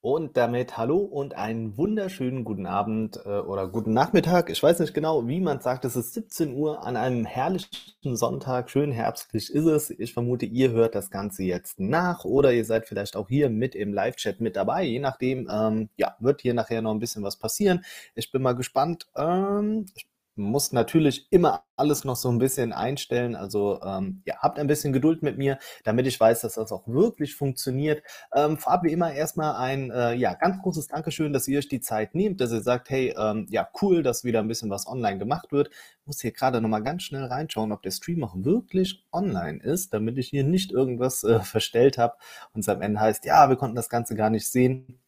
Und 0.00 0.36
damit 0.36 0.76
hallo 0.76 0.98
und 0.98 1.34
einen 1.34 1.76
wunderschönen 1.76 2.44
guten 2.44 2.66
Abend 2.66 3.18
äh, 3.24 3.40
oder 3.40 3.66
guten 3.66 3.92
Nachmittag. 3.92 4.50
Ich 4.50 4.62
weiß 4.62 4.78
nicht 4.78 4.94
genau, 4.94 5.26
wie 5.26 5.40
man 5.40 5.60
sagt. 5.60 5.84
Es 5.84 5.96
ist 5.96 6.14
17 6.14 6.54
Uhr 6.54 6.86
an 6.86 6.96
einem 6.96 7.24
herrlichen 7.24 8.16
Sonntag. 8.16 8.70
Schön 8.70 8.92
herbstlich 8.92 9.50
ist 9.50 9.66
es. 9.66 9.90
Ich 9.90 10.12
vermute, 10.12 10.46
ihr 10.46 10.70
hört 10.70 10.94
das 10.94 11.10
Ganze 11.10 11.42
jetzt 11.42 11.80
nach 11.80 12.24
oder 12.24 12.52
ihr 12.52 12.64
seid 12.64 12.86
vielleicht 12.86 13.16
auch 13.16 13.28
hier 13.28 13.50
mit 13.50 13.74
im 13.74 13.92
Live-Chat 13.92 14.40
mit 14.40 14.54
dabei. 14.54 14.84
Je 14.84 15.00
nachdem, 15.00 15.48
ähm, 15.50 15.88
ja, 15.96 16.14
wird 16.20 16.40
hier 16.40 16.54
nachher 16.54 16.82
noch 16.82 16.92
ein 16.92 17.00
bisschen 17.00 17.24
was 17.24 17.36
passieren. 17.36 17.84
Ich 18.14 18.30
bin 18.30 18.42
mal 18.42 18.54
gespannt. 18.54 19.08
Ähm, 19.16 19.86
ich 19.96 20.06
muss 20.36 20.72
natürlich 20.72 21.26
immer 21.30 21.64
alles 21.76 22.04
noch 22.04 22.16
so 22.16 22.30
ein 22.30 22.38
bisschen 22.38 22.72
einstellen. 22.72 23.34
Also 23.34 23.80
ähm, 23.82 24.22
ja, 24.24 24.36
habt 24.38 24.58
ein 24.58 24.66
bisschen 24.66 24.92
Geduld 24.92 25.22
mit 25.22 25.38
mir, 25.38 25.58
damit 25.84 26.06
ich 26.06 26.18
weiß, 26.18 26.42
dass 26.42 26.54
das 26.54 26.72
auch 26.72 26.86
wirklich 26.86 27.34
funktioniert. 27.34 28.02
Ähm, 28.34 28.58
vorab 28.58 28.84
wie 28.84 28.92
immer 28.92 29.12
erstmal 29.12 29.56
ein 29.56 29.90
äh, 29.90 30.14
ja, 30.14 30.34
ganz 30.34 30.60
großes 30.62 30.88
Dankeschön, 30.88 31.32
dass 31.32 31.48
ihr 31.48 31.58
euch 31.58 31.68
die 31.68 31.80
Zeit 31.80 32.14
nehmt, 32.14 32.40
dass 32.40 32.52
ihr 32.52 32.60
sagt, 32.60 32.90
hey, 32.90 33.14
ähm, 33.18 33.46
ja, 33.50 33.68
cool, 33.80 34.02
dass 34.02 34.24
wieder 34.24 34.40
ein 34.40 34.48
bisschen 34.48 34.70
was 34.70 34.86
online 34.86 35.18
gemacht 35.18 35.52
wird. 35.52 35.70
Ich 35.70 36.06
muss 36.06 36.20
hier 36.20 36.32
gerade 36.32 36.60
nochmal 36.60 36.82
ganz 36.82 37.02
schnell 37.02 37.24
reinschauen, 37.24 37.72
ob 37.72 37.82
der 37.82 37.90
Stream 37.90 38.22
auch 38.24 38.34
wirklich 38.36 39.04
online 39.12 39.62
ist, 39.62 39.92
damit 39.92 40.18
ich 40.18 40.28
hier 40.28 40.44
nicht 40.44 40.72
irgendwas 40.72 41.24
äh, 41.24 41.40
verstellt 41.40 41.98
habe 41.98 42.16
und 42.52 42.60
es 42.60 42.68
am 42.68 42.82
Ende 42.82 43.00
heißt, 43.00 43.24
ja, 43.24 43.48
wir 43.48 43.56
konnten 43.56 43.76
das 43.76 43.88
Ganze 43.88 44.14
gar 44.14 44.30
nicht 44.30 44.48
sehen. 44.48 45.00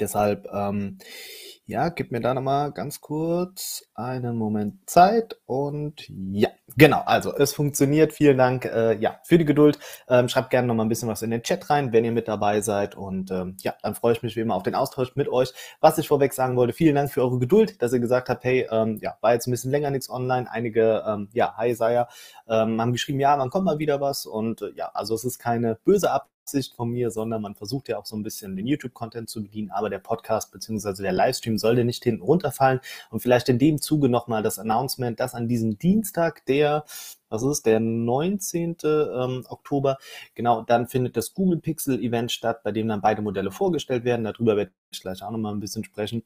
Deshalb, 0.00 0.46
ähm, 0.52 0.98
ja, 1.68 1.90
gib 1.90 2.12
mir 2.12 2.20
da 2.20 2.32
nochmal 2.32 2.72
ganz 2.72 3.02
kurz 3.02 3.84
einen 3.94 4.36
Moment 4.36 4.88
Zeit 4.88 5.38
und 5.44 6.02
ja, 6.08 6.48
genau, 6.78 7.02
also 7.04 7.34
es 7.36 7.52
funktioniert. 7.52 8.14
Vielen 8.14 8.38
Dank 8.38 8.64
äh, 8.64 8.96
ja, 8.96 9.20
für 9.24 9.36
die 9.36 9.44
Geduld. 9.44 9.78
Ähm, 10.08 10.30
schreibt 10.30 10.48
gerne 10.48 10.66
nochmal 10.66 10.86
ein 10.86 10.88
bisschen 10.88 11.10
was 11.10 11.20
in 11.20 11.30
den 11.30 11.42
Chat 11.42 11.68
rein, 11.68 11.92
wenn 11.92 12.06
ihr 12.06 12.12
mit 12.12 12.26
dabei 12.26 12.62
seid 12.62 12.94
und 12.94 13.30
ähm, 13.30 13.58
ja, 13.60 13.74
dann 13.82 13.94
freue 13.94 14.14
ich 14.14 14.22
mich 14.22 14.34
wie 14.34 14.40
immer 14.40 14.54
auf 14.54 14.62
den 14.62 14.74
Austausch 14.74 15.14
mit 15.14 15.28
euch. 15.28 15.52
Was 15.80 15.98
ich 15.98 16.08
vorweg 16.08 16.32
sagen 16.32 16.56
wollte, 16.56 16.72
vielen 16.72 16.94
Dank 16.94 17.12
für 17.12 17.20
eure 17.20 17.38
Geduld, 17.38 17.82
dass 17.82 17.92
ihr 17.92 18.00
gesagt 18.00 18.30
habt, 18.30 18.44
hey, 18.44 18.66
ähm, 18.70 18.98
ja, 19.02 19.18
war 19.20 19.34
jetzt 19.34 19.46
ein 19.46 19.50
bisschen 19.50 19.70
länger 19.70 19.90
nichts 19.90 20.08
online. 20.08 20.50
Einige, 20.50 21.04
ähm, 21.06 21.28
ja, 21.34 21.54
hi 21.54 21.74
Saya, 21.74 22.08
ähm, 22.48 22.80
haben 22.80 22.92
geschrieben, 22.92 23.20
ja, 23.20 23.38
wann 23.38 23.50
kommt 23.50 23.66
mal 23.66 23.78
wieder 23.78 24.00
was 24.00 24.24
und 24.24 24.62
äh, 24.62 24.70
ja, 24.74 24.90
also 24.94 25.14
es 25.14 25.24
ist 25.24 25.38
keine 25.38 25.74
böse 25.84 26.10
Absicht 26.12 26.37
Absicht 26.48 26.74
von 26.74 26.88
mir, 26.88 27.10
sondern 27.10 27.42
man 27.42 27.54
versucht 27.54 27.88
ja 27.88 27.98
auch 27.98 28.06
so 28.06 28.16
ein 28.16 28.22
bisschen 28.22 28.56
den 28.56 28.66
YouTube-Content 28.66 29.28
zu 29.28 29.42
bedienen, 29.42 29.70
aber 29.70 29.90
der 29.90 29.98
Podcast 29.98 30.50
bzw. 30.50 31.02
der 31.02 31.12
Livestream 31.12 31.58
sollte 31.58 31.84
nicht 31.84 32.02
hinten 32.04 32.22
runterfallen. 32.22 32.80
Und 33.10 33.20
vielleicht 33.20 33.50
in 33.50 33.58
dem 33.58 33.82
Zuge 33.82 34.08
nochmal 34.08 34.42
das 34.42 34.58
Announcement, 34.58 35.20
dass 35.20 35.34
an 35.34 35.46
diesem 35.46 35.78
Dienstag, 35.78 36.46
der 36.46 36.86
was 37.28 37.42
ist 37.42 37.66
der 37.66 37.80
19. 37.80 38.76
Ähm, 38.82 39.44
Oktober. 39.50 39.98
Genau, 40.34 40.62
dann 40.62 40.86
findet 40.86 41.18
das 41.18 41.34
Google 41.34 41.58
Pixel 41.58 42.02
Event 42.02 42.32
statt, 42.32 42.62
bei 42.62 42.72
dem 42.72 42.88
dann 42.88 43.02
beide 43.02 43.20
Modelle 43.20 43.50
vorgestellt 43.50 44.04
werden. 44.04 44.24
Darüber 44.24 44.56
werde 44.56 44.72
ich 44.90 45.02
gleich 45.02 45.22
auch 45.22 45.30
nochmal 45.30 45.52
ein 45.52 45.60
bisschen 45.60 45.84
sprechen. 45.84 46.22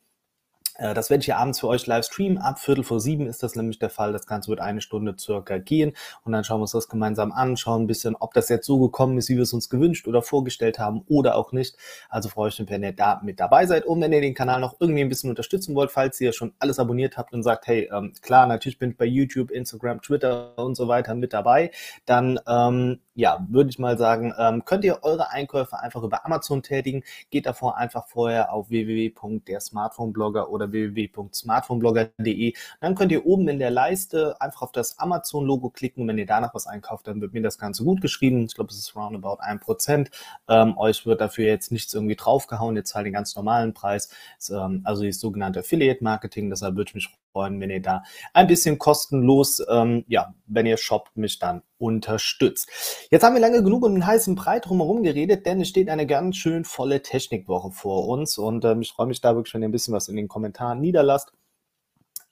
Äh, 0.76 0.94
das 0.94 1.10
werde 1.10 1.20
ich 1.20 1.26
hier 1.26 1.38
abends 1.38 1.60
für 1.60 1.68
euch 1.68 1.86
live 1.86 2.04
streamen. 2.04 2.38
Ab 2.38 2.58
Viertel 2.58 2.84
vor 2.84 3.00
sieben 3.00 3.26
ist 3.26 3.42
das 3.42 3.54
nämlich 3.56 3.78
der 3.78 3.90
Fall. 3.90 4.12
Das 4.12 4.26
Ganze 4.26 4.48
wird 4.48 4.60
eine 4.60 4.80
Stunde 4.80 5.14
circa 5.18 5.58
gehen. 5.58 5.92
Und 6.24 6.32
dann 6.32 6.44
schauen 6.44 6.58
wir 6.58 6.62
uns 6.62 6.72
das 6.72 6.88
gemeinsam 6.88 7.32
an, 7.32 7.56
schauen 7.56 7.82
ein 7.82 7.86
bisschen, 7.86 8.16
ob 8.16 8.34
das 8.34 8.48
jetzt 8.48 8.66
so 8.66 8.78
gekommen 8.78 9.18
ist, 9.18 9.28
wie 9.28 9.36
wir 9.36 9.42
es 9.42 9.52
uns 9.52 9.68
gewünscht 9.68 10.08
oder 10.08 10.22
vorgestellt 10.22 10.78
haben 10.78 11.02
oder 11.08 11.36
auch 11.36 11.52
nicht. 11.52 11.76
Also 12.08 12.28
freue 12.28 12.48
ich 12.48 12.58
mich, 12.58 12.70
wenn 12.70 12.82
ihr 12.82 12.92
da 12.92 13.20
mit 13.22 13.40
dabei 13.40 13.66
seid. 13.66 13.84
Und 13.84 14.00
wenn 14.00 14.12
ihr 14.12 14.20
den 14.20 14.34
Kanal 14.34 14.60
noch 14.60 14.76
irgendwie 14.80 15.02
ein 15.02 15.08
bisschen 15.08 15.30
unterstützen 15.30 15.74
wollt, 15.74 15.90
falls 15.90 16.20
ihr 16.20 16.32
schon 16.32 16.52
alles 16.58 16.78
abonniert 16.78 17.16
habt 17.16 17.32
und 17.32 17.42
sagt, 17.42 17.66
hey, 17.66 17.90
ähm, 17.92 18.12
klar, 18.22 18.46
natürlich 18.46 18.78
bin 18.78 18.90
ich 18.92 18.96
bei 18.96 19.06
YouTube, 19.06 19.50
Instagram, 19.50 20.00
Twitter 20.02 20.58
und 20.58 20.76
so 20.76 20.88
weiter 20.88 21.14
mit 21.14 21.32
dabei, 21.32 21.70
dann 22.06 22.40
ähm, 22.46 23.00
ja, 23.14 23.46
würde 23.50 23.70
ich 23.70 23.78
mal 23.78 23.98
sagen, 23.98 24.32
ähm, 24.38 24.64
könnt 24.64 24.84
ihr 24.84 25.02
eure 25.02 25.30
Einkäufe 25.30 25.78
einfach 25.78 26.02
über 26.02 26.24
Amazon 26.24 26.62
tätigen. 26.62 27.05
Geht 27.30 27.46
davor 27.46 27.77
einfach 27.77 28.08
vorher 28.08 28.52
auf 28.52 28.70
www.dersmartphoneblogger 28.70 30.50
oder 30.50 30.72
www.smartphoneblogger.de. 30.72 32.55
Dann 32.80 32.94
könnt 32.94 33.12
ihr 33.12 33.27
oben 33.27 33.48
in 33.48 33.58
der 33.58 33.70
Leiste 33.70 34.40
einfach 34.40 34.62
auf 34.62 34.73
das 34.73 34.98
Amazon-Logo 34.98 35.70
klicken. 35.70 36.08
Wenn 36.08 36.18
ihr 36.18 36.27
danach 36.27 36.55
was 36.55 36.67
einkauft, 36.67 37.06
dann 37.06 37.20
wird 37.20 37.34
mir 37.34 37.42
das 37.42 37.58
Ganze 37.58 37.84
gut 37.84 38.00
geschrieben. 38.00 38.46
Ich 38.46 38.55
glaube, 38.55 38.70
es 38.70 38.78
ist 38.78 38.96
roundabout 38.96 39.42
1%. 39.42 40.11
Ähm, 40.48 40.79
euch 40.79 41.05
wird 41.05 41.20
dafür 41.20 41.46
jetzt 41.46 41.70
nichts 41.70 41.92
irgendwie 41.92 42.17
draufgehauen. 42.17 42.77
Ihr 42.77 42.84
zahlt 42.84 43.06
den 43.06 43.12
ganz 43.12 43.36
normalen 43.36 43.74
Preis. 43.74 44.08
Ist, 44.39 44.50
ähm, 44.50 44.80
also 44.84 45.02
die 45.02 45.12
sogenannte 45.12 45.61
Affiliate-Marketing. 45.61 46.48
Deshalb 46.48 46.77
würde 46.77 46.89
ich 46.89 46.94
mich 46.94 47.11
freuen, 47.32 47.60
wenn 47.60 47.70
ihr 47.70 47.82
da 47.82 48.02
ein 48.34 48.46
bisschen 48.46 48.78
kostenlos, 48.78 49.62
ähm, 49.68 50.04
ja, 50.08 50.34
wenn 50.46 50.66
ihr 50.66 50.76
shoppt, 50.76 51.16
mich 51.16 51.38
dann 51.38 51.62
unterstützt. 51.78 52.70
Jetzt 53.10 53.24
haben 53.24 53.34
wir 53.34 53.40
lange 53.40 53.62
genug 53.62 53.84
um 53.84 53.94
den 53.94 54.06
heißen 54.06 54.34
Brei 54.34 54.60
drumherum 54.60 55.02
geredet, 55.02 55.46
denn 55.46 55.60
es 55.60 55.68
steht 55.68 55.88
eine 55.88 56.06
ganz 56.06 56.36
schön 56.36 56.64
volle 56.64 57.02
Technikwoche 57.02 57.72
vor 57.72 58.08
uns 58.08 58.38
und 58.38 58.64
ähm, 58.64 58.82
ich 58.82 58.92
freue 58.92 59.06
mich 59.06 59.20
da 59.20 59.34
wirklich, 59.34 59.54
wenn 59.54 59.62
ihr 59.62 59.68
ein 59.68 59.72
bisschen 59.72 59.94
was 59.94 60.08
in 60.08 60.16
den 60.16 60.28
Kommentaren 60.28 60.80
niederlasst. 60.80 61.32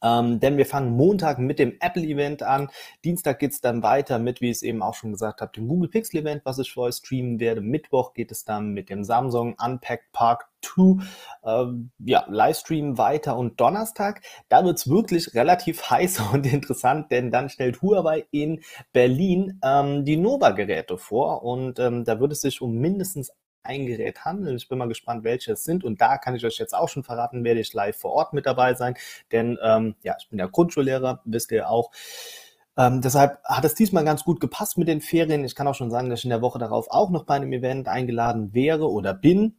Ähm, 0.02 0.40
denn 0.40 0.56
wir 0.56 0.66
fangen 0.66 0.96
Montag 0.96 1.38
mit 1.38 1.58
dem 1.58 1.76
Apple-Event 1.80 2.42
an. 2.42 2.70
Dienstag 3.04 3.38
geht's 3.38 3.60
dann 3.60 3.82
weiter 3.82 4.18
mit, 4.18 4.40
wie 4.40 4.50
ich 4.50 4.58
es 4.58 4.62
eben 4.62 4.82
auch 4.82 4.94
schon 4.94 5.12
gesagt 5.12 5.40
habe, 5.40 5.52
dem 5.52 5.68
Google 5.68 5.90
Pixel-Event, 5.90 6.44
was 6.44 6.58
ich 6.58 6.72
für 6.72 6.82
euch 6.82 6.96
streamen 6.96 7.40
werde. 7.40 7.60
Mittwoch 7.60 8.14
geht 8.14 8.30
es 8.30 8.44
dann 8.44 8.70
mit 8.72 8.88
dem 8.90 9.04
Samsung 9.04 9.56
Unpacked 9.58 10.12
Park 10.12 10.50
2 10.62 11.02
ähm, 11.44 11.90
ja, 11.98 12.24
Livestream 12.28 12.98
weiter 12.98 13.36
und 13.36 13.60
Donnerstag, 13.60 14.22
da 14.48 14.64
wird's 14.64 14.88
wirklich 14.88 15.34
relativ 15.34 15.82
heiß 15.90 16.20
und 16.32 16.46
interessant, 16.46 17.10
denn 17.10 17.30
dann 17.30 17.48
stellt 17.48 17.82
Huawei 17.82 18.26
in 18.30 18.60
Berlin 18.92 19.58
ähm, 19.64 20.04
die 20.04 20.16
Nova-Geräte 20.16 20.98
vor 20.98 21.42
und 21.42 21.78
ähm, 21.78 22.04
da 22.04 22.20
wird 22.20 22.32
es 22.32 22.40
sich 22.40 22.60
um 22.60 22.74
mindestens 22.74 23.32
ein 23.62 23.86
Gerät 23.86 24.24
handeln. 24.24 24.56
Ich 24.56 24.68
bin 24.68 24.78
mal 24.78 24.88
gespannt, 24.88 25.24
welche 25.24 25.52
es 25.52 25.64
sind. 25.64 25.84
Und 25.84 26.00
da 26.00 26.18
kann 26.18 26.34
ich 26.34 26.44
euch 26.44 26.58
jetzt 26.58 26.74
auch 26.74 26.88
schon 26.88 27.02
verraten, 27.02 27.44
werde 27.44 27.60
ich 27.60 27.72
live 27.72 27.96
vor 27.96 28.12
Ort 28.12 28.32
mit 28.32 28.46
dabei 28.46 28.74
sein. 28.74 28.94
Denn 29.32 29.58
ähm, 29.62 29.94
ja, 30.02 30.16
ich 30.18 30.28
bin 30.28 30.38
ja 30.38 30.46
Grundschullehrer, 30.46 31.20
wisst 31.24 31.52
ihr 31.52 31.68
auch. 31.68 31.90
Ähm, 32.76 33.00
deshalb 33.00 33.42
hat 33.44 33.64
es 33.64 33.74
diesmal 33.74 34.04
ganz 34.04 34.24
gut 34.24 34.40
gepasst 34.40 34.78
mit 34.78 34.88
den 34.88 35.00
Ferien. 35.00 35.44
Ich 35.44 35.54
kann 35.54 35.66
auch 35.68 35.74
schon 35.74 35.90
sagen, 35.90 36.08
dass 36.08 36.20
ich 36.20 36.24
in 36.24 36.30
der 36.30 36.42
Woche 36.42 36.58
darauf 36.58 36.90
auch 36.90 37.10
noch 37.10 37.24
bei 37.24 37.34
einem 37.34 37.52
Event 37.52 37.88
eingeladen 37.88 38.54
wäre 38.54 38.90
oder 38.90 39.12
bin. 39.14 39.56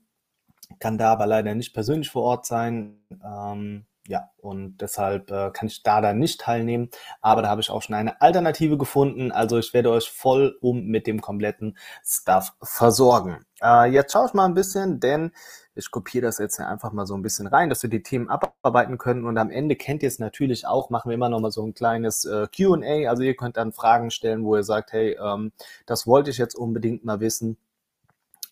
Kann 0.80 0.98
da 0.98 1.12
aber 1.12 1.28
leider 1.28 1.54
nicht 1.54 1.74
persönlich 1.74 2.10
vor 2.10 2.24
Ort 2.24 2.46
sein. 2.46 3.04
Ähm, 3.24 3.86
ja, 4.12 4.30
und 4.38 4.80
deshalb 4.82 5.32
äh, 5.32 5.52
kann 5.52 5.70
ich 5.70 5.84
da 5.84 6.02
dann 6.02 6.20
nicht 6.20 6.42
teilnehmen. 6.42 6.90
Aber 7.22 7.42
da 7.42 7.48
habe 7.48 7.62
ich 7.62 7.70
auch 7.70 7.82
schon 7.82 7.96
eine 7.96 8.20
Alternative 8.20 8.78
gefunden. 8.78 9.32
Also 9.32 9.58
ich 9.58 9.74
werde 9.74 9.90
euch 9.90 10.12
voll 10.12 10.58
um 10.60 10.84
mit 10.88 11.08
dem 11.08 11.22
kompletten 11.22 11.78
Stuff 12.06 12.54
versorgen. 12.62 13.46
Äh, 13.64 13.90
jetzt 13.92 14.12
schaue 14.12 14.28
ich 14.28 14.34
mal 14.34 14.44
ein 14.44 14.54
bisschen, 14.54 15.00
denn 15.00 15.32
ich 15.76 15.92
kopiere 15.92 16.26
das 16.26 16.40
jetzt 16.40 16.60
einfach 16.60 16.92
mal 16.92 17.06
so 17.06 17.16
ein 17.16 17.22
bisschen 17.22 17.48
rein, 17.48 17.70
dass 17.70 17.84
wir 17.84 17.90
die 17.90 18.04
Themen 18.04 18.30
abarbeiten 18.30 18.98
können. 18.98 19.26
Und 19.26 19.38
am 19.38 19.50
Ende 19.50 19.78
kennt 19.78 20.04
ihr 20.04 20.10
es 20.10 20.20
natürlich 20.20 20.68
auch, 20.68 20.90
machen 20.90 21.10
wir 21.10 21.16
immer 21.16 21.30
noch 21.30 21.40
mal 21.40 21.52
so 21.52 21.66
ein 21.66 21.74
kleines 21.74 22.26
äh, 22.26 22.48
Q&A. 22.54 23.10
Also 23.10 23.24
ihr 23.24 23.38
könnt 23.38 23.56
dann 23.56 23.72
Fragen 23.72 24.12
stellen, 24.12 24.44
wo 24.44 24.58
ihr 24.58 24.64
sagt, 24.64 24.92
hey, 24.92 25.18
ähm, 25.24 25.54
das 25.86 26.06
wollte 26.06 26.32
ich 26.32 26.38
jetzt 26.38 26.56
unbedingt 26.56 27.06
mal 27.06 27.22
wissen. 27.22 27.56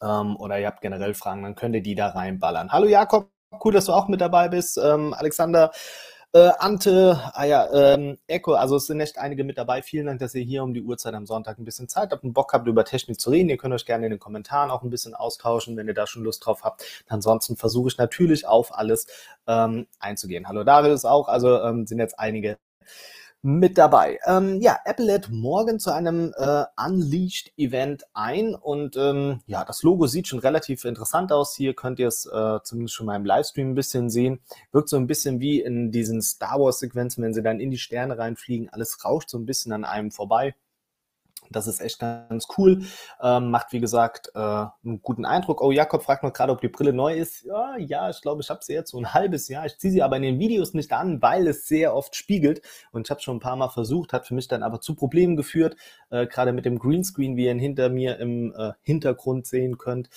Ähm, 0.02 0.38
oder 0.38 0.58
ihr 0.58 0.68
habt 0.68 0.80
generell 0.80 1.14
Fragen, 1.14 1.44
dann 1.44 1.56
könnt 1.56 1.76
ihr 1.76 1.84
die 1.84 1.96
da 1.96 2.08
reinballern. 2.08 2.72
Hallo 2.72 2.88
Jakob, 2.88 3.30
cool, 3.64 3.74
dass 3.74 3.86
du 3.86 3.94
auch 3.94 4.08
mit 4.08 4.22
dabei 4.22 4.48
bist. 4.50 4.78
Ähm, 4.78 5.14
Alexander, 5.14 5.72
äh, 6.32 6.52
Ante, 6.60 7.20
ah 7.34 7.44
ja, 7.44 7.68
ähm, 7.74 8.20
Echo, 8.28 8.54
also 8.54 8.76
es 8.76 8.86
sind 8.86 9.00
echt 9.00 9.18
einige 9.18 9.44
mit 9.44 9.58
dabei. 9.58 9.82
Vielen 9.82 10.06
Dank, 10.06 10.20
dass 10.20 10.36
ihr 10.36 10.44
hier 10.44 10.64
um 10.64 10.74
die 10.74 10.84
Uhrzeit 10.84 11.16
am 11.16 11.26
Sonntag 11.26 11.58
ein 11.58 11.66
bisschen 11.66 11.90
Zeit 11.90 12.12
habt 12.12 12.24
und 12.24 12.34
Bock 12.34 12.54
habt, 12.54 12.68
über 12.68 12.86
Technik 12.86 13.20
zu 13.20 13.32
reden. 13.32 13.50
Ihr 13.50 13.58
könnt 13.58 13.74
euch 13.74 13.86
gerne 13.86 14.06
in 14.06 14.12
den 14.12 14.20
Kommentaren 14.20 14.70
auch 14.70 14.84
ein 14.84 14.92
bisschen 14.92 15.16
austauschen, 15.16 15.76
wenn 15.76 15.88
ihr 15.88 15.96
da 15.96 16.06
schon 16.06 16.24
Lust 16.24 16.46
drauf 16.46 16.64
habt. 16.64 16.86
Ansonsten 17.08 17.58
versuche 17.58 17.90
ich 17.90 17.98
natürlich 17.98 18.46
auf 18.48 18.76
alles 18.78 19.08
ähm, 19.48 19.88
einzugehen. 20.00 20.48
Hallo 20.48 20.64
Darius 20.64 21.04
auch, 21.04 21.28
also 21.28 21.62
ähm, 21.64 21.88
sind 21.88 21.98
jetzt 21.98 22.20
einige 22.20 22.60
mit 23.42 23.78
dabei. 23.78 24.20
Ähm, 24.26 24.60
ja, 24.60 24.78
Apple 24.84 25.06
lädt 25.06 25.30
morgen 25.30 25.80
zu 25.80 25.92
einem 25.94 26.34
äh, 26.36 26.66
Unleashed 26.78 27.54
Event 27.58 28.04
ein 28.14 28.54
und 28.54 28.98
ähm, 28.98 29.40
ja, 29.48 29.64
das 29.64 29.82
Logo 29.84 30.08
sieht 30.08 30.28
schon 30.28 30.40
relativ 30.40 30.84
interessant 30.84 31.32
aus. 31.32 31.56
Hier 31.56 31.74
könnt 31.74 32.00
ihr 32.00 32.08
es 32.08 32.26
äh, 32.26 32.60
zumindest 32.64 32.96
schon 32.96 33.06
mal 33.06 33.16
im 33.16 33.26
Livestream 33.26 33.72
ein 33.72 33.76
bisschen 33.76 34.10
sehen. 34.10 34.42
Wirkt 34.72 34.90
so 34.90 34.98
ein 34.98 35.08
bisschen 35.08 35.40
wie 35.40 35.62
in 35.62 35.92
diesen 35.92 36.22
Star 36.22 36.60
Wars 36.60 36.80
Sequenzen, 36.80 37.24
wenn 37.24 37.34
sie 37.34 37.44
dann 37.44 37.62
in 37.62 37.72
die 37.72 37.78
Sterne 37.78 38.18
reinfliegen. 38.18 38.70
Alles 38.70 39.04
rauscht 39.06 39.30
so 39.30 39.38
ein 39.38 39.46
bisschen 39.46 39.72
an 39.72 39.86
einem 39.86 40.12
vorbei. 40.12 40.54
Das 41.50 41.68
ist 41.68 41.82
echt 41.82 42.00
ganz 42.00 42.48
cool. 42.58 42.84
Ähm, 43.22 43.52
macht, 43.52 43.74
wie 43.74 43.80
gesagt, 43.80 44.32
äh, 44.36 44.40
einen 44.40 45.02
guten 45.02 45.26
Eindruck. 45.26 45.62
Oh, 45.62 45.72
Jakob 45.72 46.04
fragt 46.04 46.24
noch 46.24 46.34
gerade, 46.34 46.52
ob 46.52 46.62
die 46.62 46.68
Brille 46.68 46.94
neu 46.94 47.16
ist. 47.16 47.44
Ja, 47.44 47.78
ja, 47.78 48.10
ich 48.10 48.22
glaube, 48.22 48.42
ich 48.42 48.50
habe 48.50 48.64
sie 48.64 48.74
jetzt 48.74 48.92
so 48.92 48.98
ein 49.00 49.14
halbes 49.14 49.48
Jahr. 49.48 49.66
Ich 49.66 49.78
ziehe 49.80 49.92
sie 49.92 50.04
aber 50.04 50.18
in 50.18 50.24
den 50.24 50.40
Videos 50.40 50.74
nicht 50.74 50.92
an, 50.92 51.22
weil 51.22 51.48
es 51.48 51.68
sehr 51.68 51.96
oft 51.96 52.16
spiegelt. 52.16 52.62
Und 52.92 53.08
ich 53.08 53.12
habe 53.12 53.22
schon 53.22 53.38
ein 53.38 53.42
paar 53.42 53.56
Mal 53.56 53.70
versucht, 53.70 54.14
hat 54.14 54.28
für 54.28 54.36
mich 54.36 54.48
dann 54.48 54.64
aber 54.64 54.82
zu 54.82 54.96
Problemen 54.96 55.36
geführt. 55.36 55.76
Äh, 56.10 56.28
gerade 56.28 56.54
mit 56.54 56.66
dem 56.66 56.80
Greenscreen, 56.80 57.36
wie 57.36 57.46
ihr 57.46 57.52
ihn 57.52 57.60
hinter 57.60 57.90
mir 57.90 58.20
im 58.20 58.54
äh, 58.56 58.74
Hintergrund 58.82 59.48
sehen 59.48 59.78
könnt. 59.78 60.10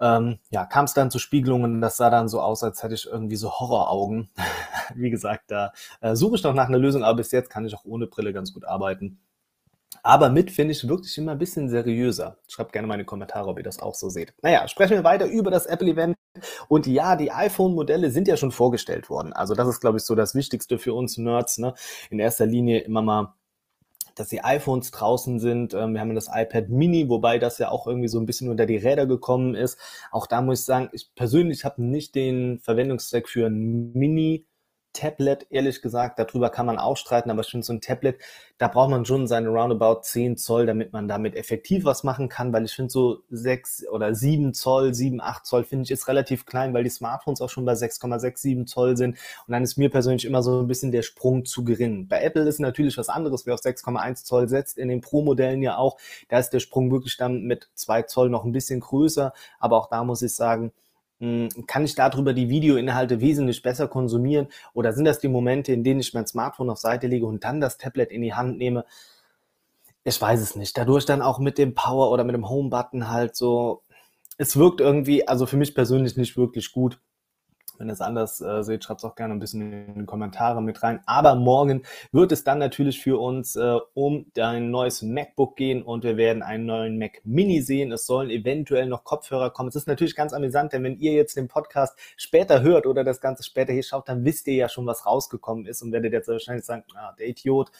Ähm, 0.00 0.38
ja, 0.50 0.64
kam 0.64 0.84
es 0.84 0.94
dann 0.94 1.10
zu 1.10 1.18
Spiegelungen. 1.18 1.80
Das 1.80 1.96
sah 1.96 2.10
dann 2.10 2.28
so 2.28 2.40
aus, 2.40 2.62
als 2.62 2.82
hätte 2.82 2.94
ich 2.94 3.06
irgendwie 3.06 3.36
so 3.36 3.50
Horroraugen. 3.50 4.30
wie 4.94 5.10
gesagt, 5.10 5.50
da 5.50 5.72
äh, 6.00 6.14
suche 6.14 6.36
ich 6.36 6.42
noch 6.42 6.54
nach 6.54 6.68
einer 6.68 6.78
Lösung, 6.78 7.02
aber 7.02 7.16
bis 7.16 7.32
jetzt 7.32 7.50
kann 7.50 7.66
ich 7.66 7.74
auch 7.74 7.84
ohne 7.84 8.06
Brille 8.06 8.32
ganz 8.32 8.52
gut 8.52 8.64
arbeiten. 8.64 9.18
Aber 10.02 10.30
mit 10.30 10.50
finde 10.50 10.72
ich 10.72 10.88
wirklich 10.88 11.16
immer 11.18 11.32
ein 11.32 11.38
bisschen 11.38 11.68
seriöser. 11.68 12.38
Schreibt 12.48 12.72
gerne 12.72 12.86
mal 12.86 12.94
in 12.94 13.00
die 13.00 13.06
Kommentare, 13.06 13.48
ob 13.48 13.58
ihr 13.58 13.64
das 13.64 13.80
auch 13.80 13.94
so 13.94 14.08
seht. 14.08 14.34
Naja, 14.42 14.66
sprechen 14.68 14.96
wir 14.96 15.04
weiter 15.04 15.26
über 15.26 15.50
das 15.50 15.66
Apple-Event. 15.66 16.16
Und 16.68 16.86
ja, 16.86 17.16
die 17.16 17.32
iPhone-Modelle 17.32 18.10
sind 18.10 18.28
ja 18.28 18.36
schon 18.36 18.52
vorgestellt 18.52 19.10
worden. 19.10 19.32
Also 19.32 19.54
das 19.54 19.68
ist, 19.68 19.80
glaube 19.80 19.98
ich, 19.98 20.04
so 20.04 20.14
das 20.14 20.34
Wichtigste 20.34 20.78
für 20.78 20.94
uns 20.94 21.18
Nerds. 21.18 21.58
Ne? 21.58 21.74
In 22.10 22.18
erster 22.18 22.46
Linie 22.46 22.80
immer 22.80 23.02
mal 23.02 23.34
dass 24.18 24.28
die 24.28 24.42
iPhones 24.42 24.90
draußen 24.90 25.38
sind. 25.38 25.74
Ähm, 25.74 25.94
wir 25.94 26.00
haben 26.00 26.14
das 26.14 26.28
iPad 26.32 26.68
Mini, 26.68 27.08
wobei 27.08 27.38
das 27.38 27.58
ja 27.58 27.70
auch 27.70 27.86
irgendwie 27.86 28.08
so 28.08 28.18
ein 28.18 28.26
bisschen 28.26 28.48
unter 28.48 28.66
die 28.66 28.76
Räder 28.76 29.06
gekommen 29.06 29.54
ist. 29.54 29.78
Auch 30.10 30.26
da 30.26 30.42
muss 30.42 30.60
ich 30.60 30.66
sagen, 30.66 30.88
ich 30.92 31.14
persönlich 31.14 31.64
habe 31.64 31.82
nicht 31.82 32.14
den 32.14 32.58
Verwendungszweck 32.60 33.28
für 33.28 33.46
ein 33.46 33.92
Mini 33.92 34.44
Tablet, 34.92 35.46
ehrlich 35.50 35.82
gesagt, 35.82 36.18
darüber 36.18 36.50
kann 36.50 36.66
man 36.66 36.78
auch 36.78 36.96
streiten, 36.96 37.30
aber 37.30 37.42
ich 37.42 37.50
finde 37.50 37.64
so 37.64 37.72
ein 37.72 37.80
Tablet, 37.80 38.18
da 38.58 38.68
braucht 38.68 38.90
man 38.90 39.04
schon 39.04 39.26
seine 39.26 39.48
roundabout 39.48 40.00
10 40.02 40.36
Zoll, 40.36 40.66
damit 40.66 40.92
man 40.92 41.06
damit 41.08 41.36
effektiv 41.36 41.84
was 41.84 42.02
machen 42.04 42.28
kann, 42.28 42.52
weil 42.52 42.64
ich 42.64 42.72
finde 42.72 42.90
so 42.90 43.20
6 43.30 43.86
oder 43.88 44.14
7 44.14 44.54
Zoll, 44.54 44.94
7, 44.94 45.20
8 45.20 45.46
Zoll 45.46 45.64
finde 45.64 45.84
ich 45.84 45.90
ist 45.90 46.08
relativ 46.08 46.46
klein, 46.46 46.74
weil 46.74 46.84
die 46.84 46.90
Smartphones 46.90 47.40
auch 47.40 47.48
schon 47.48 47.64
bei 47.64 47.74
6,67 47.74 48.66
Zoll 48.66 48.96
sind 48.96 49.16
und 49.46 49.52
dann 49.52 49.62
ist 49.62 49.76
mir 49.76 49.90
persönlich 49.90 50.24
immer 50.24 50.42
so 50.42 50.60
ein 50.60 50.66
bisschen 50.66 50.92
der 50.92 51.02
Sprung 51.02 51.44
zu 51.44 51.64
gering. 51.64 52.08
Bei 52.08 52.20
Apple 52.22 52.48
ist 52.48 52.58
natürlich 52.58 52.98
was 52.98 53.08
anderes, 53.08 53.46
wer 53.46 53.54
auf 53.54 53.60
6,1 53.60 54.24
Zoll 54.24 54.48
setzt, 54.48 54.78
in 54.78 54.88
den 54.88 55.00
Pro-Modellen 55.00 55.62
ja 55.62 55.76
auch, 55.76 55.98
da 56.28 56.38
ist 56.38 56.50
der 56.50 56.60
Sprung 56.60 56.90
wirklich 56.90 57.16
dann 57.16 57.42
mit 57.42 57.68
2 57.74 58.02
Zoll 58.02 58.30
noch 58.30 58.44
ein 58.44 58.52
bisschen 58.52 58.80
größer, 58.80 59.32
aber 59.60 59.76
auch 59.76 59.88
da 59.88 60.02
muss 60.04 60.22
ich 60.22 60.34
sagen, 60.34 60.72
kann 61.20 61.84
ich 61.84 61.94
darüber 61.94 62.32
die 62.32 62.48
Videoinhalte 62.48 63.20
wesentlich 63.20 63.62
besser 63.62 63.88
konsumieren? 63.88 64.48
Oder 64.72 64.92
sind 64.92 65.04
das 65.04 65.18
die 65.18 65.28
Momente, 65.28 65.72
in 65.72 65.82
denen 65.82 66.00
ich 66.00 66.14
mein 66.14 66.26
Smartphone 66.26 66.70
auf 66.70 66.78
Seite 66.78 67.06
lege 67.08 67.26
und 67.26 67.44
dann 67.44 67.60
das 67.60 67.78
Tablet 67.78 68.12
in 68.12 68.22
die 68.22 68.34
Hand 68.34 68.58
nehme? 68.58 68.84
Ich 70.04 70.20
weiß 70.20 70.40
es 70.40 70.56
nicht. 70.56 70.76
Dadurch 70.78 71.04
dann 71.06 71.22
auch 71.22 71.38
mit 71.38 71.58
dem 71.58 71.74
Power 71.74 72.10
oder 72.10 72.24
mit 72.24 72.34
dem 72.34 72.48
Home-Button 72.48 73.10
halt 73.10 73.36
so, 73.36 73.82
es 74.38 74.56
wirkt 74.56 74.80
irgendwie, 74.80 75.26
also 75.26 75.46
für 75.46 75.56
mich 75.56 75.74
persönlich 75.74 76.16
nicht 76.16 76.36
wirklich 76.36 76.72
gut. 76.72 77.00
Wenn 77.78 77.88
ihr 77.88 77.92
es 77.92 78.00
anders 78.00 78.40
äh, 78.40 78.62
seht, 78.62 78.84
schreibt 78.84 79.00
es 79.00 79.04
auch 79.04 79.14
gerne 79.14 79.34
ein 79.34 79.38
bisschen 79.38 79.72
in 79.72 80.00
die 80.00 80.04
Kommentare 80.04 80.60
mit 80.62 80.82
rein. 80.82 81.00
Aber 81.06 81.34
morgen 81.34 81.82
wird 82.12 82.32
es 82.32 82.44
dann 82.44 82.58
natürlich 82.58 83.00
für 83.00 83.18
uns 83.20 83.56
äh, 83.56 83.78
um 83.94 84.26
ein 84.38 84.70
neues 84.70 85.02
MacBook 85.02 85.56
gehen 85.56 85.82
und 85.82 86.04
wir 86.04 86.16
werden 86.16 86.42
einen 86.42 86.66
neuen 86.66 86.98
Mac 86.98 87.20
Mini 87.24 87.60
sehen. 87.62 87.92
Es 87.92 88.06
sollen 88.06 88.30
eventuell 88.30 88.86
noch 88.86 89.04
Kopfhörer 89.04 89.50
kommen. 89.50 89.68
Es 89.68 89.76
ist 89.76 89.86
natürlich 89.86 90.16
ganz 90.16 90.32
amüsant, 90.32 90.72
denn 90.72 90.82
wenn 90.82 90.98
ihr 90.98 91.12
jetzt 91.12 91.36
den 91.36 91.48
Podcast 91.48 91.96
später 92.16 92.62
hört 92.62 92.86
oder 92.86 93.04
das 93.04 93.20
Ganze 93.20 93.42
später 93.42 93.72
hier 93.72 93.82
schaut, 93.82 94.08
dann 94.08 94.24
wisst 94.24 94.46
ihr 94.48 94.54
ja 94.54 94.68
schon, 94.68 94.86
was 94.86 95.06
rausgekommen 95.06 95.66
ist 95.66 95.82
und 95.82 95.92
werdet 95.92 96.12
jetzt 96.12 96.28
wahrscheinlich 96.28 96.64
sagen, 96.64 96.84
ah, 96.94 97.14
der 97.18 97.28
Idiot, 97.28 97.70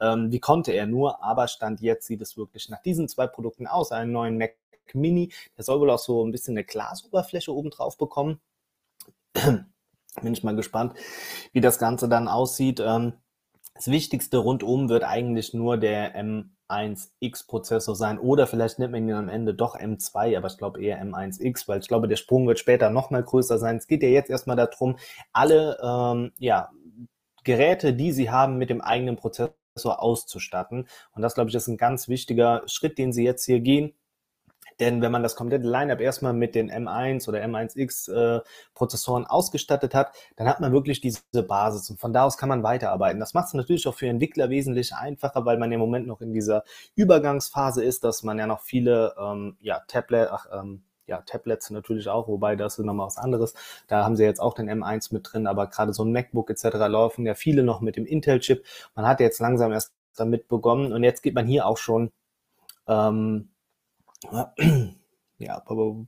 ähm, 0.00 0.30
wie 0.30 0.40
konnte 0.40 0.72
er 0.72 0.86
nur? 0.86 1.22
Aber 1.22 1.48
Stand 1.48 1.80
jetzt 1.80 2.06
sieht 2.06 2.20
es 2.20 2.36
wirklich 2.36 2.68
nach 2.68 2.82
diesen 2.82 3.08
zwei 3.08 3.26
Produkten 3.26 3.66
aus. 3.66 3.92
Einen 3.92 4.12
neuen 4.12 4.38
Mac 4.38 4.54
Mini, 4.94 5.32
der 5.56 5.64
soll 5.64 5.80
wohl 5.80 5.90
auch 5.90 5.98
so 5.98 6.24
ein 6.24 6.32
bisschen 6.32 6.56
eine 6.56 6.64
Glasoberfläche 6.64 7.54
oben 7.54 7.70
drauf 7.70 7.98
bekommen. 7.98 8.40
Bin 10.22 10.32
ich 10.32 10.42
mal 10.42 10.56
gespannt, 10.56 10.94
wie 11.52 11.60
das 11.60 11.78
Ganze 11.78 12.08
dann 12.08 12.28
aussieht. 12.28 12.80
Ähm, 12.80 13.14
das 13.74 13.88
Wichtigste 13.88 14.38
rundum 14.38 14.88
wird 14.88 15.04
eigentlich 15.04 15.54
nur 15.54 15.76
der 15.76 16.16
M1X-Prozessor 16.16 17.94
sein 17.94 18.18
oder 18.18 18.48
vielleicht 18.48 18.80
nennt 18.80 18.90
man 18.90 19.08
ihn 19.08 19.14
am 19.14 19.28
Ende 19.28 19.54
doch 19.54 19.76
M2, 19.76 20.36
aber 20.36 20.48
ich 20.48 20.58
glaube 20.58 20.82
eher 20.82 21.00
M1X, 21.00 21.68
weil 21.68 21.78
ich 21.78 21.86
glaube, 21.86 22.08
der 22.08 22.16
Sprung 22.16 22.48
wird 22.48 22.58
später 22.58 22.90
nochmal 22.90 23.22
größer 23.22 23.58
sein. 23.58 23.76
Es 23.76 23.86
geht 23.86 24.02
ja 24.02 24.08
jetzt 24.08 24.30
erstmal 24.30 24.56
darum, 24.56 24.96
alle 25.32 25.78
ähm, 25.80 26.32
ja, 26.38 26.70
Geräte, 27.44 27.94
die 27.94 28.10
Sie 28.10 28.30
haben, 28.30 28.58
mit 28.58 28.68
dem 28.68 28.80
eigenen 28.80 29.14
Prozessor 29.14 29.54
auszustatten. 30.02 30.88
Und 31.12 31.22
das, 31.22 31.34
glaube 31.34 31.50
ich, 31.50 31.56
ist 31.56 31.68
ein 31.68 31.76
ganz 31.76 32.08
wichtiger 32.08 32.62
Schritt, 32.66 32.98
den 32.98 33.12
Sie 33.12 33.22
jetzt 33.22 33.44
hier 33.44 33.60
gehen. 33.60 33.94
Denn 34.80 35.02
wenn 35.02 35.12
man 35.12 35.22
das 35.22 35.34
komplette 35.34 35.66
Lineup 35.66 36.00
erstmal 36.00 36.32
mit 36.32 36.54
den 36.54 36.70
M1 36.70 37.28
oder 37.28 37.42
M1X 37.42 38.12
äh, 38.12 38.40
Prozessoren 38.74 39.26
ausgestattet 39.26 39.94
hat, 39.94 40.14
dann 40.36 40.48
hat 40.48 40.60
man 40.60 40.72
wirklich 40.72 41.00
diese 41.00 41.20
Basis 41.42 41.90
und 41.90 42.00
von 42.00 42.12
da 42.12 42.24
aus 42.24 42.36
kann 42.36 42.48
man 42.48 42.62
weiterarbeiten. 42.62 43.20
Das 43.20 43.34
macht 43.34 43.48
es 43.48 43.54
natürlich 43.54 43.86
auch 43.88 43.94
für 43.94 44.08
Entwickler 44.08 44.50
wesentlich 44.50 44.94
einfacher, 44.94 45.44
weil 45.44 45.58
man 45.58 45.72
im 45.72 45.80
Moment 45.80 46.06
noch 46.06 46.20
in 46.20 46.32
dieser 46.32 46.64
Übergangsphase 46.94 47.82
ist, 47.82 48.04
dass 48.04 48.22
man 48.22 48.38
ja 48.38 48.46
noch 48.46 48.60
viele 48.60 49.14
ähm, 49.18 49.56
ja, 49.60 49.80
Tablet, 49.88 50.28
ach, 50.30 50.46
ähm, 50.52 50.82
ja, 51.08 51.22
Tablets 51.22 51.70
natürlich 51.70 52.08
auch, 52.08 52.28
wobei 52.28 52.54
das 52.54 52.78
ist 52.78 52.84
nochmal 52.84 53.06
was 53.06 53.16
anderes. 53.16 53.54
Da 53.88 54.04
haben 54.04 54.14
sie 54.14 54.24
jetzt 54.24 54.40
auch 54.40 54.54
den 54.54 54.70
M1 54.70 55.12
mit 55.12 55.32
drin, 55.32 55.46
aber 55.46 55.66
gerade 55.66 55.92
so 55.92 56.04
ein 56.04 56.12
MacBook 56.12 56.50
etc. 56.50 56.76
laufen 56.88 57.26
ja 57.26 57.34
viele 57.34 57.62
noch 57.62 57.80
mit 57.80 57.96
dem 57.96 58.06
Intel-Chip. 58.06 58.64
Man 58.94 59.06
hat 59.06 59.20
jetzt 59.20 59.40
langsam 59.40 59.72
erst 59.72 59.92
damit 60.16 60.48
begonnen 60.48 60.92
und 60.92 61.02
jetzt 61.04 61.22
geht 61.22 61.34
man 61.34 61.46
hier 61.46 61.66
auch 61.66 61.78
schon 61.78 62.10
ähm, 62.86 63.50
ja, 64.22 64.52
aber 65.66 66.06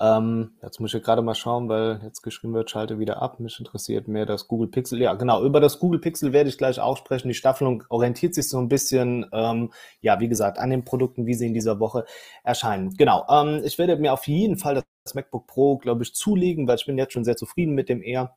ähm, 0.00 0.52
jetzt 0.62 0.80
muss 0.80 0.94
ich 0.94 1.02
gerade 1.02 1.22
mal 1.22 1.34
schauen, 1.34 1.68
weil 1.68 2.00
jetzt 2.04 2.22
geschrieben 2.22 2.54
wird, 2.54 2.70
schalte 2.70 2.98
wieder 2.98 3.20
ab. 3.22 3.40
Mich 3.40 3.58
interessiert 3.58 4.08
mehr 4.08 4.26
das 4.26 4.46
Google 4.48 4.68
Pixel. 4.68 5.00
Ja, 5.00 5.14
genau, 5.14 5.42
über 5.42 5.60
das 5.60 5.78
Google 5.78 6.00
Pixel 6.00 6.32
werde 6.32 6.48
ich 6.48 6.58
gleich 6.58 6.80
auch 6.80 6.96
sprechen. 6.96 7.28
Die 7.28 7.34
Staffelung 7.34 7.84
orientiert 7.88 8.34
sich 8.34 8.48
so 8.48 8.58
ein 8.58 8.68
bisschen, 8.68 9.26
ähm, 9.32 9.72
ja, 10.00 10.20
wie 10.20 10.28
gesagt, 10.28 10.58
an 10.58 10.70
den 10.70 10.84
Produkten, 10.84 11.26
wie 11.26 11.34
sie 11.34 11.46
in 11.46 11.54
dieser 11.54 11.80
Woche 11.80 12.04
erscheinen. 12.44 12.94
Genau, 12.96 13.24
ähm, 13.28 13.62
ich 13.64 13.78
werde 13.78 13.96
mir 13.96 14.12
auf 14.12 14.26
jeden 14.28 14.56
Fall 14.56 14.74
das 15.04 15.14
MacBook 15.14 15.46
Pro, 15.46 15.78
glaube 15.78 16.02
ich, 16.02 16.14
zulegen, 16.14 16.68
weil 16.68 16.76
ich 16.76 16.86
bin 16.86 16.98
jetzt 16.98 17.12
schon 17.12 17.24
sehr 17.24 17.36
zufrieden 17.36 17.74
mit 17.74 17.88
dem 17.88 18.02
Air. 18.02 18.36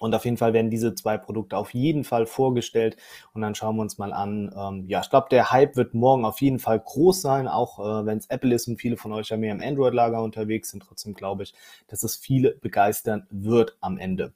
Und 0.00 0.14
auf 0.14 0.24
jeden 0.24 0.38
Fall 0.38 0.54
werden 0.54 0.70
diese 0.70 0.94
zwei 0.94 1.18
Produkte 1.18 1.58
auf 1.58 1.74
jeden 1.74 2.04
Fall 2.04 2.24
vorgestellt. 2.24 2.96
Und 3.34 3.42
dann 3.42 3.54
schauen 3.54 3.76
wir 3.76 3.82
uns 3.82 3.98
mal 3.98 4.14
an. 4.14 4.50
Ähm, 4.56 4.84
ja, 4.88 5.00
ich 5.02 5.10
glaube, 5.10 5.28
der 5.30 5.52
Hype 5.52 5.76
wird 5.76 5.92
morgen 5.92 6.24
auf 6.24 6.40
jeden 6.40 6.58
Fall 6.58 6.80
groß 6.80 7.20
sein, 7.20 7.46
auch 7.46 7.78
äh, 7.78 8.06
wenn 8.06 8.16
es 8.16 8.26
Apple 8.30 8.54
ist 8.54 8.66
und 8.66 8.80
viele 8.80 8.96
von 8.96 9.12
euch 9.12 9.28
ja 9.28 9.36
mehr 9.36 9.52
im 9.52 9.60
Android-Lager 9.60 10.22
unterwegs 10.22 10.70
sind. 10.70 10.82
Trotzdem 10.82 11.12
glaube 11.12 11.42
ich, 11.42 11.54
dass 11.86 12.02
es 12.02 12.16
viele 12.16 12.56
begeistern 12.62 13.26
wird 13.30 13.76
am 13.82 13.98
Ende. 13.98 14.32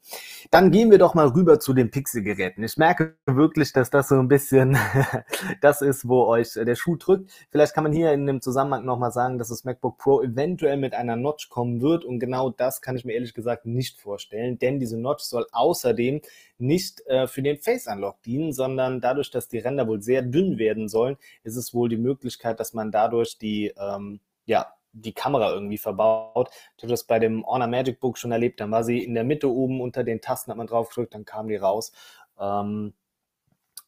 Dann 0.50 0.70
gehen 0.70 0.90
wir 0.90 0.98
doch 0.98 1.14
mal 1.14 1.28
rüber 1.28 1.58
zu 1.58 1.72
den 1.72 1.90
Pixel-Geräten. 1.90 2.62
Ich 2.62 2.76
merke 2.76 3.16
wirklich, 3.24 3.72
dass 3.72 3.88
das 3.88 4.08
so 4.08 4.16
ein 4.16 4.28
bisschen 4.28 4.76
das 5.62 5.80
ist, 5.80 6.06
wo 6.06 6.26
euch 6.26 6.52
der 6.52 6.74
Schuh 6.74 6.96
drückt. 6.96 7.30
Vielleicht 7.50 7.74
kann 7.74 7.84
man 7.84 7.92
hier 7.92 8.12
in 8.12 8.26
dem 8.26 8.42
Zusammenhang 8.42 8.84
nochmal 8.84 9.12
sagen, 9.12 9.38
dass 9.38 9.48
das 9.48 9.64
MacBook 9.64 9.96
Pro 9.96 10.22
eventuell 10.22 10.76
mit 10.76 10.92
einer 10.92 11.16
Notch 11.16 11.48
kommen 11.48 11.80
wird. 11.80 12.04
Und 12.04 12.20
genau 12.20 12.50
das 12.50 12.82
kann 12.82 12.96
ich 12.96 13.06
mir 13.06 13.14
ehrlich 13.14 13.32
gesagt 13.32 13.64
nicht 13.64 13.98
vorstellen, 13.98 14.58
denn 14.58 14.78
diese 14.78 15.00
Notch 15.00 15.24
soll 15.24 15.46
außerdem 15.54 16.20
nicht 16.58 17.06
äh, 17.06 17.26
für 17.26 17.42
den 17.42 17.58
Face 17.58 17.86
Unlock 17.86 18.22
dienen, 18.22 18.52
sondern 18.52 19.00
dadurch, 19.00 19.30
dass 19.30 19.48
die 19.48 19.58
Ränder 19.58 19.86
wohl 19.88 20.02
sehr 20.02 20.22
dünn 20.22 20.58
werden 20.58 20.88
sollen, 20.88 21.16
ist 21.42 21.56
es 21.56 21.74
wohl 21.74 21.88
die 21.88 21.96
Möglichkeit, 21.96 22.60
dass 22.60 22.74
man 22.74 22.90
dadurch 22.90 23.38
die, 23.38 23.72
ähm, 23.78 24.20
ja, 24.46 24.74
die 24.92 25.12
Kamera 25.12 25.52
irgendwie 25.52 25.78
verbaut. 25.78 26.50
Ich 26.76 26.84
habe 26.84 26.92
das 26.92 27.04
bei 27.04 27.18
dem 27.18 27.44
Honor 27.46 27.66
Magic 27.66 28.00
Book 28.00 28.16
schon 28.18 28.32
erlebt, 28.32 28.60
dann 28.60 28.70
war 28.70 28.84
sie 28.84 29.02
in 29.02 29.14
der 29.14 29.24
Mitte 29.24 29.50
oben 29.50 29.80
unter 29.80 30.04
den 30.04 30.20
Tasten, 30.20 30.50
hat 30.50 30.58
man 30.58 30.66
drauf 30.66 30.88
gedrückt, 30.88 31.14
dann 31.14 31.24
kam 31.24 31.48
die 31.48 31.56
raus. 31.56 31.92
Ähm, 32.38 32.94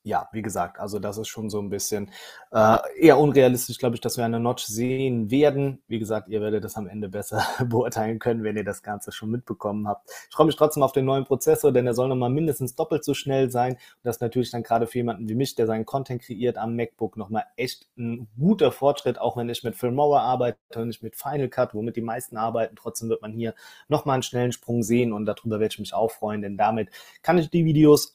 ja, 0.07 0.29
wie 0.31 0.41
gesagt, 0.41 0.79
also 0.79 1.01
das 1.01 1.19
ist 1.19 1.27
schon 1.27 1.51
so 1.51 1.59
ein 1.59 1.69
bisschen 1.69 2.13
äh, 2.53 2.79
eher 2.97 3.19
unrealistisch, 3.19 3.77
glaube 3.77 3.97
ich, 3.97 4.01
dass 4.01 4.17
wir 4.17 4.25
eine 4.25 4.39
Notch 4.39 4.65
sehen 4.65 5.33
werden. 5.33 5.83
Wie 5.89 5.99
gesagt, 5.99 6.29
ihr 6.29 6.41
werdet 6.41 6.63
das 6.63 6.77
am 6.77 6.87
Ende 6.87 7.09
besser 7.09 7.45
beurteilen 7.67 8.21
können, 8.21 8.45
wenn 8.45 8.57
ihr 8.57 8.63
das 8.63 8.85
Ganze 8.85 9.11
schon 9.11 9.33
mitbekommen 9.33 9.89
habt. 9.89 10.09
Ich 10.31 10.37
freue 10.37 10.47
mich 10.47 10.55
trotzdem 10.55 10.85
auf 10.85 10.93
den 10.93 11.07
neuen 11.07 11.25
Prozessor, 11.25 11.73
denn 11.73 11.89
er 11.89 11.95
soll 11.95 12.07
nochmal 12.07 12.31
mindestens 12.31 12.77
doppelt 12.77 13.05
so 13.05 13.15
schnell 13.15 13.51
sein. 13.51 13.73
Und 13.73 13.81
das 14.05 14.17
ist 14.17 14.21
natürlich 14.21 14.53
dann 14.53 14.63
gerade 14.63 14.87
für 14.87 14.99
jemanden 14.99 15.29
wie 15.29 15.35
mich, 15.35 15.57
der 15.57 15.67
seinen 15.67 15.85
Content 15.85 16.23
kreiert 16.23 16.57
am 16.57 16.77
MacBook, 16.77 17.17
nochmal 17.17 17.47
echt 17.57 17.89
ein 17.99 18.29
guter 18.39 18.71
Fortschritt, 18.71 19.21
auch 19.21 19.37
wenn 19.37 19.49
ich 19.49 19.65
mit 19.65 19.75
Filmora 19.75 20.21
arbeite 20.21 20.57
und 20.77 20.87
nicht 20.87 21.03
mit 21.03 21.17
Final 21.17 21.49
Cut, 21.49 21.75
womit 21.75 21.97
die 21.97 22.01
meisten 22.01 22.37
arbeiten. 22.37 22.77
Trotzdem 22.77 23.09
wird 23.09 23.23
man 23.23 23.33
hier 23.33 23.55
nochmal 23.89 24.15
einen 24.15 24.23
schnellen 24.23 24.53
Sprung 24.53 24.85
sehen 24.85 25.13
und 25.13 25.27
darüber 25.27 25.59
werde 25.59 25.73
ich 25.73 25.81
mich 25.81 25.95
auch 25.95 26.13
freuen, 26.13 26.43
denn 26.43 26.57
damit 26.57 26.91
kann 27.23 27.39
ich 27.39 27.51
die 27.51 27.65
Videos 27.65 28.15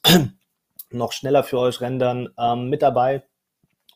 noch 0.94 1.12
schneller 1.12 1.44
für 1.44 1.58
euch 1.58 1.80
rendern. 1.80 2.28
Ähm, 2.38 2.68
mit 2.68 2.82
dabei, 2.82 3.24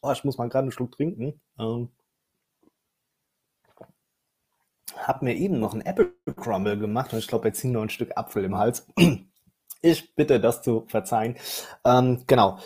oh, 0.03 0.12
ich 0.12 0.25
muss 0.25 0.38
mal 0.38 0.49
gerade 0.49 0.65
einen 0.65 0.73
Schluck 0.73 0.93
trinken. 0.93 1.41
Ähm, 1.59 1.91
hab 4.97 5.23
mir 5.23 5.35
eben 5.35 5.61
noch 5.61 5.75
ein 5.75 5.83
Apple 5.83 6.12
Crumble 6.37 6.79
gemacht 6.79 7.12
und 7.12 7.19
ich 7.19 7.29
glaube, 7.29 7.49
jetzt 7.49 7.61
ziehen 7.61 7.73
noch 7.73 7.83
ein 7.83 7.91
Stück 7.91 8.17
Apfel 8.17 8.45
im 8.45 8.57
Hals. 8.57 8.87
Ich 9.83 10.17
bitte 10.17 10.41
das 10.41 10.62
zu 10.62 10.85
verzeihen. 10.88 11.37
Ähm, 11.85 12.25
genau. 12.26 12.59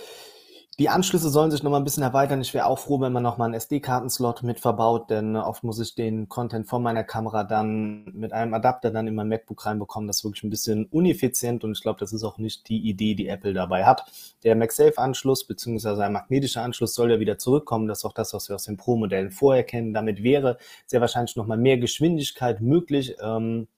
Die 0.81 0.89
Anschlüsse 0.89 1.29
sollen 1.29 1.51
sich 1.51 1.63
noch 1.63 1.71
mal 1.71 1.77
ein 1.77 1.85
bisschen 1.85 2.03
erweitern. 2.03 2.41
Ich 2.41 2.55
wäre 2.55 2.65
auch 2.65 2.79
froh, 2.79 2.99
wenn 3.03 3.13
man 3.13 3.23
noch 3.23 3.37
mal 3.37 3.45
einen 3.45 3.53
SD-Kartenslot 3.53 4.43
mit 4.45 4.61
verbaut, 4.61 5.11
denn 5.11 5.37
oft 5.37 5.63
muss 5.63 5.79
ich 5.79 5.95
den 5.95 6.31
Content 6.31 6.69
von 6.69 6.83
meiner 6.83 7.05
Kamera 7.05 7.45
dann 7.45 8.05
mit 8.15 8.33
einem 8.33 8.55
Adapter 8.55 8.91
dann 8.91 9.07
in 9.07 9.15
mein 9.15 9.29
MacBook 9.29 9.67
reinbekommen. 9.67 10.07
Das 10.07 10.21
ist 10.21 10.25
wirklich 10.25 10.43
ein 10.43 10.49
bisschen 10.49 10.87
uneffizient 10.87 11.65
und 11.65 11.73
ich 11.73 11.83
glaube, 11.83 12.01
das 12.01 12.15
ist 12.15 12.25
auch 12.25 12.39
nicht 12.39 12.67
die 12.71 12.79
Idee, 12.79 13.15
die 13.15 13.29
Apple 13.29 13.53
dabei 13.53 13.85
hat. 13.85 14.11
Der 14.43 14.57
MagSafe-Anschluss 14.57 15.47
bzw. 15.47 16.03
ein 16.03 16.15
magnetischer 16.15 16.63
Anschluss 16.63 16.95
soll 16.95 17.11
ja 17.11 17.21
wieder 17.21 17.37
zurückkommen. 17.37 17.87
Das 17.87 17.99
ist 17.99 18.05
auch 18.07 18.15
das, 18.15 18.33
was 18.33 18.49
wir 18.49 18.57
aus 18.57 18.65
den 18.65 18.79
Pro-Modellen 18.79 19.33
vorher 19.33 19.65
kennen. 19.65 19.93
Damit 19.93 20.23
wäre 20.23 20.57
sehr 20.87 21.03
wahrscheinlich 21.03 21.37
noch 21.37 21.47
mal 21.47 21.59
mehr 21.59 21.77
Geschwindigkeit 21.77 22.63
möglich, 22.63 23.17
ähm, 23.23 23.69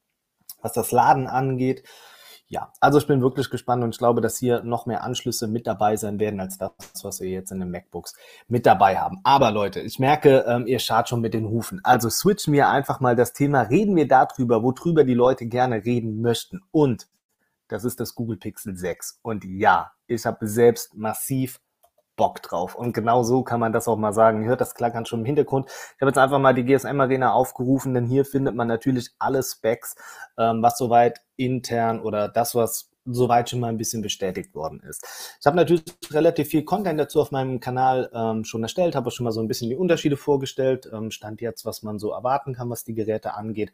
was 0.61 0.73
das 0.73 0.93
Laden 0.93 1.27
angeht. 1.27 1.83
Ja, 2.53 2.71
also 2.81 2.99
ich 2.99 3.07
bin 3.07 3.23
wirklich 3.23 3.49
gespannt 3.49 3.83
und 3.83 3.95
ich 3.95 3.99
glaube, 3.99 4.21
dass 4.21 4.37
hier 4.37 4.63
noch 4.63 4.85
mehr 4.85 5.03
Anschlüsse 5.05 5.49
mit 5.49 5.67
dabei 5.67 5.97
sein 5.97 6.21
werden 6.21 6.39
als 6.39 6.59
das, 6.59 6.71
was 7.03 7.19
wir 7.23 7.31
jetzt 7.31 7.51
in 7.51 7.61
den 7.61 7.71
MacBooks 7.71 8.15
mit 8.47 8.67
dabei 8.67 8.99
haben. 8.99 9.21
Aber 9.25 9.51
Leute, 9.51 9.81
ich 9.81 9.99
merke, 9.99 10.45
ähm, 10.47 10.67
ihr 10.67 10.79
schart 10.79 11.09
schon 11.09 11.23
mit 11.23 11.33
den 11.33 11.49
Hufen. 11.49 11.81
Also 11.83 12.11
switchen 12.11 12.53
wir 12.53 12.69
einfach 12.69 13.01
mal 13.01 13.17
das 13.17 13.33
Thema, 13.33 13.63
reden 13.63 13.97
wir 13.97 14.07
darüber, 14.07 14.63
worüber 14.63 15.05
die 15.05 15.15
Leute 15.15 15.47
gerne 15.47 15.87
reden 15.87 16.21
möchten. 16.21 16.61
Und 16.73 17.09
das 17.69 17.85
ist 17.85 18.01
das 18.01 18.15
Google 18.15 18.37
Pixel 18.37 18.77
6. 18.77 19.21
Und 19.23 19.47
ja, 19.47 19.93
ich 20.07 20.27
habe 20.27 20.47
selbst 20.47 20.95
massiv 20.95 21.59
Bock 22.16 22.42
drauf. 22.42 22.75
Und 22.75 22.92
genau 22.92 23.23
so 23.23 23.42
kann 23.42 23.61
man 23.61 23.73
das 23.73 23.88
auch 23.88 23.97
mal 23.97 24.12
sagen. 24.12 24.42
Ihr 24.42 24.49
hört 24.49 24.61
das 24.61 24.75
klackern 24.75 25.07
schon 25.07 25.21
im 25.21 25.26
Hintergrund. 25.26 25.66
Ich 25.69 26.00
habe 26.00 26.11
jetzt 26.11 26.19
einfach 26.19 26.38
mal 26.38 26.54
die 26.54 26.64
GSM 26.64 27.00
Arena 27.00 27.33
aufgerufen, 27.33 27.95
denn 27.95 28.07
hier 28.07 28.25
findet 28.25 28.54
man 28.54 28.69
natürlich 28.69 29.11
alle 29.19 29.42
Specs, 29.42 29.97
ähm, 30.38 30.62
was 30.62 30.78
soweit 30.78 31.21
intern 31.37 32.00
oder 32.00 32.28
das, 32.28 32.54
was 32.54 32.90
soweit 33.04 33.50
schon 33.50 33.61
mal 33.61 33.69
ein 33.69 33.78
bisschen 33.78 34.02
bestätigt 34.02 34.54
worden 34.54 34.81
ist. 34.81 35.37
Ich 35.40 35.47
habe 35.47 35.57
natürlich 35.57 35.83
relativ 36.11 36.49
viel 36.49 36.64
Content 36.64 37.00
dazu 37.00 37.21
auf 37.21 37.33
meinem 37.33 37.59
Kanal 37.61 38.11
ähm, 38.14 38.45
schon 38.45 38.62
erstellt, 38.62 38.95
habe 38.95 39.11
schon 39.11 39.25
mal 39.25 39.33
so 39.33 39.40
ein 39.40 39.49
bisschen 39.49 39.71
die 39.71 39.76
Unterschiede 39.76 40.16
vorgestellt, 40.16 40.88
ähm, 40.92 41.11
stand 41.11 41.40
jetzt, 41.40 41.64
was 41.64 41.83
man 41.83 41.99
so 41.99 42.12
erwarten 42.12 42.54
kann, 42.54 42.71
was 42.71 42.85
die 42.85 42.95
Geräte 42.95 43.35
angeht. 43.35 43.73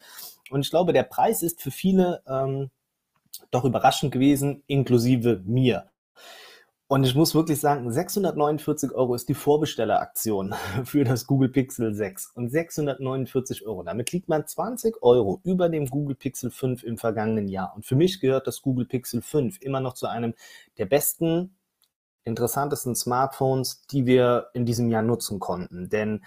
Und 0.50 0.60
ich 0.60 0.70
glaube, 0.70 0.92
der 0.92 1.02
Preis 1.02 1.42
ist 1.42 1.60
für 1.60 1.70
viele 1.70 2.22
ähm, 2.26 2.70
doch 3.50 3.64
überraschend 3.64 4.12
gewesen, 4.12 4.62
inklusive 4.66 5.42
mir. 5.44 5.90
Und 6.90 7.04
ich 7.04 7.14
muss 7.14 7.34
wirklich 7.34 7.60
sagen, 7.60 7.92
649 7.92 8.92
Euro 8.92 9.14
ist 9.14 9.28
die 9.28 9.34
Vorbestelleraktion 9.34 10.54
für 10.84 11.04
das 11.04 11.26
Google 11.26 11.50
Pixel 11.50 11.94
6. 11.94 12.32
Und 12.34 12.48
649 12.48 13.66
Euro, 13.66 13.82
damit 13.82 14.10
liegt 14.12 14.30
man 14.30 14.46
20 14.46 15.02
Euro 15.02 15.38
über 15.44 15.68
dem 15.68 15.84
Google 15.84 16.16
Pixel 16.16 16.50
5 16.50 16.82
im 16.84 16.96
vergangenen 16.96 17.46
Jahr. 17.48 17.74
Und 17.76 17.84
für 17.84 17.94
mich 17.94 18.20
gehört 18.20 18.46
das 18.46 18.62
Google 18.62 18.86
Pixel 18.86 19.20
5 19.20 19.60
immer 19.60 19.80
noch 19.80 19.92
zu 19.92 20.06
einem 20.06 20.32
der 20.78 20.86
besten, 20.86 21.54
interessantesten 22.24 22.96
Smartphones, 22.96 23.82
die 23.90 24.06
wir 24.06 24.48
in 24.54 24.64
diesem 24.64 24.88
Jahr 24.88 25.02
nutzen 25.02 25.40
konnten. 25.40 25.90
Denn 25.90 26.24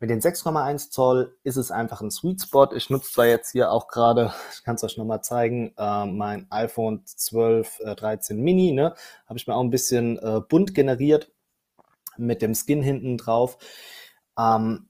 mit 0.00 0.10
den 0.10 0.20
6,1 0.20 0.90
Zoll 0.90 1.36
ist 1.42 1.56
es 1.56 1.70
einfach 1.70 2.00
ein 2.00 2.10
Sweet 2.10 2.42
Spot. 2.42 2.68
Ich 2.74 2.88
nutze 2.88 3.12
zwar 3.12 3.26
jetzt 3.26 3.50
hier 3.50 3.72
auch 3.72 3.88
gerade, 3.88 4.32
ich 4.52 4.62
kann 4.62 4.76
es 4.76 4.84
euch 4.84 4.96
nochmal 4.96 5.22
zeigen, 5.22 5.74
äh, 5.76 6.06
mein 6.06 6.46
iPhone 6.50 7.04
12, 7.04 7.80
äh, 7.80 7.94
13 7.96 8.40
Mini, 8.40 8.72
ne? 8.72 8.94
Habe 9.26 9.38
ich 9.38 9.46
mir 9.46 9.54
auch 9.54 9.62
ein 9.62 9.70
bisschen 9.70 10.18
äh, 10.18 10.40
bunt 10.40 10.74
generiert 10.74 11.32
mit 12.16 12.42
dem 12.42 12.54
Skin 12.54 12.82
hinten 12.82 13.16
drauf. 13.16 13.58
Ähm, 14.38 14.87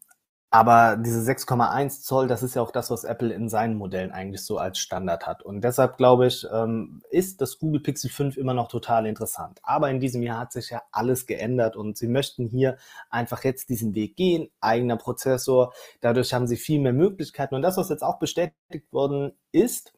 aber 0.50 0.96
diese 0.96 1.20
6,1 1.20 2.02
Zoll, 2.02 2.26
das 2.26 2.42
ist 2.42 2.54
ja 2.54 2.62
auch 2.62 2.70
das, 2.70 2.90
was 2.90 3.04
Apple 3.04 3.34
in 3.34 3.50
seinen 3.50 3.76
Modellen 3.76 4.12
eigentlich 4.12 4.42
so 4.42 4.56
als 4.56 4.78
Standard 4.78 5.26
hat. 5.26 5.42
Und 5.42 5.62
deshalb 5.62 5.98
glaube 5.98 6.26
ich, 6.26 6.46
ähm, 6.50 7.02
ist 7.10 7.42
das 7.42 7.58
Google 7.58 7.82
Pixel 7.82 8.08
5 8.08 8.38
immer 8.38 8.54
noch 8.54 8.68
total 8.68 9.06
interessant. 9.06 9.60
Aber 9.62 9.90
in 9.90 10.00
diesem 10.00 10.22
Jahr 10.22 10.38
hat 10.40 10.52
sich 10.52 10.70
ja 10.70 10.82
alles 10.90 11.26
geändert 11.26 11.76
und 11.76 11.98
sie 11.98 12.08
möchten 12.08 12.46
hier 12.46 12.78
einfach 13.10 13.44
jetzt 13.44 13.68
diesen 13.68 13.94
Weg 13.94 14.16
gehen, 14.16 14.48
eigener 14.60 14.96
Prozessor. 14.96 15.74
Dadurch 16.00 16.32
haben 16.32 16.46
sie 16.46 16.56
viel 16.56 16.80
mehr 16.80 16.94
Möglichkeiten. 16.94 17.54
Und 17.54 17.62
das, 17.62 17.76
was 17.76 17.90
jetzt 17.90 18.02
auch 18.02 18.18
bestätigt 18.18 18.90
worden 18.90 19.32
ist, 19.52 19.92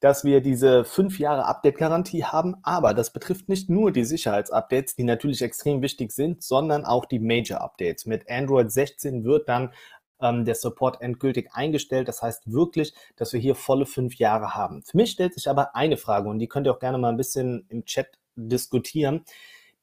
dass 0.00 0.24
wir 0.24 0.40
diese 0.40 0.84
fünf 0.84 1.18
Jahre 1.18 1.44
Update-Garantie 1.44 2.24
haben, 2.24 2.56
aber 2.62 2.94
das 2.94 3.12
betrifft 3.12 3.48
nicht 3.48 3.68
nur 3.68 3.92
die 3.92 4.04
Sicherheitsupdates, 4.04 4.96
die 4.96 5.04
natürlich 5.04 5.42
extrem 5.42 5.82
wichtig 5.82 6.12
sind, 6.12 6.42
sondern 6.42 6.84
auch 6.84 7.04
die 7.04 7.18
Major-Updates. 7.18 8.06
Mit 8.06 8.28
Android 8.28 8.72
16 8.72 9.24
wird 9.24 9.48
dann 9.48 9.72
ähm, 10.20 10.44
der 10.44 10.54
Support 10.54 11.00
endgültig 11.00 11.50
eingestellt. 11.52 12.08
Das 12.08 12.22
heißt 12.22 12.52
wirklich, 12.52 12.94
dass 13.16 13.32
wir 13.32 13.40
hier 13.40 13.54
volle 13.54 13.86
fünf 13.86 14.16
Jahre 14.16 14.54
haben. 14.54 14.82
Für 14.82 14.96
mich 14.96 15.10
stellt 15.10 15.34
sich 15.34 15.48
aber 15.48 15.74
eine 15.74 15.96
Frage 15.96 16.28
und 16.28 16.38
die 16.38 16.48
könnt 16.48 16.66
ihr 16.66 16.72
auch 16.72 16.80
gerne 16.80 16.98
mal 16.98 17.10
ein 17.10 17.16
bisschen 17.16 17.66
im 17.68 17.84
Chat 17.84 18.18
diskutieren. 18.36 19.24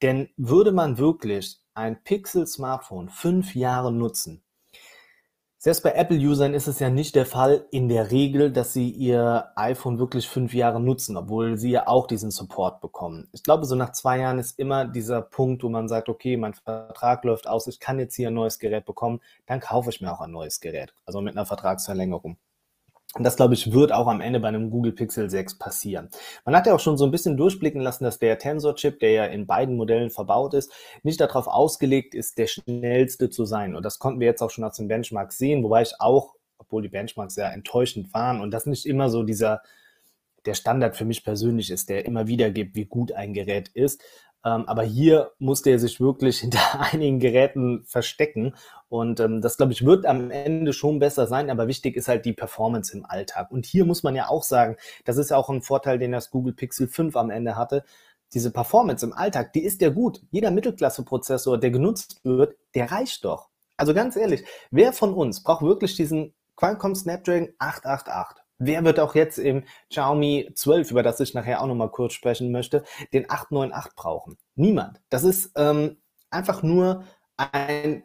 Denn 0.02 0.30
würde 0.38 0.72
man 0.72 0.98
wirklich 0.98 1.60
ein 1.74 2.04
Pixel-Smartphone 2.04 3.10
fünf 3.10 3.56
Jahre 3.56 3.92
nutzen, 3.92 4.44
selbst 5.68 5.84
bei 5.84 5.92
Apple-Usern 5.92 6.54
ist 6.54 6.68
es 6.68 6.80
ja 6.80 6.90
nicht 6.90 7.14
der 7.14 7.26
Fall 7.26 7.66
in 7.72 7.90
der 7.90 8.10
Regel, 8.10 8.54
dass 8.54 8.72
sie 8.72 8.90
ihr 8.90 9.52
iPhone 9.58 10.00
wirklich 10.00 10.30
fünf 10.30 10.54
Jahre 10.54 10.80
nutzen, 10.80 11.18
obwohl 11.18 11.58
sie 11.58 11.72
ja 11.72 11.88
auch 11.88 12.08
diesen 12.08 12.32
Support 12.32 12.80
bekommen. 12.80 13.28
Ich 13.34 13.44
glaube, 13.44 13.66
so 13.66 13.76
nach 13.76 13.92
zwei 13.92 14.20
Jahren 14.20 14.40
ist 14.40 14.58
immer 14.58 14.86
dieser 14.86 15.22
Punkt, 15.22 15.64
wo 15.64 15.68
man 15.68 15.90
sagt, 15.90 16.08
okay, 16.08 16.38
mein 16.38 16.54
Vertrag 16.54 17.26
läuft 17.26 17.50
aus, 17.50 17.68
ich 17.68 17.82
kann 17.82 18.00
jetzt 18.00 18.16
hier 18.16 18.30
ein 18.30 18.34
neues 18.34 18.60
Gerät 18.60 18.86
bekommen, 18.86 19.20
dann 19.46 19.60
kaufe 19.60 19.90
ich 19.90 20.00
mir 20.00 20.10
auch 20.10 20.22
ein 20.22 20.32
neues 20.32 20.62
Gerät, 20.62 20.94
also 21.06 21.20
mit 21.20 21.36
einer 21.36 21.46
Vertragsverlängerung. 21.46 22.38
Und 23.18 23.24
das, 23.24 23.36
glaube 23.36 23.56
ich, 23.56 23.72
wird 23.74 23.92
auch 23.92 24.08
am 24.08 24.22
Ende 24.22 24.40
bei 24.40 24.48
einem 24.48 24.70
Google 24.70 24.92
Pixel 24.92 25.30
6 25.30 25.58
passieren. 25.58 26.10
Man 26.46 26.56
hat 26.56 26.68
ja 26.68 26.76
auch 26.76 26.80
schon 26.80 26.98
so 26.98 27.06
ein 27.06 27.12
bisschen 27.12 27.36
durchblicken 27.36 27.82
lassen, 27.82 28.04
dass 28.04 28.20
der 28.20 28.38
Tensor-Chip, 28.38 29.00
der 29.00 29.12
ja 29.12 29.26
in 29.26 29.48
beiden 29.48 29.76
Modellen 29.76 30.10
verbaut 30.10 30.54
ist, 30.54 30.72
nicht 31.04 31.20
darauf 31.20 31.48
ausgelegt 31.48 32.14
ist, 32.14 32.38
der 32.38 32.48
schnellste 32.48 33.30
zu 33.30 33.46
sein. 33.46 33.76
Und 33.76 33.84
das 33.84 34.00
konnten 34.00 34.20
wir 34.20 34.28
jetzt 34.28 34.42
auch 34.42 34.52
schon 34.52 34.64
aus 34.64 34.78
den 34.78 34.88
Benchmarks 34.88 35.38
sehen, 35.38 35.64
wobei 35.64 35.82
ich 35.82 36.00
auch, 36.00 36.36
obwohl 36.58 36.82
die 36.82 36.90
Benchmarks 36.90 37.36
sehr 37.36 37.52
enttäuschend 37.52 38.14
waren 38.14 38.42
und 38.42 38.52
das 38.52 38.66
nicht 38.66 38.86
immer 38.86 39.10
so 39.10 39.24
dieser 39.24 39.62
der 40.46 40.54
Standard 40.54 40.96
für 40.96 41.06
mich 41.06 41.24
persönlich 41.24 41.70
ist, 41.70 41.90
der 41.90 42.06
immer 42.06 42.28
wieder 42.28 42.50
gibt, 42.50 42.76
wie 42.76 42.86
gut 42.86 43.12
ein 43.12 43.34
Gerät 43.34 43.68
ist. 43.70 44.02
Ähm, 44.46 44.66
aber 44.68 44.84
hier 44.84 45.32
musste 45.40 45.70
er 45.70 45.80
sich 45.80 46.00
wirklich 46.00 46.40
hinter 46.42 46.60
einigen 46.80 47.20
Geräten 47.20 47.84
verstecken. 47.86 48.56
Und 48.90 49.20
ähm, 49.20 49.42
das, 49.42 49.58
glaube 49.58 49.74
ich, 49.74 49.86
wird 49.86 50.06
am 50.06 50.32
Ende 50.32 50.74
schon 50.74 51.00
besser 51.00 51.28
sein. 51.28 51.50
Aber 51.50 51.68
wichtig 51.68 51.96
ist 51.96 52.08
halt 52.08 52.26
die 52.26 52.34
Performance 52.34 52.96
im 52.96 53.06
Alltag. 53.06 53.52
Und 53.52 53.66
hier 53.66 53.86
muss 53.86 54.04
man 54.04 54.16
ja 54.16 54.30
auch 54.30 54.44
sagen, 54.44 54.78
das 55.06 55.18
ist 55.18 55.32
ja 55.32 55.38
auch 55.38 55.50
ein 55.50 55.62
Vorteil, 55.62 56.00
den 56.00 56.12
das 56.12 56.30
Google 56.32 56.54
Pixel 56.54 56.88
5 56.88 57.16
am 57.16 57.30
Ende 57.30 57.56
hatte. 57.56 57.84
Diese 58.34 58.52
Performance 58.52 59.06
im 59.06 59.14
Alltag, 59.14 59.54
die 59.54 59.64
ist 59.64 59.82
ja 59.82 59.90
gut. 59.90 60.22
Jeder 60.32 60.52
Mittelklasse-Prozessor, 60.52 61.58
der 61.58 61.72
genutzt 61.72 62.20
wird, 62.24 62.56
der 62.76 62.92
reicht 62.92 63.24
doch. 63.24 63.50
Also 63.78 63.94
ganz 63.94 64.16
ehrlich, 64.16 64.44
wer 64.72 64.92
von 64.92 65.14
uns 65.14 65.44
braucht 65.44 65.62
wirklich 65.62 65.96
diesen 65.96 66.34
Qualcomm 66.56 66.96
Snapdragon 66.96 67.50
888? 67.60 68.47
Wer 68.60 68.84
wird 68.84 69.00
auch 69.00 69.16
jetzt 69.16 69.38
im 69.38 69.64
Xiaomi 69.90 70.50
12, 70.56 70.92
über 70.92 71.04
das 71.04 71.20
ich 71.20 71.34
nachher 71.34 71.62
auch 71.62 71.68
nochmal 71.68 71.92
kurz 71.92 72.14
sprechen 72.14 72.52
möchte, 72.52 72.84
den 73.14 73.30
898 73.30 73.96
brauchen? 73.96 74.38
Niemand. 74.56 75.00
Das 75.10 75.24
ist 75.24 75.52
ähm, 75.56 75.98
einfach 76.32 76.64
nur 76.64 77.04
ein, 77.38 78.04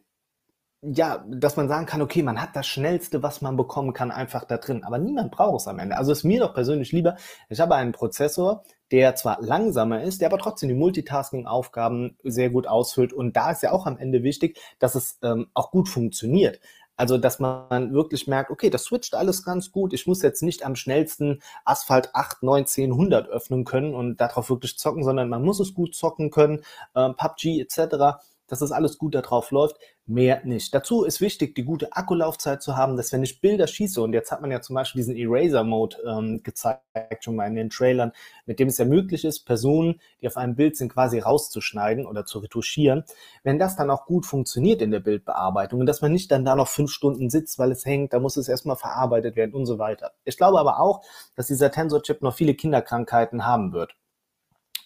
ja, 0.82 1.24
dass 1.28 1.56
man 1.56 1.68
sagen 1.68 1.86
kann, 1.86 2.02
okay, 2.02 2.22
man 2.22 2.40
hat 2.42 2.56
das 2.56 2.66
Schnellste, 2.66 3.22
was 3.22 3.40
man 3.40 3.56
bekommen 3.56 3.92
kann, 3.92 4.10
einfach 4.10 4.44
da 4.44 4.58
drin. 4.58 4.84
Aber 4.84 4.98
niemand 4.98 5.30
braucht 5.30 5.60
es 5.60 5.68
am 5.68 5.78
Ende. 5.78 5.96
Also 5.96 6.12
ist 6.12 6.24
mir 6.24 6.40
doch 6.40 6.54
persönlich 6.54 6.92
lieber, 6.92 7.16
ich 7.48 7.60
habe 7.60 7.76
einen 7.76 7.92
Prozessor, 7.92 8.64
der 8.90 9.14
zwar 9.14 9.40
langsamer 9.40 10.02
ist, 10.02 10.20
der 10.20 10.28
aber 10.28 10.38
trotzdem 10.38 10.68
die 10.68 10.74
Multitasking-Aufgaben 10.74 12.18
sehr 12.24 12.50
gut 12.50 12.66
ausfüllt. 12.66 13.12
Und 13.12 13.36
da 13.36 13.52
ist 13.52 13.62
ja 13.62 13.72
auch 13.72 13.86
am 13.86 13.96
Ende 13.96 14.22
wichtig, 14.22 14.58
dass 14.80 14.96
es 14.96 15.18
ähm, 15.22 15.46
auch 15.54 15.70
gut 15.70 15.88
funktioniert. 15.88 16.60
Also, 16.96 17.18
dass 17.18 17.40
man 17.40 17.92
wirklich 17.92 18.26
merkt, 18.26 18.50
okay, 18.50 18.70
das 18.70 18.84
switcht 18.84 19.14
alles 19.14 19.44
ganz 19.44 19.72
gut. 19.72 19.92
Ich 19.92 20.06
muss 20.06 20.22
jetzt 20.22 20.42
nicht 20.42 20.64
am 20.64 20.76
schnellsten 20.76 21.42
Asphalt 21.64 22.10
8, 22.14 22.42
9, 22.42 22.66
10, 22.66 22.92
100 22.92 23.28
öffnen 23.28 23.64
können 23.64 23.94
und 23.94 24.20
darauf 24.20 24.50
wirklich 24.50 24.78
zocken, 24.78 25.02
sondern 25.04 25.28
man 25.28 25.42
muss 25.42 25.60
es 25.60 25.74
gut 25.74 25.94
zocken 25.94 26.30
können, 26.30 26.60
äh, 26.94 27.10
PUBG 27.10 27.60
etc 27.60 28.20
dass 28.52 28.58
das 28.58 28.70
alles 28.70 28.98
gut 28.98 29.14
darauf 29.14 29.50
läuft, 29.50 29.78
mehr 30.04 30.44
nicht. 30.44 30.74
Dazu 30.74 31.04
ist 31.04 31.22
wichtig, 31.22 31.54
die 31.54 31.64
gute 31.64 31.96
Akkulaufzeit 31.96 32.62
zu 32.62 32.76
haben, 32.76 32.98
dass 32.98 33.10
wenn 33.10 33.22
ich 33.22 33.40
Bilder 33.40 33.66
schieße, 33.66 34.02
und 34.02 34.12
jetzt 34.12 34.30
hat 34.30 34.42
man 34.42 34.50
ja 34.50 34.60
zum 34.60 34.74
Beispiel 34.74 34.98
diesen 34.98 35.16
Eraser-Mode 35.16 35.96
ähm, 36.06 36.42
gezeigt, 36.42 36.82
schon 37.24 37.34
mal 37.34 37.46
in 37.46 37.54
den 37.54 37.70
Trailern, 37.70 38.12
mit 38.44 38.58
dem 38.58 38.68
es 38.68 38.76
ja 38.76 38.84
möglich 38.84 39.24
ist, 39.24 39.46
Personen, 39.46 40.02
die 40.20 40.26
auf 40.26 40.36
einem 40.36 40.54
Bild 40.54 40.76
sind, 40.76 40.92
quasi 40.92 41.18
rauszuschneiden 41.18 42.04
oder 42.04 42.26
zu 42.26 42.40
retuschieren, 42.40 43.04
wenn 43.42 43.58
das 43.58 43.74
dann 43.74 43.90
auch 43.90 44.04
gut 44.04 44.26
funktioniert 44.26 44.82
in 44.82 44.90
der 44.90 45.00
Bildbearbeitung 45.00 45.80
und 45.80 45.86
dass 45.86 46.02
man 46.02 46.12
nicht 46.12 46.30
dann 46.30 46.44
da 46.44 46.54
noch 46.54 46.68
fünf 46.68 46.90
Stunden 46.90 47.30
sitzt, 47.30 47.58
weil 47.58 47.72
es 47.72 47.86
hängt, 47.86 48.12
da 48.12 48.20
muss 48.20 48.36
es 48.36 48.48
erstmal 48.48 48.76
verarbeitet 48.76 49.34
werden 49.34 49.54
und 49.54 49.64
so 49.64 49.78
weiter. 49.78 50.12
Ich 50.24 50.36
glaube 50.36 50.60
aber 50.60 50.78
auch, 50.78 51.00
dass 51.36 51.46
dieser 51.46 51.70
Tensor-Chip 51.70 52.20
noch 52.20 52.34
viele 52.34 52.52
Kinderkrankheiten 52.52 53.46
haben 53.46 53.72
wird 53.72 53.96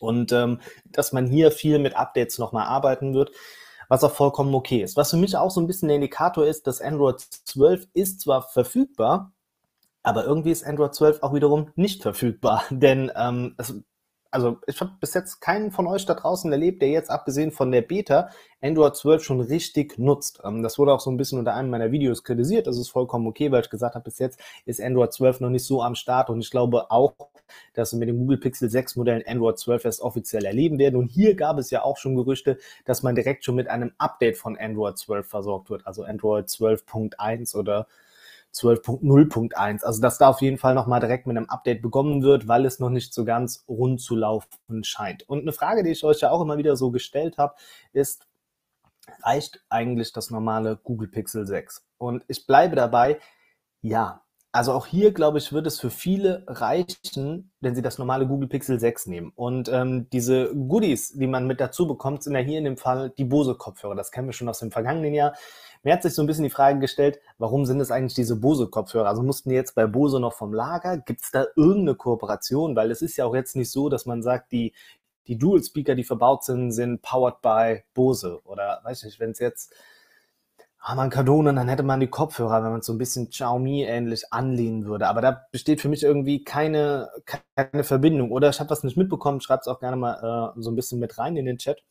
und 0.01 0.33
ähm, 0.33 0.61
dass 0.87 1.13
man 1.13 1.27
hier 1.27 1.51
viel 1.51 1.79
mit 1.79 1.97
Updates 1.97 2.39
nochmal 2.39 2.67
arbeiten 2.67 3.15
wird, 3.15 3.31
was 3.89 4.05
auch 4.05 4.13
vollkommen 4.13 4.55
okay 4.55 4.83
ist. 4.83 4.97
Was 4.97 5.11
für 5.11 5.17
mich 5.17 5.37
auch 5.37 5.51
so 5.51 5.61
ein 5.61 5.67
bisschen 5.67 5.89
der 5.89 5.97
Indikator 5.97 6.47
ist, 6.47 6.67
dass 6.67 6.81
Android 6.81 7.21
12 7.21 7.87
ist 7.93 8.21
zwar 8.21 8.43
verfügbar, 8.43 9.33
aber 10.03 10.25
irgendwie 10.25 10.51
ist 10.51 10.65
Android 10.65 10.95
12 10.95 11.23
auch 11.23 11.35
wiederum 11.35 11.71
nicht 11.75 12.03
verfügbar, 12.03 12.65
denn 12.71 13.11
ähm, 13.17 13.55
es 13.59 13.75
also 14.37 14.59
ich 14.67 14.79
habe 14.83 14.93
bis 15.01 15.15
jetzt 15.15 15.41
keinen 15.41 15.71
von 15.71 15.87
euch 15.87 16.05
da 16.05 16.13
draußen 16.13 16.53
erlebt, 16.53 16.83
der 16.83 16.91
jetzt 16.91 17.11
abgesehen 17.11 17.53
von 17.53 17.73
der 17.73 17.81
Beta 17.81 18.29
Android 18.61 18.95
12 18.95 19.25
schon 19.25 19.41
richtig 19.41 19.99
nutzt. 19.99 20.41
Ähm, 20.45 20.63
das 20.63 20.79
wurde 20.79 20.93
auch 20.93 21.01
so 21.01 21.11
ein 21.11 21.17
bisschen 21.17 21.39
unter 21.39 21.55
einem 21.55 21.71
meiner 21.71 21.91
Videos 21.91 22.23
kritisiert. 22.23 22.67
Das 22.67 22.77
ist 22.77 22.91
vollkommen 22.91 23.27
okay, 23.27 23.51
weil 23.51 23.63
ich 23.63 23.71
gesagt 23.71 23.95
habe, 23.95 24.05
bis 24.05 24.19
jetzt 24.19 24.39
ist 24.67 24.79
Android 24.79 25.11
12 25.11 25.41
noch 25.41 25.49
nicht 25.49 25.65
so 25.65 25.83
am 25.83 25.95
Start 25.95 26.29
und 26.29 26.41
ich 26.41 26.51
glaube 26.51 26.91
auch, 26.91 27.15
dass 27.73 27.93
wir 27.93 27.99
mit 27.99 28.11
dem 28.11 28.19
Google 28.19 28.37
Pixel 28.37 28.69
6 28.69 28.97
Modellen 28.97 29.23
Android 29.27 29.59
12 29.59 29.87
erst 29.87 30.01
offiziell 30.03 30.45
erleben 30.45 30.79
werden. 30.79 30.97
Und 30.97 31.07
hier 31.07 31.35
gab 31.35 31.57
es 31.57 31.71
ja 31.71 31.83
auch 31.83 31.97
schon 31.97 32.15
Gerüchte, 32.15 32.59
dass 32.85 33.03
man 33.03 33.15
direkt 33.15 33.43
schon 33.43 33.55
mit 33.55 33.69
einem 33.69 33.93
Update 33.97 34.37
von 34.37 34.59
Android 34.59 34.99
12 34.99 35.27
versorgt 35.27 35.71
wird, 35.71 35.87
also 35.87 36.03
Android 36.03 36.47
12.1 36.49 37.57
oder 37.57 37.87
12.0.1. 38.57 39.85
Also 39.85 40.01
dass 40.01 40.19
da 40.19 40.29
auf 40.29 40.41
jeden 40.41 40.59
Fall 40.59 40.75
nochmal 40.75 41.01
direkt 41.01 41.27
mit 41.27 41.37
einem 41.37 41.49
Update 41.49 41.83
begonnen 41.83 42.23
wird, 42.23 42.49
weil 42.49 42.65
es 42.65 42.79
noch 42.79 42.91
nicht 42.91 43.13
so 43.13 43.25
ganz 43.25 43.65
rund 43.69 44.01
zu 44.01 44.17
laufen 44.17 44.83
scheint. 44.83 45.29
Und 45.29 45.41
eine 45.41 45.53
Frage, 45.53 45.83
die 45.83 45.91
ich 45.91 46.05
euch 46.05 46.21
ja 46.21 46.31
auch 46.31 46.41
immer 46.41 46.59
wieder 46.59 46.77
so 46.77 46.91
gestellt 46.91 47.39
habe, 47.39 47.55
ist, 47.93 48.27
reicht 49.23 49.65
eigentlich 49.69 50.13
das 50.13 50.31
normale 50.31 50.77
Google 50.83 51.09
Pixel 51.09 51.47
6? 51.47 51.85
Und 51.99 52.25
ich 52.29 52.47
bleibe 52.47 52.77
dabei, 52.77 53.21
ja, 53.83 54.23
also 54.57 54.73
auch 54.73 54.87
hier, 54.87 55.13
glaube 55.13 55.37
ich, 55.37 55.53
wird 55.53 55.67
es 55.67 55.79
für 55.79 55.91
viele 55.91 56.43
reichen, 56.47 57.53
wenn 57.61 57.75
sie 57.75 57.83
das 57.83 57.99
normale 57.99 58.27
Google 58.27 58.49
Pixel 58.49 58.81
6 58.81 59.07
nehmen. 59.07 59.31
Und 59.37 59.69
ähm, 59.69 60.09
diese 60.11 60.55
Goodies, 60.55 61.13
die 61.13 61.27
man 61.27 61.47
mit 61.47 61.61
dazu 61.61 61.87
bekommt, 61.87 62.23
sind 62.23 62.35
ja 62.35 62.41
hier 62.41 62.57
in 62.57 62.65
dem 62.65 62.79
Fall 62.79 63.11
die 63.11 63.27
Bose-Kopfhörer. 63.27 63.95
Das 63.95 64.11
kennen 64.11 64.29
wir 64.29 64.33
schon 64.33 64.49
aus 64.49 64.61
dem 64.61 64.71
vergangenen 64.71 65.13
Jahr. 65.13 65.35
Mir 65.83 65.93
hat 65.93 66.03
sich 66.03 66.15
so 66.15 66.23
ein 66.23 66.27
bisschen 66.27 66.45
die 66.45 66.51
Frage 66.51 66.79
gestellt, 66.79 67.21
warum 67.37 67.67
sind 67.67 67.81
es 67.81 67.91
eigentlich 67.91 68.15
diese 68.15 68.37
Bose-Kopfhörer? 68.37 69.09
Also 69.09 69.23
mussten 69.23 69.51
die 69.51 69.55
jetzt 69.55 69.75
bei 69.75 69.87
Bose 69.87 70.21
noch 70.21 70.33
vom 70.33 70.55
Lager? 70.55 70.97
Gibt 70.97 71.23
es 71.23 71.31
da 71.31 71.45
irgendeine 71.55 71.95
Kooperation? 71.95 72.75
Weil 72.75 72.91
es 72.91 73.03
ist 73.03 73.19
ja 73.19 73.27
auch 73.27 73.35
jetzt 73.35 73.57
nicht 73.57 73.71
so, 73.71 73.91
dass 73.91 74.07
man 74.07 74.23
sagt, 74.23 74.53
die, 74.53 74.73
die 75.27 75.37
Dual-Speaker, 75.37 75.95
die 75.95 76.05
verbaut 76.05 76.45
sind, 76.45 76.73
sind 76.73 77.03
powered 77.03 77.43
by 77.43 77.85
Bose. 77.93 78.41
Oder 78.45 78.81
weiß 78.85 79.01
ich 79.01 79.05
nicht, 79.05 79.21
wenn 79.21 79.33
es 79.33 79.39
jetzt 79.39 79.75
ah, 80.89 80.95
man 80.95 81.11
Cardone, 81.11 81.53
dann 81.53 81.69
hätte 81.69 81.83
man 81.83 81.99
die 81.99 82.07
Kopfhörer, 82.07 82.63
wenn 82.63 82.71
man 82.71 82.81
so 82.83 82.93
ein 82.93 82.99
bisschen 82.99 83.29
Xiaomi 83.29 83.83
ähnlich 83.83 84.33
anlehnen 84.33 84.87
würde. 84.87 85.09
Aber 85.09 85.21
da 85.21 85.47
besteht 85.51 85.81
für 85.81 85.89
mich 85.89 86.05
irgendwie 86.05 86.45
keine, 86.45 87.11
keine 87.57 87.83
Verbindung. 87.83 88.31
Oder 88.31 88.51
ich 88.51 88.61
habe 88.61 88.71
was 88.71 88.85
nicht 88.85 88.97
mitbekommen, 88.97 89.41
schreibt 89.41 89.65
es 89.65 89.69
auch 89.69 89.81
gerne 89.81 89.97
mal 89.97 90.53
äh, 90.57 90.61
so 90.63 90.71
ein 90.71 90.77
bisschen 90.77 91.01
mit 91.01 91.19
rein 91.19 91.37
in 91.37 91.45
den 91.45 91.59
Chat. 91.59 91.83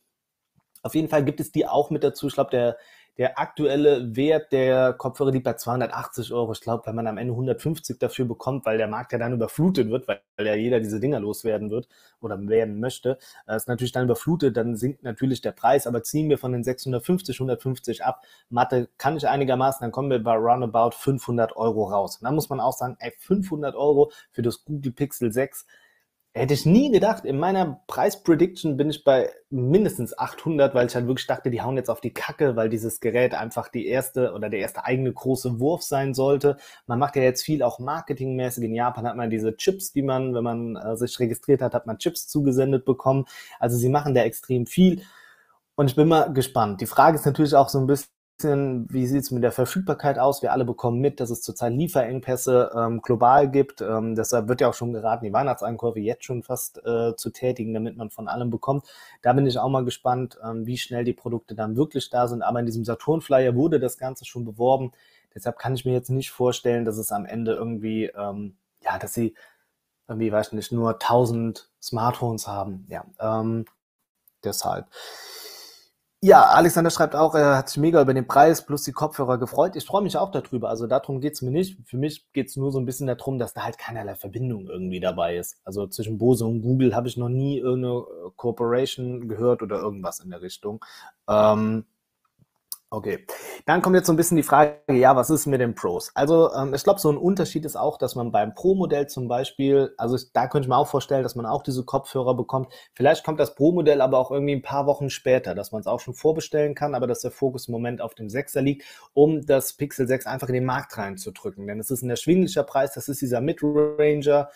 Auf 0.82 0.94
jeden 0.94 1.08
Fall 1.10 1.24
gibt 1.24 1.40
es 1.40 1.52
die 1.52 1.66
auch 1.66 1.90
mit 1.90 2.04
dazu. 2.04 2.28
Ich 2.28 2.34
glaube, 2.34 2.50
der, 2.50 2.78
der 3.18 3.38
aktuelle 3.38 4.14
Wert 4.14 4.52
der 4.52 4.92
Kopfhörer 4.92 5.30
liegt 5.30 5.44
bei 5.44 5.54
280 5.54 6.32
Euro. 6.32 6.52
Ich 6.52 6.60
glaube, 6.60 6.86
wenn 6.86 6.94
man 6.94 7.06
am 7.06 7.16
Ende 7.16 7.32
150 7.32 7.98
dafür 7.98 8.26
bekommt, 8.26 8.66
weil 8.66 8.76
der 8.76 8.88
Markt 8.88 9.12
ja 9.12 9.18
dann 9.18 9.32
überflutet 9.32 9.88
wird, 9.88 10.06
weil 10.06 10.20
ja 10.38 10.54
jeder 10.54 10.80
diese 10.80 11.00
Dinger 11.00 11.18
loswerden 11.18 11.70
wird 11.70 11.88
oder 12.20 12.38
werden 12.46 12.78
möchte, 12.78 13.18
äh, 13.46 13.56
ist 13.56 13.68
natürlich 13.68 13.92
dann 13.92 14.04
überflutet, 14.04 14.56
dann 14.56 14.76
sinkt 14.76 15.02
natürlich 15.02 15.40
der 15.40 15.52
Preis. 15.52 15.86
Aber 15.86 16.02
ziehen 16.02 16.28
wir 16.28 16.36
von 16.36 16.52
den 16.52 16.62
650, 16.62 17.36
150 17.36 18.04
ab, 18.04 18.22
Mathe 18.50 18.88
kann 18.98 19.16
ich 19.16 19.26
einigermaßen, 19.26 19.80
dann 19.80 19.92
kommen 19.92 20.10
wir 20.10 20.22
bei 20.22 20.34
roundabout 20.34 20.92
500 20.92 21.56
Euro 21.56 21.84
raus. 21.84 22.18
Und 22.18 22.24
dann 22.24 22.34
muss 22.34 22.50
man 22.50 22.60
auch 22.60 22.74
sagen, 22.74 22.96
ey, 23.00 23.12
500 23.18 23.74
Euro 23.74 24.12
für 24.30 24.42
das 24.42 24.64
Google 24.64 24.92
Pixel 24.92 25.32
6 25.32 25.66
Hätte 26.36 26.52
ich 26.52 26.66
nie 26.66 26.90
gedacht. 26.92 27.24
In 27.24 27.38
meiner 27.38 27.80
Preisprediction 27.86 28.76
bin 28.76 28.90
ich 28.90 29.04
bei 29.04 29.30
mindestens 29.48 30.18
800, 30.18 30.74
weil 30.74 30.86
ich 30.86 30.94
halt 30.94 31.06
wirklich 31.06 31.26
dachte, 31.26 31.50
die 31.50 31.62
hauen 31.62 31.78
jetzt 31.78 31.88
auf 31.88 32.02
die 32.02 32.12
Kacke, 32.12 32.56
weil 32.56 32.68
dieses 32.68 33.00
Gerät 33.00 33.32
einfach 33.32 33.68
die 33.68 33.86
erste 33.86 34.34
oder 34.34 34.50
der 34.50 34.60
erste 34.60 34.84
eigene 34.84 35.10
große 35.10 35.60
Wurf 35.60 35.82
sein 35.82 36.12
sollte. 36.12 36.58
Man 36.86 36.98
macht 36.98 37.16
ja 37.16 37.22
jetzt 37.22 37.42
viel 37.42 37.62
auch 37.62 37.78
marketingmäßig. 37.78 38.64
In 38.64 38.74
Japan 38.74 39.06
hat 39.06 39.16
man 39.16 39.30
diese 39.30 39.56
Chips, 39.56 39.92
die 39.92 40.02
man, 40.02 40.34
wenn 40.34 40.44
man 40.44 40.76
äh, 40.76 40.94
sich 40.98 41.18
registriert 41.18 41.62
hat, 41.62 41.72
hat 41.72 41.86
man 41.86 41.96
Chips 41.96 42.28
zugesendet 42.28 42.84
bekommen. 42.84 43.24
Also 43.58 43.78
sie 43.78 43.88
machen 43.88 44.14
da 44.14 44.20
extrem 44.20 44.66
viel. 44.66 45.00
Und 45.74 45.88
ich 45.88 45.96
bin 45.96 46.06
mal 46.06 46.34
gespannt. 46.34 46.82
Die 46.82 46.86
Frage 46.86 47.16
ist 47.16 47.24
natürlich 47.24 47.54
auch 47.54 47.70
so 47.70 47.78
ein 47.78 47.86
bisschen, 47.86 48.10
wie 48.42 49.06
sieht 49.06 49.22
es 49.22 49.30
mit 49.30 49.42
der 49.42 49.52
Verfügbarkeit 49.52 50.18
aus? 50.18 50.42
Wir 50.42 50.52
alle 50.52 50.66
bekommen 50.66 51.00
mit, 51.00 51.20
dass 51.20 51.30
es 51.30 51.40
zurzeit 51.40 51.72
Lieferengpässe 51.72 52.70
ähm, 52.76 53.00
global 53.00 53.50
gibt. 53.50 53.80
Ähm, 53.80 54.14
deshalb 54.14 54.48
wird 54.48 54.60
ja 54.60 54.68
auch 54.68 54.74
schon 54.74 54.92
geraten, 54.92 55.24
die 55.24 55.32
Weihnachtseinkäufe 55.32 56.00
jetzt 56.00 56.24
schon 56.24 56.42
fast 56.42 56.84
äh, 56.84 57.16
zu 57.16 57.30
tätigen, 57.30 57.72
damit 57.72 57.96
man 57.96 58.10
von 58.10 58.28
allem 58.28 58.50
bekommt. 58.50 58.86
Da 59.22 59.32
bin 59.32 59.46
ich 59.46 59.58
auch 59.58 59.70
mal 59.70 59.84
gespannt, 59.84 60.38
ähm, 60.44 60.66
wie 60.66 60.76
schnell 60.76 61.04
die 61.04 61.14
Produkte 61.14 61.54
dann 61.54 61.76
wirklich 61.76 62.10
da 62.10 62.28
sind. 62.28 62.42
Aber 62.42 62.60
in 62.60 62.66
diesem 62.66 62.84
Saturn-Flyer 62.84 63.54
wurde 63.54 63.80
das 63.80 63.96
Ganze 63.96 64.26
schon 64.26 64.44
beworben. 64.44 64.92
Deshalb 65.34 65.58
kann 65.58 65.74
ich 65.74 65.86
mir 65.86 65.92
jetzt 65.92 66.10
nicht 66.10 66.30
vorstellen, 66.30 66.84
dass 66.84 66.98
es 66.98 67.12
am 67.12 67.24
Ende 67.24 67.54
irgendwie, 67.54 68.06
ähm, 68.06 68.56
ja, 68.82 68.98
dass 68.98 69.14
sie 69.14 69.34
irgendwie, 70.08 70.30
weiß 70.30 70.48
ich 70.48 70.52
nicht, 70.52 70.72
nur 70.72 70.98
1000 70.98 71.70
Smartphones 71.82 72.46
haben. 72.46 72.86
Ja, 72.90 73.04
ähm, 73.18 73.64
deshalb. 74.44 74.86
Ja, 76.22 76.44
Alexander 76.44 76.90
schreibt 76.90 77.14
auch, 77.14 77.34
er 77.34 77.58
hat 77.58 77.68
sich 77.68 77.76
mega 77.78 78.00
über 78.00 78.14
den 78.14 78.26
Preis 78.26 78.64
plus 78.64 78.82
die 78.84 78.92
Kopfhörer 78.92 79.36
gefreut. 79.36 79.76
Ich 79.76 79.84
freue 79.84 80.02
mich 80.02 80.16
auch 80.16 80.30
darüber. 80.30 80.70
Also 80.70 80.86
darum 80.86 81.20
geht's 81.20 81.42
mir 81.42 81.50
nicht. 81.50 81.78
Für 81.86 81.98
mich 81.98 82.32
geht's 82.32 82.56
nur 82.56 82.72
so 82.72 82.80
ein 82.80 82.86
bisschen 82.86 83.06
darum, 83.06 83.38
dass 83.38 83.52
da 83.52 83.64
halt 83.64 83.76
keinerlei 83.76 84.14
Verbindung 84.14 84.66
irgendwie 84.66 84.98
dabei 84.98 85.36
ist. 85.36 85.60
Also 85.64 85.86
zwischen 85.86 86.16
Bose 86.16 86.46
und 86.46 86.62
Google 86.62 86.96
habe 86.96 87.06
ich 87.06 87.18
noch 87.18 87.28
nie 87.28 87.58
irgendeine 87.58 88.06
Cooperation 88.36 89.28
gehört 89.28 89.62
oder 89.62 89.78
irgendwas 89.78 90.20
in 90.20 90.30
der 90.30 90.40
Richtung. 90.40 90.82
Ähm, 91.28 91.84
Okay, 92.96 93.26
dann 93.66 93.82
kommt 93.82 93.94
jetzt 93.94 94.06
so 94.06 94.14
ein 94.14 94.16
bisschen 94.16 94.38
die 94.38 94.42
Frage, 94.42 94.80
ja, 94.90 95.14
was 95.14 95.28
ist 95.28 95.44
mit 95.44 95.60
den 95.60 95.74
Pros? 95.74 96.10
Also 96.14 96.50
ähm, 96.54 96.72
ich 96.72 96.82
glaube, 96.82 96.98
so 96.98 97.10
ein 97.10 97.18
Unterschied 97.18 97.66
ist 97.66 97.76
auch, 97.76 97.98
dass 97.98 98.14
man 98.14 98.32
beim 98.32 98.54
Pro-Modell 98.54 99.06
zum 99.06 99.28
Beispiel, 99.28 99.92
also 99.98 100.16
ich, 100.16 100.32
da 100.32 100.46
könnte 100.46 100.64
ich 100.64 100.70
mir 100.70 100.78
auch 100.78 100.88
vorstellen, 100.88 101.22
dass 101.22 101.34
man 101.34 101.44
auch 101.44 101.62
diese 101.62 101.84
Kopfhörer 101.84 102.34
bekommt. 102.34 102.72
Vielleicht 102.94 103.22
kommt 103.22 103.38
das 103.38 103.54
Pro-Modell 103.54 104.00
aber 104.00 104.16
auch 104.18 104.30
irgendwie 104.30 104.54
ein 104.54 104.62
paar 104.62 104.86
Wochen 104.86 105.10
später, 105.10 105.54
dass 105.54 105.72
man 105.72 105.82
es 105.82 105.86
auch 105.86 106.00
schon 106.00 106.14
vorbestellen 106.14 106.74
kann, 106.74 106.94
aber 106.94 107.06
dass 107.06 107.20
der 107.20 107.32
Fokus 107.32 107.68
im 107.68 107.72
Moment 107.72 108.00
auf 108.00 108.14
dem 108.14 108.28
6er 108.28 108.62
liegt, 108.62 108.86
um 109.12 109.44
das 109.44 109.74
Pixel 109.74 110.08
6 110.08 110.24
einfach 110.24 110.48
in 110.48 110.54
den 110.54 110.64
Markt 110.64 110.96
reinzudrücken. 110.96 111.66
Denn 111.66 111.78
es 111.78 111.90
ist 111.90 112.00
ein 112.00 112.08
erschwinglicher 112.08 112.64
Preis, 112.64 112.94
das 112.94 113.10
ist 113.10 113.20
dieser 113.20 113.42
Mid-Ranger, 113.42 114.48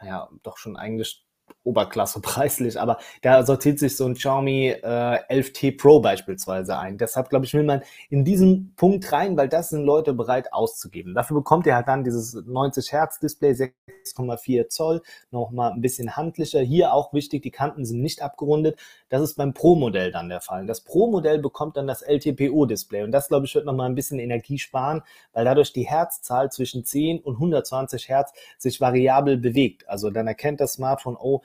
naja, 0.00 0.28
doch 0.44 0.56
schon 0.56 0.76
eigentlich 0.76 1.27
Oberklasse 1.68 2.20
preislich, 2.22 2.80
aber 2.80 2.98
da 3.22 3.44
sortiert 3.44 3.78
sich 3.78 3.96
so 3.96 4.06
ein 4.06 4.14
Xiaomi 4.14 4.68
äh, 4.68 4.82
11T 4.82 5.78
Pro 5.78 6.00
beispielsweise 6.00 6.78
ein. 6.78 6.98
Deshalb, 6.98 7.28
glaube 7.28 7.44
ich, 7.44 7.54
will 7.54 7.64
man 7.64 7.82
in 8.10 8.24
diesen 8.24 8.74
Punkt 8.76 9.12
rein, 9.12 9.36
weil 9.36 9.48
das 9.48 9.70
sind 9.70 9.84
Leute 9.84 10.14
bereit 10.14 10.52
auszugeben. 10.52 11.14
Dafür 11.14 11.36
bekommt 11.36 11.66
ihr 11.66 11.74
halt 11.74 11.88
dann 11.88 12.04
dieses 12.04 12.34
90 12.34 12.92
Hertz 12.92 13.18
Display, 13.18 13.52
6,4 13.52 14.68
Zoll, 14.68 15.02
nochmal 15.30 15.72
ein 15.72 15.80
bisschen 15.80 16.16
handlicher. 16.16 16.60
Hier 16.60 16.92
auch 16.92 17.12
wichtig, 17.12 17.42
die 17.42 17.50
Kanten 17.50 17.84
sind 17.84 18.00
nicht 18.00 18.22
abgerundet. 18.22 18.78
Das 19.08 19.22
ist 19.22 19.36
beim 19.36 19.54
Pro-Modell 19.54 20.10
dann 20.10 20.28
der 20.28 20.40
Fall. 20.40 20.66
Das 20.66 20.80
Pro-Modell 20.80 21.38
bekommt 21.38 21.76
dann 21.76 21.86
das 21.86 22.02
LTPO-Display 22.02 23.02
und 23.02 23.12
das, 23.12 23.28
glaube 23.28 23.46
ich, 23.46 23.54
wird 23.54 23.66
nochmal 23.66 23.88
ein 23.88 23.94
bisschen 23.94 24.18
Energie 24.18 24.58
sparen, 24.58 25.02
weil 25.32 25.44
dadurch 25.44 25.72
die 25.72 25.86
Herzzahl 25.86 26.50
zwischen 26.50 26.84
10 26.84 27.20
und 27.20 27.34
120 27.34 28.08
Hertz 28.08 28.32
sich 28.56 28.80
variabel 28.80 29.36
bewegt. 29.36 29.88
Also 29.88 30.10
dann 30.10 30.26
erkennt 30.26 30.60
das 30.60 30.74
Smartphone, 30.74 31.16
oh, 31.18 31.42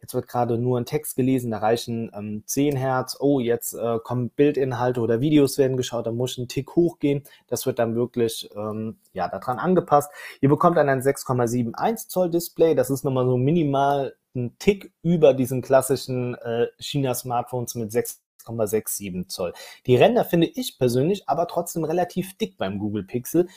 jetzt 0.00 0.14
wird 0.14 0.28
gerade 0.28 0.58
nur 0.58 0.78
ein 0.78 0.86
Text 0.86 1.16
gelesen, 1.16 1.50
da 1.50 1.58
reichen 1.58 2.10
ähm, 2.14 2.42
10 2.46 2.76
Hertz, 2.76 3.16
oh, 3.20 3.40
jetzt 3.40 3.74
äh, 3.74 3.98
kommen 4.02 4.30
Bildinhalte 4.30 5.00
oder 5.00 5.20
Videos 5.20 5.58
werden 5.58 5.76
geschaut, 5.76 6.06
da 6.06 6.12
muss 6.12 6.38
ein 6.38 6.48
Tick 6.48 6.76
hochgehen. 6.76 7.22
Das 7.46 7.66
wird 7.66 7.78
dann 7.78 7.94
wirklich 7.94 8.48
ähm, 8.54 8.98
ja, 9.12 9.28
daran 9.28 9.58
angepasst. 9.58 10.10
Ihr 10.40 10.48
bekommt 10.48 10.76
dann 10.76 10.88
ein 10.88 11.00
6,71 11.00 12.08
Zoll 12.08 12.30
Display, 12.30 12.74
das 12.74 12.90
ist 12.90 13.04
nochmal 13.04 13.26
so 13.26 13.36
minimal 13.36 14.14
ein 14.34 14.56
Tick 14.58 14.92
über 15.02 15.34
diesen 15.34 15.62
klassischen 15.62 16.34
äh, 16.36 16.66
China-Smartphones 16.78 17.74
mit 17.74 17.90
6,67 17.90 19.28
Zoll. 19.28 19.52
Die 19.86 19.96
Ränder 19.96 20.24
finde 20.24 20.46
ich 20.46 20.78
persönlich 20.78 21.28
aber 21.28 21.48
trotzdem 21.48 21.84
relativ 21.84 22.36
dick 22.38 22.56
beim 22.56 22.78
Google 22.78 23.04
Pixel. 23.04 23.48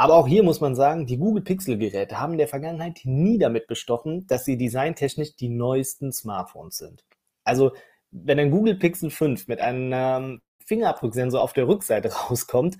Aber 0.00 0.14
auch 0.14 0.28
hier 0.28 0.44
muss 0.44 0.60
man 0.60 0.76
sagen, 0.76 1.06
die 1.06 1.18
Google 1.18 1.42
Pixel-Geräte 1.42 2.20
haben 2.20 2.32
in 2.32 2.38
der 2.38 2.46
Vergangenheit 2.46 3.00
nie 3.02 3.36
damit 3.36 3.66
bestochen, 3.66 4.28
dass 4.28 4.44
sie 4.44 4.56
designtechnisch 4.56 5.34
die 5.34 5.48
neuesten 5.48 6.12
Smartphones 6.12 6.78
sind. 6.78 7.04
Also, 7.42 7.72
wenn 8.12 8.38
ein 8.38 8.52
Google 8.52 8.76
Pixel 8.76 9.10
5 9.10 9.48
mit 9.48 9.60
einem 9.60 10.40
Fingerabdrucksensor 10.64 11.42
auf 11.42 11.52
der 11.52 11.66
Rückseite 11.66 12.12
rauskommt, 12.30 12.78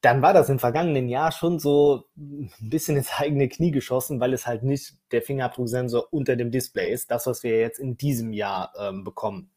dann 0.00 0.22
war 0.22 0.32
das 0.34 0.48
im 0.48 0.58
vergangenen 0.58 1.08
Jahr 1.08 1.30
schon 1.30 1.60
so 1.60 2.08
ein 2.16 2.50
bisschen 2.58 2.96
ins 2.96 3.12
eigene 3.16 3.48
Knie 3.48 3.70
geschossen, 3.70 4.18
weil 4.18 4.32
es 4.32 4.48
halt 4.48 4.64
nicht 4.64 4.96
der 5.12 5.22
Fingerabdrucksensor 5.22 6.08
unter 6.10 6.34
dem 6.34 6.50
Display 6.50 6.90
ist, 6.90 7.12
das, 7.12 7.28
was 7.28 7.44
wir 7.44 7.60
jetzt 7.60 7.78
in 7.78 7.96
diesem 7.96 8.32
Jahr 8.32 8.72
ähm, 8.76 9.04
bekommen. 9.04 9.51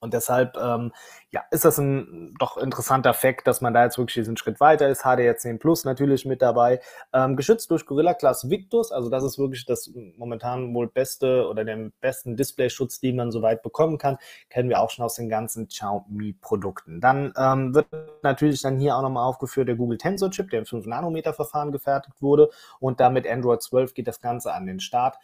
Und 0.00 0.14
deshalb 0.14 0.56
ähm, 0.56 0.92
ja, 1.30 1.42
ist 1.50 1.64
das 1.64 1.78
ein 1.78 2.34
doch 2.38 2.56
interessanter 2.56 3.12
Fakt, 3.12 3.46
dass 3.46 3.60
man 3.60 3.74
da 3.74 3.84
jetzt 3.84 3.98
wirklich 3.98 4.14
diesen 4.14 4.36
Schritt 4.36 4.58
weiter 4.58 4.88
ist. 4.88 5.04
HDR10 5.04 5.58
Plus 5.58 5.84
natürlich 5.84 6.24
mit 6.24 6.40
dabei. 6.40 6.80
Ähm, 7.12 7.36
geschützt 7.36 7.70
durch 7.70 7.84
Gorilla 7.84 8.14
Glass 8.14 8.48
Victus, 8.48 8.92
also 8.92 9.10
das 9.10 9.22
ist 9.24 9.38
wirklich 9.38 9.66
das 9.66 9.90
momentan 10.16 10.74
wohl 10.74 10.88
beste 10.88 11.46
oder 11.48 11.64
den 11.64 11.92
besten 12.00 12.36
Displayschutz, 12.36 12.98
den 13.00 13.16
man 13.16 13.30
soweit 13.30 13.62
bekommen 13.62 13.98
kann. 13.98 14.16
Kennen 14.48 14.70
wir 14.70 14.80
auch 14.80 14.90
schon 14.90 15.04
aus 15.04 15.16
den 15.16 15.28
ganzen 15.28 15.68
Xiaomi-Produkten. 15.68 17.00
Dann 17.00 17.32
ähm, 17.36 17.74
wird 17.74 17.86
natürlich 18.22 18.62
dann 18.62 18.78
hier 18.78 18.96
auch 18.96 19.02
nochmal 19.02 19.26
aufgeführt 19.26 19.68
der 19.68 19.76
Google 19.76 19.98
Tensor 19.98 20.30
Chip, 20.30 20.50
der 20.50 20.60
im 20.60 20.64
5-Nanometer-Verfahren 20.64 21.72
gefertigt 21.72 22.22
wurde. 22.22 22.50
Und 22.80 23.00
damit 23.00 23.28
Android 23.28 23.62
12 23.62 23.94
geht 23.94 24.08
das 24.08 24.20
Ganze 24.20 24.52
an 24.54 24.66
den 24.66 24.80
Start 24.80 25.18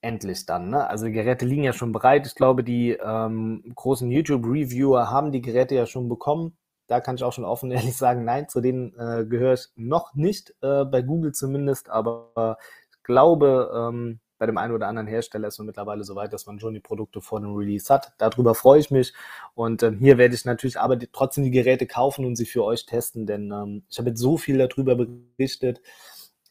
endlich 0.00 0.46
dann. 0.46 0.70
Ne? 0.70 0.86
Also 0.86 1.06
die 1.06 1.12
Geräte 1.12 1.44
liegen 1.44 1.64
ja 1.64 1.72
schon 1.72 1.92
bereit. 1.92 2.26
Ich 2.26 2.34
glaube, 2.34 2.64
die 2.64 2.92
ähm, 2.92 3.62
großen 3.74 4.10
YouTube-Reviewer 4.10 5.10
haben 5.10 5.32
die 5.32 5.42
Geräte 5.42 5.74
ja 5.74 5.86
schon 5.86 6.08
bekommen. 6.08 6.56
Da 6.86 7.00
kann 7.00 7.16
ich 7.16 7.24
auch 7.24 7.32
schon 7.32 7.44
offen 7.44 7.70
ehrlich 7.72 7.96
sagen, 7.96 8.24
nein, 8.24 8.48
zu 8.48 8.60
denen 8.60 8.94
äh, 8.98 9.24
gehöre 9.26 9.54
ich 9.54 9.68
noch 9.76 10.14
nicht, 10.14 10.54
äh, 10.62 10.84
bei 10.84 11.02
Google 11.02 11.32
zumindest, 11.32 11.90
aber 11.90 12.58
ich 12.90 13.02
glaube, 13.02 13.70
ähm, 13.74 14.20
bei 14.38 14.46
dem 14.46 14.56
einen 14.56 14.72
oder 14.72 14.86
anderen 14.86 15.08
Hersteller 15.08 15.48
ist 15.48 15.58
man 15.58 15.66
mittlerweile 15.66 16.04
so 16.04 16.14
weit, 16.14 16.32
dass 16.32 16.46
man 16.46 16.60
schon 16.60 16.74
die 16.74 16.80
Produkte 16.80 17.20
vor 17.20 17.40
dem 17.40 17.54
Release 17.54 17.92
hat. 17.92 18.12
Darüber 18.18 18.54
freue 18.54 18.78
ich 18.78 18.90
mich. 18.90 19.12
Und 19.54 19.82
ähm, 19.82 19.98
hier 19.98 20.16
werde 20.16 20.34
ich 20.34 20.44
natürlich 20.44 20.78
aber 20.78 20.98
trotzdem 21.12 21.44
die 21.44 21.50
Geräte 21.50 21.86
kaufen 21.86 22.24
und 22.24 22.36
sie 22.36 22.46
für 22.46 22.64
euch 22.64 22.86
testen, 22.86 23.26
denn 23.26 23.50
ähm, 23.50 23.82
ich 23.90 23.98
habe 23.98 24.10
jetzt 24.10 24.20
so 24.20 24.36
viel 24.36 24.58
darüber 24.58 24.94
berichtet 24.94 25.80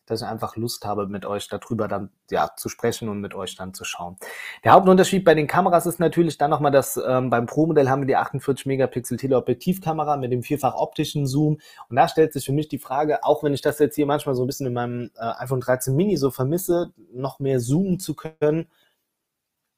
dass 0.07 0.21
ich 0.21 0.27
einfach 0.27 0.55
Lust 0.55 0.85
habe, 0.85 1.07
mit 1.07 1.25
euch 1.25 1.47
darüber 1.47 1.87
dann 1.87 2.09
ja 2.31 2.51
zu 2.55 2.69
sprechen 2.69 3.09
und 3.09 3.21
mit 3.21 3.35
euch 3.35 3.55
dann 3.55 3.73
zu 3.73 3.83
schauen. 3.83 4.17
Der 4.63 4.71
Hauptunterschied 4.71 5.23
bei 5.23 5.35
den 5.35 5.47
Kameras 5.47 5.85
ist 5.85 5.99
natürlich 5.99 6.37
dann 6.37 6.49
nochmal, 6.49 6.71
dass 6.71 6.97
ähm, 6.97 7.29
beim 7.29 7.45
Pro-Modell 7.45 7.89
haben 7.89 8.01
wir 8.01 8.07
die 8.07 8.15
48 8.15 8.65
Megapixel 8.65 9.17
Teleobjektivkamera 9.17 10.17
mit 10.17 10.31
dem 10.31 10.43
vierfach 10.43 10.75
optischen 10.75 11.27
Zoom 11.27 11.59
und 11.89 11.95
da 11.95 12.07
stellt 12.07 12.33
sich 12.33 12.45
für 12.45 12.53
mich 12.53 12.67
die 12.67 12.79
Frage, 12.79 13.23
auch 13.23 13.43
wenn 13.43 13.53
ich 13.53 13.61
das 13.61 13.79
jetzt 13.79 13.95
hier 13.95 14.05
manchmal 14.05 14.35
so 14.35 14.43
ein 14.43 14.47
bisschen 14.47 14.67
in 14.67 14.73
meinem 14.73 15.11
äh, 15.17 15.43
iPhone 15.43 15.59
13 15.59 15.95
Mini 15.95 16.17
so 16.17 16.31
vermisse, 16.31 16.93
noch 17.13 17.39
mehr 17.39 17.59
zoomen 17.59 17.99
zu 17.99 18.15
können, 18.15 18.67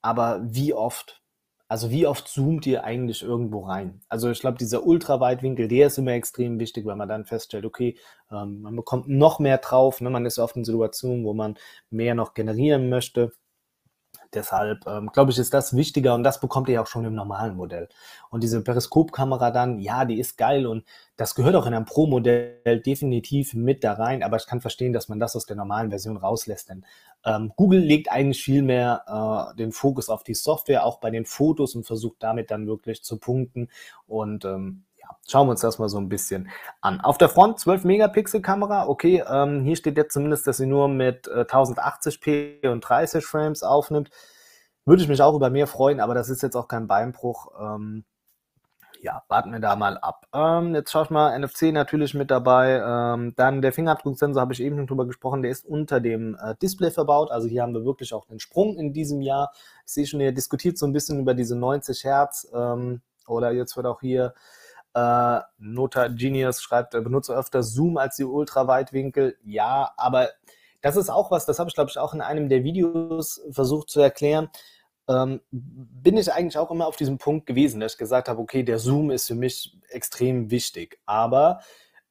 aber 0.02 0.40
wie 0.44 0.74
oft? 0.74 1.22
Also 1.70 1.92
wie 1.92 2.08
oft 2.08 2.28
zoomt 2.28 2.66
ihr 2.66 2.84
eigentlich 2.84 3.22
irgendwo 3.22 3.60
rein? 3.62 4.02
Also 4.10 4.32
ich 4.32 4.40
glaube, 4.40 4.58
dieser 4.58 4.86
Ultraweitwinkel, 4.88 5.68
der 5.68 5.88
ist 5.88 6.00
immer 6.00 6.14
extrem 6.14 6.60
wichtig, 6.60 6.84
weil 6.88 6.96
man 6.96 7.08
dann 7.08 7.26
feststellt, 7.26 7.64
okay, 7.64 7.96
ähm, 8.32 8.62
man 8.64 8.76
bekommt 8.76 9.08
noch 9.08 9.38
mehr 9.38 9.60
drauf, 9.60 10.02
ne? 10.02 10.10
man 10.10 10.26
ist 10.26 10.40
oft 10.40 10.56
in 10.56 10.66
Situationen, 10.66 11.24
wo 11.26 11.36
man 11.36 11.58
mehr 11.92 12.16
noch 12.16 12.34
generieren 12.34 12.90
möchte. 12.90 13.34
Deshalb 14.34 14.86
ähm, 14.86 15.10
glaube 15.12 15.32
ich, 15.32 15.40
ist 15.40 15.54
das 15.54 15.76
wichtiger 15.76 16.14
und 16.14 16.24
das 16.24 16.40
bekommt 16.40 16.70
ihr 16.70 16.82
auch 16.82 16.88
schon 16.88 17.06
im 17.06 17.16
normalen 17.16 17.56
Modell. 17.56 17.90
Und 18.30 18.44
diese 18.44 18.62
Periskopkamera 18.62 19.50
dann, 19.52 19.80
ja, 19.80 20.06
die 20.06 20.20
ist 20.20 20.38
geil 20.38 20.68
und 20.68 20.86
das 21.18 21.34
gehört 21.34 21.56
auch 21.56 21.66
in 21.66 21.74
einem 21.74 21.86
Pro-Modell 21.86 22.82
definitiv 22.86 23.54
mit 23.54 23.84
da 23.84 23.94
rein, 23.94 24.22
aber 24.22 24.38
ich 24.38 24.46
kann 24.46 24.62
verstehen, 24.62 24.94
dass 24.94 25.10
man 25.10 25.20
das 25.20 25.36
aus 25.36 25.46
der 25.46 25.56
normalen 25.56 25.90
Version 25.90 26.18
rauslässt, 26.18 26.70
denn 26.70 26.86
ähm, 27.26 27.52
Google 27.56 27.80
legt 27.80 28.12
eigentlich 28.12 28.44
viel 28.44 28.62
mehr 28.62 29.52
äh, 29.54 29.56
den 29.58 29.72
Fokus 29.72 30.10
auf 30.10 30.24
die 30.24 30.36
Software, 30.36 30.86
auch 30.86 31.00
bei 31.00 31.10
den 31.10 31.26
Fotos 31.26 31.76
und 31.76 31.86
versucht 31.86 32.18
damit 32.20 32.52
dann 32.52 32.68
wirklich 32.68 33.04
zu 33.04 33.18
punkten 33.18 33.70
und 34.08 34.46
ähm, 34.46 34.86
Schauen 35.28 35.48
wir 35.48 35.52
uns 35.52 35.62
das 35.62 35.80
mal 35.80 35.90
so 35.90 35.98
ein 35.98 36.10
bisschen 36.10 36.50
an. 36.82 37.02
Auf 37.02 37.18
der 37.18 37.30
Front 37.30 37.60
12 37.60 37.84
Megapixel 37.84 38.42
Kamera. 38.42 38.88
Okay, 38.88 39.24
ähm, 39.30 39.64
hier 39.64 39.76
steht 39.76 39.98
jetzt 39.98 40.14
zumindest, 40.14 40.48
dass 40.48 40.58
sie 40.58 40.66
nur 40.66 40.88
mit 40.88 41.28
äh, 41.28 41.42
1080p 41.42 42.68
und 42.70 42.82
30 42.82 43.26
Frames 43.26 43.64
aufnimmt. 43.64 44.10
Würde 44.86 45.04
ich 45.04 45.08
mich 45.08 45.22
auch 45.22 45.36
über 45.36 45.50
mehr 45.50 45.68
freuen, 45.68 46.00
aber 46.00 46.14
das 46.16 46.30
ist 46.30 46.42
jetzt 46.42 46.56
auch 46.56 46.68
kein 46.68 46.88
Beinbruch. 46.88 47.52
Ähm, 47.60 48.06
ja, 49.02 49.24
warten 49.30 49.52
wir 49.52 49.60
da 49.60 49.76
mal 49.76 49.98
ab. 49.98 50.28
Ähm, 50.34 50.76
jetzt 50.76 50.92
schaue 50.92 51.04
ich 51.06 51.10
mal, 51.10 51.38
NFC 51.38 51.72
natürlich 51.72 52.14
mit 52.14 52.30
dabei. 52.32 52.82
Ähm, 52.86 53.34
dann 53.36 53.62
der 53.62 53.72
Fingerabdrucksensor, 53.72 54.42
habe 54.42 54.54
ich 54.54 54.62
eben 54.62 54.78
schon 54.78 54.88
drüber 54.88 55.06
gesprochen, 55.06 55.42
der 55.42 55.52
ist 55.52 55.66
unter 55.66 56.00
dem 56.00 56.38
äh, 56.42 56.56
Display 56.62 56.92
verbaut. 56.92 57.32
Also 57.32 57.48
hier 57.48 57.62
haben 57.62 57.74
wir 57.74 57.86
wirklich 57.86 58.14
auch 58.14 58.26
den 58.26 58.40
Sprung 58.40 58.78
in 58.78 58.92
diesem 58.92 59.22
Jahr. 59.22 59.52
Ich 59.86 59.94
sehe 59.94 60.06
schon, 60.06 60.20
ihr 60.20 60.34
diskutiert 60.34 60.78
so 60.78 60.86
ein 60.86 60.94
bisschen 60.94 61.20
über 61.20 61.34
diese 61.34 61.56
90 61.56 62.04
Hertz. 62.04 62.48
Ähm, 62.54 63.02
oder 63.28 63.52
jetzt 63.52 63.78
wird 63.78 63.86
auch 63.86 64.02
hier 64.02 64.34
äh, 64.94 65.40
Nota 65.58 66.08
Genius 66.08 66.62
schreibt, 66.62 66.92
benutze 66.92 67.34
öfter 67.34 67.64
Zoom 67.64 67.98
als 67.98 68.16
die 68.16 68.26
Ultraweitwinkel. 68.26 69.38
Ja, 69.44 69.94
aber 69.98 70.30
das 70.82 70.96
ist 70.96 71.10
auch 71.10 71.32
was, 71.32 71.46
das 71.46 71.60
habe 71.60 71.70
ich 71.70 71.76
glaube 71.76 71.90
ich 71.90 71.98
auch 71.98 72.14
in 72.14 72.22
einem 72.22 72.50
der 72.50 72.64
Videos 72.64 73.42
versucht 73.52 73.90
zu 73.90 74.00
erklären. 74.00 74.50
Ähm, 75.08 75.42
bin 75.52 76.18
ich 76.18 76.32
eigentlich 76.32 76.58
auch 76.58 76.72
immer 76.72 76.88
auf 76.88 76.96
diesem 76.96 77.18
Punkt 77.18 77.48
gewesen, 77.48 77.80
dass 77.80 77.94
ich 77.94 77.98
gesagt 77.98 78.30
habe, 78.30 78.42
okay, 78.42 78.64
der 78.64 78.80
Zoom 78.80 79.10
ist 79.12 79.28
für 79.28 79.36
mich 79.36 79.78
extrem 79.90 80.52
wichtig. 80.52 81.00
Aber 81.06 81.62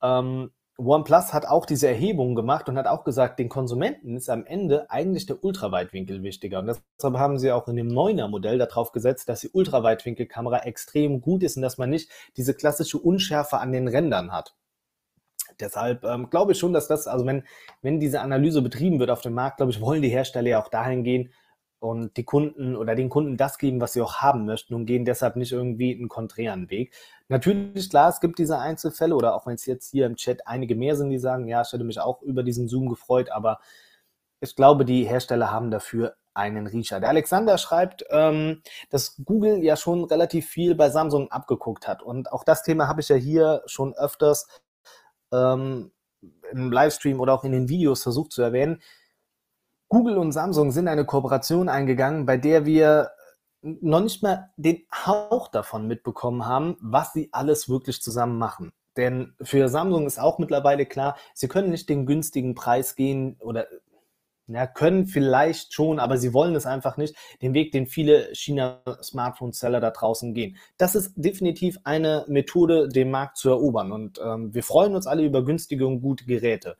ähm, 0.03 0.51
OnePlus 0.79 1.33
hat 1.33 1.45
auch 1.45 1.67
diese 1.67 1.88
Erhebung 1.88 2.37
gemacht 2.37 2.69
und 2.69 2.79
hat 2.79 2.87
auch 2.87 3.03
gesagt, 3.03 3.41
den 3.41 3.49
Konsumenten 3.49 4.17
ist 4.17 4.31
am 4.31 4.47
Ende 4.47 4.88
eigentlich 4.91 5.27
der 5.27 5.43
Ultraweitwinkel 5.43 6.23
wichtiger. 6.23 6.61
Und 6.61 6.67
deshalb 6.67 7.19
haben 7.19 7.38
sie 7.38 7.51
auch 7.51 7.67
in 7.67 7.75
dem 7.75 7.88
9er 7.88 8.29
Modell 8.29 8.59
darauf 8.59 8.93
gesetzt, 8.93 9.29
dass 9.29 9.41
die 9.41 9.51
Ultraweitwinkelkamera 9.51 10.61
extrem 10.61 11.21
gut 11.21 11.43
ist 11.43 11.57
und 11.57 11.62
dass 11.62 11.79
man 11.79 11.91
nicht 11.91 12.09
diese 12.37 12.55
klassische 12.55 12.99
Unschärfe 12.99 13.59
an 13.59 13.73
den 13.73 13.88
Rändern 13.88 14.31
hat. 14.31 14.55
Deshalb 15.59 16.05
ähm, 16.05 16.31
glaube 16.31 16.53
ich 16.53 16.59
schon, 16.59 16.73
dass 16.73 16.87
das, 16.87 17.09
also 17.09 17.27
wenn, 17.27 17.43
wenn 17.83 17.99
diese 17.99 18.21
Analyse 18.21 18.62
betrieben 18.62 19.01
wird 19.01 19.11
auf 19.11 19.21
dem 19.21 19.35
Markt, 19.35 19.57
glaube 19.57 19.73
ich, 19.73 19.81
wollen 19.81 20.03
die 20.03 20.11
Hersteller 20.11 20.49
ja 20.49 20.62
auch 20.62 20.69
dahin 20.69 21.03
gehen, 21.03 21.33
und 21.81 22.17
die 22.17 22.25
Kunden 22.25 22.77
oder 22.77 22.95
den 22.95 23.09
Kunden 23.09 23.37
das 23.37 23.59
geben, 23.59 23.81
was 23.81 23.93
sie 23.93 24.03
auch 24.03 24.17
haben 24.17 24.45
möchten 24.45 24.75
und 24.75 24.87
gehen 24.87 25.05
deshalb 25.05 25.37
nicht 25.37 25.53
irgendwie 25.53 25.95
einen 25.95 26.09
konträren 26.09 26.71
Weg. 26.71 26.95
Natürlich, 27.29 27.91
klar, 27.91 28.09
es 28.09 28.21
gibt 28.21 28.38
diese 28.38 28.59
Einzelfälle 28.59 29.14
oder 29.14 29.35
auch 29.35 29.47
wenn 29.47 29.55
es 29.55 29.67
jetzt 29.67 29.91
hier 29.91 30.07
im 30.07 30.17
Chat 30.17 30.47
einige 30.47 30.75
mehr 30.75 30.97
sind, 30.97 31.11
die 31.11 31.19
sagen, 31.19 31.47
ja, 31.47 31.62
ich 31.62 31.73
hätte 31.73 31.85
mich 31.85 32.01
auch 32.01 32.23
über 32.23 32.43
diesen 32.43 32.69
Zoom 32.69 32.88
gefreut, 32.88 33.31
aber 33.31 33.61
ich 34.41 34.57
glaube, 34.57 34.85
die 34.85 35.05
Hersteller 35.05 35.51
haben 35.51 35.71
dafür 35.71 36.17
einen 36.35 36.67
Riecher. 36.69 37.01
Der 37.01 37.09
Alexander 37.09 37.59
schreibt, 37.59 38.05
ähm, 38.11 38.62
dass 38.91 39.17
Google 39.25 39.62
ja 39.62 39.77
schon 39.77 40.05
relativ 40.05 40.47
viel 40.47 40.75
bei 40.75 40.88
Samsung 40.88 41.31
abgeguckt 41.31 41.88
hat. 41.88 42.03
Und 42.03 42.33
auch 42.33 42.45
das 42.45 42.62
Thema 42.62 42.87
habe 42.87 43.01
ich 43.01 43.09
ja 43.09 43.17
hier 43.17 43.62
schon 43.67 43.95
öfters 43.95 44.47
ähm, 45.33 45.91
im 46.53 46.73
Livestream 46.73 47.21
oder 47.21 47.35
auch 47.35 47.45
in 47.45 47.53
den 47.53 47.69
Videos 47.69 48.03
versucht 48.03 48.33
zu 48.33 48.43
erwähnen. 48.43 48.81
Google 49.88 50.18
und 50.18 50.33
Samsung 50.33 50.70
sind 50.70 50.88
eine 50.88 51.05
Kooperation 51.05 51.68
eingegangen, 51.68 52.27
bei 52.27 52.37
der 52.37 52.66
wir 52.66 53.11
noch 53.62 54.01
nicht 54.01 54.22
mal 54.22 54.51
den 54.57 54.85
Hauch 54.92 55.48
davon 55.48 55.87
mitbekommen 55.87 56.46
haben, 56.46 56.77
was 56.81 57.12
sie 57.12 57.29
alles 57.33 57.68
wirklich 57.68 58.01
zusammen 58.03 58.38
machen. 58.38 58.72
Denn 58.96 59.35
für 59.40 59.68
Samsung 59.68 60.07
ist 60.07 60.18
auch 60.18 60.38
mittlerweile 60.38 60.87
klar, 60.87 61.16
sie 61.35 61.48
können 61.48 61.70
nicht 61.70 61.88
den 61.88 62.07
günstigen 62.07 62.55
Preis 62.55 62.96
gehen 62.96 63.37
oder 63.40 63.66
ja, 64.48 64.66
können 64.66 65.07
vielleicht 65.07 65.74
schon, 65.74 65.98
aber 65.98 66.16
sie 66.16 66.33
wollen 66.33 66.55
es 66.55 66.64
einfach 66.64 66.96
nicht, 66.96 67.14
den 67.42 67.53
Weg, 67.53 67.70
den 67.70 67.87
viele 67.87 68.35
China-Smartphone-Seller 68.35 69.79
da 69.79 69.90
draußen 69.90 70.33
gehen. 70.33 70.57
Das 70.79 70.94
ist 70.94 71.12
definitiv 71.16 71.79
eine 71.85 72.24
Methode, 72.29 72.88
den 72.88 73.11
Markt 73.11 73.37
zu 73.37 73.51
erobern. 73.51 73.92
Und 73.92 74.18
ähm, 74.24 74.55
wir 74.55 74.62
freuen 74.62 74.94
uns 74.94 75.07
alle 75.07 75.22
über 75.22 75.44
günstige 75.44 75.87
und 75.87 76.01
gute 76.01 76.24
Geräte. 76.24 76.79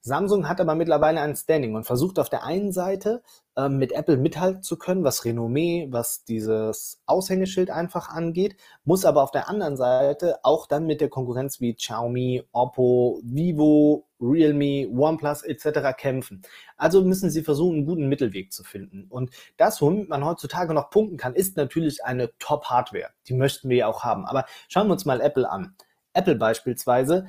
Samsung 0.00 0.48
hat 0.48 0.60
aber 0.60 0.74
mittlerweile 0.74 1.20
ein 1.20 1.36
Standing 1.36 1.74
und 1.74 1.84
versucht 1.84 2.18
auf 2.18 2.28
der 2.28 2.44
einen 2.44 2.72
Seite 2.72 3.22
ähm, 3.56 3.78
mit 3.78 3.92
Apple 3.92 4.16
mithalten 4.16 4.62
zu 4.62 4.78
können, 4.78 5.04
was 5.04 5.24
Renommee, 5.24 5.88
was 5.90 6.24
dieses 6.24 7.00
Aushängeschild 7.06 7.70
einfach 7.70 8.08
angeht, 8.08 8.56
muss 8.84 9.04
aber 9.04 9.22
auf 9.22 9.32
der 9.32 9.48
anderen 9.48 9.76
Seite 9.76 10.38
auch 10.44 10.66
dann 10.66 10.86
mit 10.86 11.00
der 11.00 11.08
Konkurrenz 11.08 11.60
wie 11.60 11.74
Xiaomi, 11.74 12.44
Oppo, 12.52 13.20
Vivo, 13.24 14.06
Realme, 14.20 14.88
OnePlus 14.88 15.42
etc. 15.42 15.96
kämpfen. 15.96 16.42
Also 16.76 17.02
müssen 17.02 17.30
sie 17.30 17.42
versuchen, 17.42 17.78
einen 17.78 17.86
guten 17.86 18.08
Mittelweg 18.08 18.52
zu 18.52 18.64
finden. 18.64 19.06
Und 19.08 19.30
das, 19.56 19.80
womit 19.80 20.08
man 20.08 20.24
heutzutage 20.24 20.74
noch 20.74 20.90
punkten 20.90 21.16
kann, 21.16 21.34
ist 21.34 21.56
natürlich 21.56 22.04
eine 22.04 22.30
Top-Hardware. 22.38 23.10
Die 23.26 23.34
möchten 23.34 23.68
wir 23.68 23.76
ja 23.78 23.86
auch 23.86 24.04
haben. 24.04 24.24
Aber 24.26 24.44
schauen 24.68 24.88
wir 24.88 24.92
uns 24.92 25.04
mal 25.04 25.20
Apple 25.20 25.48
an. 25.48 25.74
Apple 26.12 26.36
beispielsweise 26.36 27.26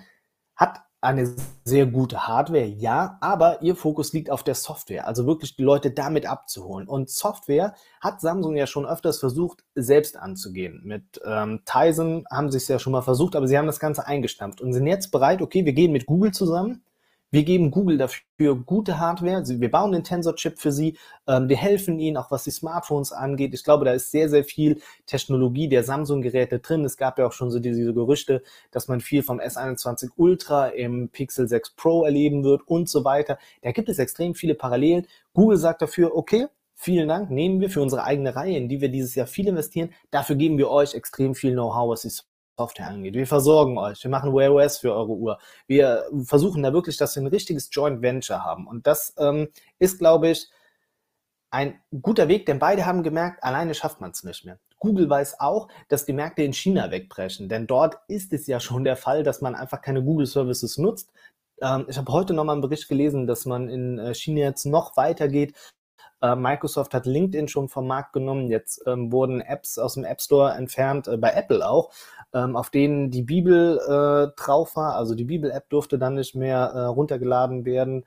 hat 0.55 0.81
eine 1.01 1.33
sehr 1.63 1.85
gute 1.85 2.27
Hardware, 2.27 2.65
ja, 2.65 3.17
aber 3.21 3.61
ihr 3.61 3.75
Fokus 3.75 4.11
liegt 4.11 4.29
auf 4.29 4.43
der 4.43 4.55
Software, 4.55 5.07
also 5.07 5.25
wirklich 5.25 5.55
die 5.55 5.63
Leute 5.63 5.91
damit 5.91 6.25
abzuholen. 6.25 6.87
Und 6.87 7.09
Software 7.09 7.73
hat 8.01 8.19
Samsung 8.19 8.57
ja 8.57 8.67
schon 8.67 8.85
öfters 8.85 9.19
versucht, 9.19 9.63
selbst 9.75 10.17
anzugehen. 10.17 10.81
Mit 10.83 11.21
ähm, 11.25 11.61
Tizen 11.65 12.25
haben 12.29 12.51
sie 12.51 12.57
es 12.57 12.67
ja 12.67 12.79
schon 12.79 12.91
mal 12.91 13.01
versucht, 13.01 13.35
aber 13.35 13.47
sie 13.47 13.57
haben 13.57 13.67
das 13.67 13.79
Ganze 13.79 14.05
eingestampft 14.05 14.59
und 14.61 14.73
sind 14.73 14.87
jetzt 14.87 15.11
bereit, 15.11 15.41
okay, 15.41 15.63
wir 15.63 15.73
gehen 15.73 15.93
mit 15.93 16.05
Google 16.05 16.31
zusammen 16.31 16.83
wir 17.31 17.43
geben 17.43 17.69
Google 17.69 17.97
dafür 17.97 18.55
gute 18.55 18.99
Hardware. 18.99 19.43
Wir 19.47 19.69
bauen 19.69 19.91
den 19.91 20.03
Tensor-Chip 20.03 20.59
für 20.59 20.71
sie. 20.71 20.97
Ähm, 21.27 21.47
wir 21.47 21.57
helfen 21.57 21.99
ihnen, 21.99 22.17
auch 22.17 22.31
was 22.31 22.43
die 22.43 22.51
Smartphones 22.51 23.11
angeht. 23.11 23.53
Ich 23.53 23.63
glaube, 23.63 23.85
da 23.85 23.91
ist 23.91 24.11
sehr, 24.11 24.29
sehr 24.29 24.43
viel 24.43 24.81
Technologie 25.05 25.69
der 25.69 25.83
Samsung-Geräte 25.83 26.59
drin. 26.59 26.85
Es 26.85 26.97
gab 26.97 27.19
ja 27.19 27.27
auch 27.27 27.33
schon 27.33 27.51
so 27.51 27.59
diese 27.59 27.93
Gerüchte, 27.93 28.41
dass 28.71 28.87
man 28.87 29.01
viel 29.01 29.21
vom 29.21 29.39
S21 29.39 30.09
Ultra 30.15 30.67
im 30.69 31.09
Pixel 31.09 31.47
6 31.47 31.75
Pro 31.75 32.03
erleben 32.03 32.43
wird 32.43 32.67
und 32.67 32.89
so 32.89 33.03
weiter. 33.05 33.37
Da 33.61 33.71
gibt 33.71 33.89
es 33.89 33.99
extrem 33.99 34.33
viele 34.33 34.55
Parallelen. 34.55 35.05
Google 35.33 35.57
sagt 35.57 35.81
dafür, 35.81 36.15
okay, 36.15 36.47
Vielen 36.81 37.09
Dank, 37.09 37.29
nehmen 37.29 37.59
wir 37.59 37.69
für 37.69 37.81
unsere 37.81 38.05
eigene 38.05 38.37
Reihe, 38.37 38.55
in 38.55 38.69
die 38.69 38.79
wir 38.79 38.87
dieses 38.87 39.13
Jahr 39.13 39.27
viel 39.27 39.49
investieren. 39.49 39.89
Dafür 40.11 40.37
geben 40.37 40.57
wir 40.57 40.69
euch 40.69 40.93
extrem 40.93 41.35
viel 41.35 41.51
Know-how, 41.51 41.89
was 41.89 42.03
die 42.03 42.09
Software 42.59 42.87
angeht. 42.87 43.13
Wir 43.13 43.25
versorgen 43.25 43.77
euch, 43.77 44.03
wir 44.03 44.11
machen 44.11 44.33
Wear 44.33 44.53
OS 44.53 44.79
für 44.79 44.93
eure 44.93 45.13
Uhr. 45.13 45.39
Wir 45.65 46.03
versuchen 46.25 46.61
da 46.61 46.73
wirklich, 46.73 46.97
dass 46.97 47.15
wir 47.15 47.23
ein 47.23 47.27
richtiges 47.27 47.69
Joint 47.71 48.01
Venture 48.01 48.43
haben. 48.43 48.67
Und 48.67 48.85
das 48.85 49.13
ähm, 49.17 49.47
ist, 49.79 49.99
glaube 49.99 50.29
ich, 50.29 50.49
ein 51.51 51.79
guter 52.01 52.27
Weg, 52.27 52.45
denn 52.45 52.59
beide 52.59 52.85
haben 52.85 53.01
gemerkt, 53.01 53.43
alleine 53.43 53.73
schafft 53.73 54.01
man 54.01 54.11
es 54.11 54.23
nicht 54.23 54.45
mehr. 54.45 54.59
Google 54.77 55.09
weiß 55.09 55.39
auch, 55.39 55.69
dass 55.87 56.05
die 56.05 56.13
Märkte 56.13 56.43
in 56.43 56.53
China 56.53 56.91
wegbrechen, 56.91 57.47
denn 57.49 57.65
dort 57.65 57.97
ist 58.07 58.33
es 58.33 58.45
ja 58.45 58.59
schon 58.59 58.83
der 58.83 58.97
Fall, 58.97 59.23
dass 59.23 59.41
man 59.41 59.55
einfach 59.55 59.81
keine 59.81 60.03
Google 60.03 60.25
Services 60.25 60.77
nutzt. 60.77 61.11
Ähm, 61.61 61.85
ich 61.87 61.97
habe 61.97 62.11
heute 62.11 62.33
nochmal 62.33 62.55
einen 62.55 62.61
Bericht 62.61 62.89
gelesen, 62.89 63.25
dass 63.25 63.45
man 63.45 63.69
in 63.69 63.99
äh, 63.99 64.13
China 64.13 64.41
jetzt 64.41 64.65
noch 64.65 64.97
weitergeht. 64.97 65.55
Äh, 66.21 66.35
Microsoft 66.35 66.93
hat 66.93 67.05
LinkedIn 67.05 67.47
schon 67.47 67.69
vom 67.69 67.87
Markt 67.87 68.13
genommen. 68.13 68.47
Jetzt 68.47 68.83
ähm, 68.85 69.11
wurden 69.11 69.41
Apps 69.41 69.77
aus 69.77 69.93
dem 69.93 70.03
App 70.03 70.21
Store 70.21 70.53
entfernt, 70.53 71.07
äh, 71.07 71.17
bei 71.17 71.31
Apple 71.31 71.67
auch 71.67 71.91
ähm, 72.33 72.55
auf 72.55 72.69
denen 72.69 73.11
die 73.11 73.23
Bibel 73.23 73.77
äh, 73.79 74.35
drauf 74.39 74.75
war. 74.75 74.95
Also 74.95 75.15
die 75.15 75.23
Bibel-App 75.23 75.69
durfte 75.69 75.97
dann 75.97 76.15
nicht 76.15 76.35
mehr 76.35 76.59
äh, 76.73 76.79
runtergeladen 76.85 77.65
werden. 77.65 78.05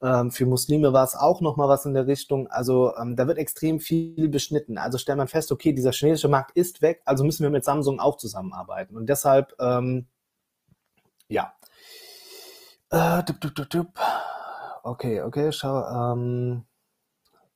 Ähm, 0.00 0.30
für 0.30 0.46
Muslime 0.46 0.92
war 0.92 1.04
es 1.04 1.16
auch 1.16 1.40
nochmal 1.40 1.68
was 1.68 1.84
in 1.84 1.94
der 1.94 2.06
Richtung. 2.06 2.46
Also 2.48 2.94
ähm, 2.96 3.16
da 3.16 3.26
wird 3.26 3.38
extrem 3.38 3.80
viel 3.80 4.28
beschnitten. 4.28 4.78
Also 4.78 4.98
stellt 4.98 5.18
man 5.18 5.28
fest, 5.28 5.50
okay, 5.50 5.72
dieser 5.72 5.92
chinesische 5.92 6.28
Markt 6.28 6.52
ist 6.52 6.82
weg, 6.82 7.02
also 7.04 7.24
müssen 7.24 7.42
wir 7.42 7.50
mit 7.50 7.64
Samsung 7.64 7.98
auch 8.00 8.16
zusammenarbeiten. 8.16 8.96
Und 8.96 9.08
deshalb, 9.08 9.54
ähm, 9.60 10.06
ja. 11.28 11.52
Äh, 12.90 13.22
dup, 13.24 13.40
dup, 13.40 13.68
dup, 13.68 13.88
okay, 14.82 15.20
okay, 15.22 15.52
schau. 15.52 16.14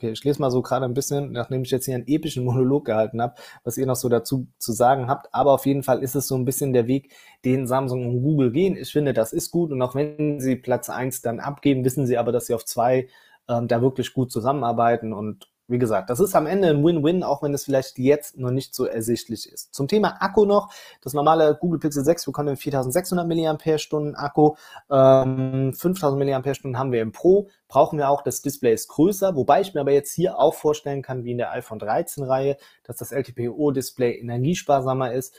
Ich 0.03 0.25
lese 0.25 0.41
mal 0.41 0.51
so 0.51 0.63
gerade 0.63 0.85
ein 0.85 0.95
bisschen, 0.95 1.33
nachdem 1.33 1.63
ich 1.63 1.71
jetzt 1.71 1.85
hier 1.85 1.95
einen 1.95 2.07
epischen 2.07 2.45
Monolog 2.47 2.85
gehalten 2.85 3.23
habe, 3.23 3.35
was 3.65 3.77
ihr 3.77 3.87
noch 3.87 3.97
so 3.97 4.09
dazu 4.09 4.49
zu 4.59 4.73
sagen 4.73 5.09
habt. 5.09 5.29
Aber 5.33 5.53
auf 5.53 5.67
jeden 5.67 5.83
Fall 5.83 6.03
ist 6.03 6.15
es 6.15 6.27
so 6.29 6.37
ein 6.37 6.45
bisschen 6.45 6.73
der 6.73 6.87
Weg, 6.87 7.13
den 7.45 7.67
Samsung 7.67 8.07
und 8.07 8.23
Google 8.23 8.53
gehen. 8.53 8.77
Ich 8.77 8.93
finde, 8.93 9.13
das 9.13 9.33
ist 9.33 9.51
gut. 9.51 9.71
Und 9.73 9.83
auch 9.83 9.95
wenn 9.95 10.41
sie 10.41 10.57
Platz 10.57 10.91
eins 10.91 11.23
dann 11.23 11.41
abgeben, 11.41 11.85
wissen 11.85 12.07
sie 12.07 12.19
aber, 12.19 12.33
dass 12.33 12.47
sie 12.47 12.55
auf 12.55 12.65
zwei 12.65 13.09
ähm, 13.49 13.69
da 13.69 13.83
wirklich 13.83 14.13
gut 14.13 14.33
zusammenarbeiten 14.33 15.13
und 15.13 15.52
wie 15.69 15.79
gesagt, 15.79 16.11
das 16.11 16.21
ist 16.21 16.35
am 16.35 16.47
Ende 16.47 16.69
ein 16.69 16.85
Win-Win, 16.85 17.23
auch 17.23 17.43
wenn 17.43 17.55
es 17.55 17.65
vielleicht 17.65 17.99
jetzt 17.99 18.37
noch 18.37 18.51
nicht 18.51 18.75
so 18.75 18.85
ersichtlich 18.85 19.51
ist. 19.51 19.73
Zum 19.75 19.89
Thema 19.89 20.21
Akku 20.21 20.45
noch. 20.45 20.73
Das 21.01 21.15
normale 21.15 21.57
Google 21.61 21.79
Pixel 21.79 22.05
6 22.05 22.27
bekommt 22.27 22.49
einen 22.49 22.57
4600 22.57 23.27
mAh 23.27 24.13
Akku. 24.17 24.55
Ähm, 24.91 25.73
5000 25.73 26.19
mAh 26.19 26.79
haben 26.79 26.93
wir 26.93 27.01
im 27.01 27.13
Pro. 27.13 27.49
Brauchen 27.69 27.99
wir 27.99 28.11
auch, 28.11 28.23
das 28.23 28.43
Display 28.43 28.75
ist 28.75 28.89
größer. 28.89 29.37
Wobei 29.37 29.61
ich 29.61 29.73
mir 29.73 29.81
aber 29.81 29.93
jetzt 29.93 30.13
hier 30.13 30.39
auch 30.39 30.55
vorstellen 30.55 31.03
kann, 31.03 31.25
wie 31.25 31.33
in 31.33 31.39
der 31.39 31.53
iPhone 31.53 31.79
13 31.79 32.25
Reihe, 32.25 32.57
dass 32.85 32.97
das 32.97 33.13
LTPO-Display 33.13 34.19
energiesparsamer 34.21 35.13
ist. 35.13 35.35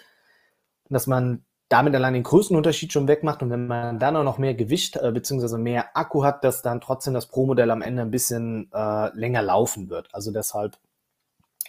dass 0.89 1.07
man 1.07 1.43
damit 1.69 1.95
allein 1.95 2.13
den 2.13 2.23
größten 2.23 2.55
Unterschied 2.55 2.93
schon 2.93 3.07
wegmacht 3.07 3.41
und 3.41 3.49
wenn 3.49 3.67
man 3.67 3.99
dann 3.99 4.15
auch 4.15 4.23
noch 4.23 4.37
mehr 4.37 4.53
Gewicht 4.53 4.95
äh, 4.97 5.11
bzw. 5.11 5.57
mehr 5.57 5.95
Akku 5.97 6.23
hat, 6.23 6.43
dass 6.43 6.61
dann 6.61 6.81
trotzdem 6.81 7.13
das 7.13 7.27
Pro-Modell 7.27 7.71
am 7.71 7.81
Ende 7.81 8.01
ein 8.01 8.11
bisschen 8.11 8.69
äh, 8.73 9.15
länger 9.17 9.41
laufen 9.41 9.89
wird. 9.89 10.09
Also 10.13 10.31
deshalb 10.31 10.77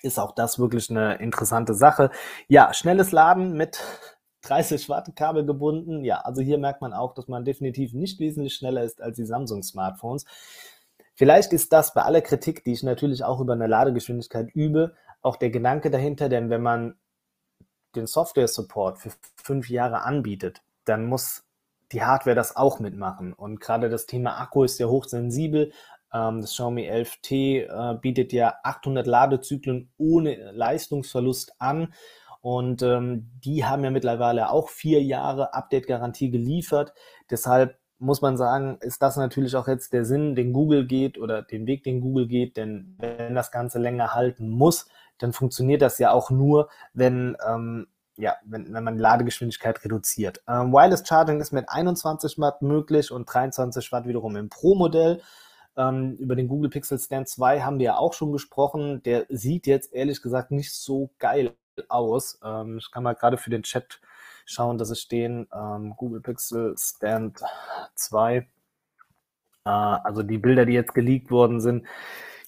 ist 0.03 0.19
auch 0.19 0.33
das 0.33 0.59
wirklich 0.59 0.91
eine 0.91 1.17
interessante 1.17 1.75
Sache. 1.75 2.11
Ja, 2.49 2.75
schnelles 2.75 3.13
Laden 3.13 3.55
mit 3.55 3.81
30 4.43 4.89
Watt 4.91 5.17
Kabel 5.17 5.47
gebunden. 5.47 6.05
Ja, 6.05 6.19
also 6.21 6.43
hier 6.43 6.59
merkt 6.59 6.83
man 6.83 6.93
auch, 6.93 7.15
dass 7.15 7.29
man 7.29 7.45
definitiv 7.45 7.95
nicht 7.95 8.21
wesentlich 8.21 8.55
schneller 8.55 8.83
ist 8.83 9.01
als 9.01 9.17
die 9.17 9.25
Samsung 9.25 9.63
Smartphones. 9.63 10.27
Vielleicht 11.15 11.53
ist 11.53 11.73
das 11.73 11.95
bei 11.95 12.03
aller 12.03 12.21
Kritik, 12.21 12.65
die 12.65 12.73
ich 12.73 12.83
natürlich 12.83 13.25
auch 13.25 13.41
über 13.41 13.55
eine 13.55 13.69
Ladegeschwindigkeit 13.69 14.51
übe, 14.53 14.95
auch 15.23 15.37
der 15.37 15.51
Gedanke 15.51 15.91
dahinter, 15.91 16.29
denn 16.29 16.51
wenn 16.51 16.63
man 16.63 16.97
den 17.97 18.07
Software-Support 18.07 18.99
für 18.99 19.11
fünf 19.43 19.71
Jahre 19.71 20.03
anbietet, 20.03 20.63
dann 20.85 21.07
muss 21.07 21.45
die 21.93 22.03
Hardware 22.03 22.37
das 22.37 22.57
auch 22.57 22.81
mitmachen. 22.81 23.33
Und 23.33 23.61
gerade 23.61 23.89
das 23.89 24.07
Thema 24.07 24.41
Akku 24.41 24.65
ist 24.65 24.79
ja 24.79 24.87
hochsensibel. 24.87 25.73
Ähm, 26.13 26.41
das 26.41 26.53
Xiaomi 26.53 26.91
11T 26.91 27.63
äh, 27.63 27.99
bietet 28.01 28.33
ja 28.33 28.55
800 28.63 29.07
Ladezyklen 29.07 29.91
ohne 29.97 30.53
Leistungsverlust 30.53 31.55
an. 31.61 31.95
Und 32.41 32.83
ähm, 32.83 33.31
die 33.43 33.65
haben 33.65 33.85
ja 33.85 33.91
mittlerweile 33.91 34.51
auch 34.51 34.69
vier 34.69 35.03
Jahre 35.03 35.55
Update-Garantie 35.55 36.31
geliefert. 36.31 36.93
Deshalb 37.31 37.79
muss 37.99 38.21
man 38.21 38.37
sagen, 38.37 38.77
ist 38.81 39.01
das 39.01 39.17
natürlich 39.17 39.57
auch 39.57 39.67
jetzt 39.67 39.93
der 39.93 40.05
Sinn, 40.05 40.35
den 40.35 40.53
Google 40.53 40.87
geht 40.87 41.17
oder 41.19 41.43
den 41.43 41.67
Weg, 41.67 41.85
den 41.85 42.01
Google 42.01 42.27
geht. 42.27 42.57
Denn 42.57 42.97
wenn 42.99 43.35
das 43.35 43.51
Ganze 43.51 43.79
länger 43.79 44.15
halten 44.15 44.51
muss, 44.51 44.89
dann 45.19 45.33
funktioniert 45.33 45.83
das 45.83 45.99
ja 45.99 46.11
auch 46.13 46.31
nur, 46.31 46.69
wenn, 46.93 47.37
ähm, 47.47 47.87
ja, 48.17 48.37
wenn, 48.45 48.73
wenn 48.73 48.85
man 48.85 48.97
die 48.97 49.03
Ladegeschwindigkeit 49.03 49.85
reduziert. 49.85 50.43
Ähm, 50.49 50.73
Wireless 50.73 51.07
Charging 51.07 51.41
ist 51.41 51.53
mit 51.53 51.69
21 51.69 52.39
Watt 52.39 52.63
möglich 52.63 53.11
und 53.11 53.27
23 53.27 53.91
Watt 53.93 54.07
wiederum 54.07 54.37
im 54.37 54.49
Pro-Modell. 54.49 55.21
Ähm, 55.77 56.17
über 56.17 56.37
den 56.37 56.49
Google 56.49 56.71
Pixel 56.71 56.99
Stand 56.99 57.29
2 57.29 57.63
haben 57.63 57.79
wir 57.79 57.87
ja 57.87 57.97
auch 57.97 58.13
schon 58.13 58.33
gesprochen. 58.33 59.03
Der 59.03 59.27
sieht 59.29 59.67
jetzt 59.67 59.93
ehrlich 59.93 60.23
gesagt 60.23 60.51
nicht 60.51 60.73
so 60.73 61.11
geil 61.19 61.55
aus. 61.89 62.39
Ähm, 62.45 62.79
ich 62.79 62.91
kann 62.91 63.03
mal 63.03 63.15
gerade 63.15 63.39
für 63.39 63.51
den 63.51 63.65
Chat 63.65 64.01
schauen, 64.47 64.79
dass 64.79 64.91
es 64.91 65.01
stehen 65.01 65.49
ähm, 65.53 65.95
Google 65.97 66.21
Pixel 66.21 66.77
Stand 66.79 67.41
2. 67.95 68.37
Äh, 68.37 68.47
also 69.65 70.23
die 70.23 70.39
Bilder, 70.39 70.67
die 70.67 70.75
jetzt 70.75 70.95
geleakt 70.95 71.31
worden 71.31 71.61
sind, 71.61 71.87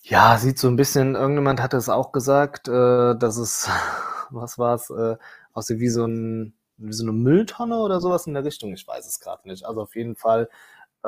ja, 0.08 0.38
sieht 0.38 0.58
so 0.58 0.68
ein 0.68 0.76
bisschen 0.76 1.14
irgendjemand 1.16 1.60
hatte 1.60 1.76
es 1.76 1.88
auch 1.88 2.12
gesagt, 2.12 2.68
äh, 2.68 3.16
dass 3.18 3.36
es 3.38 3.68
was 4.30 4.58
war's, 4.58 4.90
äh, 4.90 5.16
aussieht 5.52 5.80
wie 5.80 5.88
so 5.88 6.04
'n 6.04 6.54
wie 6.78 6.92
so 6.92 7.04
'ne 7.04 7.12
Mülltonne 7.12 7.78
oder 7.78 8.00
sowas 8.00 8.26
in 8.26 8.34
der 8.34 8.44
Richtung. 8.44 8.72
Ich 8.74 8.86
weiß 8.86 9.06
es 9.06 9.18
gerade 9.20 9.48
nicht. 9.48 9.64
Also, 9.66 9.82
auf 9.82 9.96
jeden 9.96 10.14
Fall, 10.16 10.48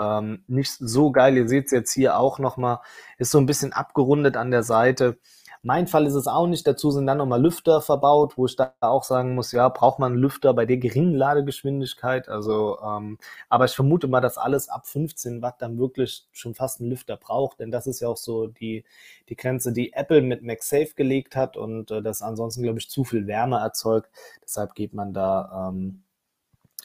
ähm, 0.00 0.44
nicht 0.48 0.72
so 0.72 1.12
geil. 1.12 1.36
Ihr 1.36 1.48
seht's 1.48 1.72
jetzt 1.72 1.92
hier 1.92 2.18
auch 2.18 2.38
noch 2.40 2.56
mal, 2.58 2.80
ist 3.18 3.30
so 3.32 3.38
ein 3.38 3.46
bisschen 3.46 3.72
abgerundet 3.72 4.36
an 4.36 4.50
der 4.50 4.62
Seite. 4.64 5.18
Mein 5.62 5.86
Fall 5.86 6.06
ist 6.06 6.14
es 6.14 6.26
auch 6.26 6.46
nicht. 6.46 6.66
Dazu 6.66 6.90
sind 6.90 7.06
dann 7.06 7.18
nochmal 7.18 7.42
Lüfter 7.42 7.80
verbaut, 7.80 8.36
wo 8.36 8.46
ich 8.46 8.56
da 8.56 8.74
auch 8.80 9.04
sagen 9.04 9.34
muss, 9.34 9.52
ja, 9.52 9.68
braucht 9.68 9.98
man 9.98 10.12
einen 10.12 10.20
Lüfter 10.20 10.54
bei 10.54 10.66
der 10.66 10.76
geringen 10.78 11.14
Ladegeschwindigkeit? 11.14 12.28
Also, 12.28 12.78
ähm, 12.80 13.18
aber 13.48 13.64
ich 13.66 13.74
vermute 13.74 14.08
mal, 14.08 14.20
dass 14.20 14.38
alles 14.38 14.68
ab 14.68 14.86
15 14.86 15.42
Watt 15.42 15.56
dann 15.60 15.78
wirklich 15.78 16.26
schon 16.32 16.54
fast 16.54 16.80
einen 16.80 16.90
Lüfter 16.90 17.16
braucht, 17.16 17.60
denn 17.60 17.70
das 17.70 17.86
ist 17.86 18.00
ja 18.00 18.08
auch 18.08 18.16
so 18.16 18.46
die, 18.46 18.84
die 19.28 19.36
Grenze, 19.36 19.72
die 19.72 19.92
Apple 19.92 20.22
mit 20.22 20.42
MagSafe 20.42 20.94
gelegt 20.94 21.36
hat 21.36 21.56
und 21.56 21.90
äh, 21.90 22.02
das 22.02 22.22
ansonsten, 22.22 22.62
glaube 22.62 22.78
ich, 22.78 22.88
zu 22.90 23.04
viel 23.04 23.26
Wärme 23.26 23.58
erzeugt. 23.58 24.10
Deshalb 24.42 24.74
geht 24.74 24.94
man 24.94 25.12
da, 25.12 25.70
ähm, 25.70 26.02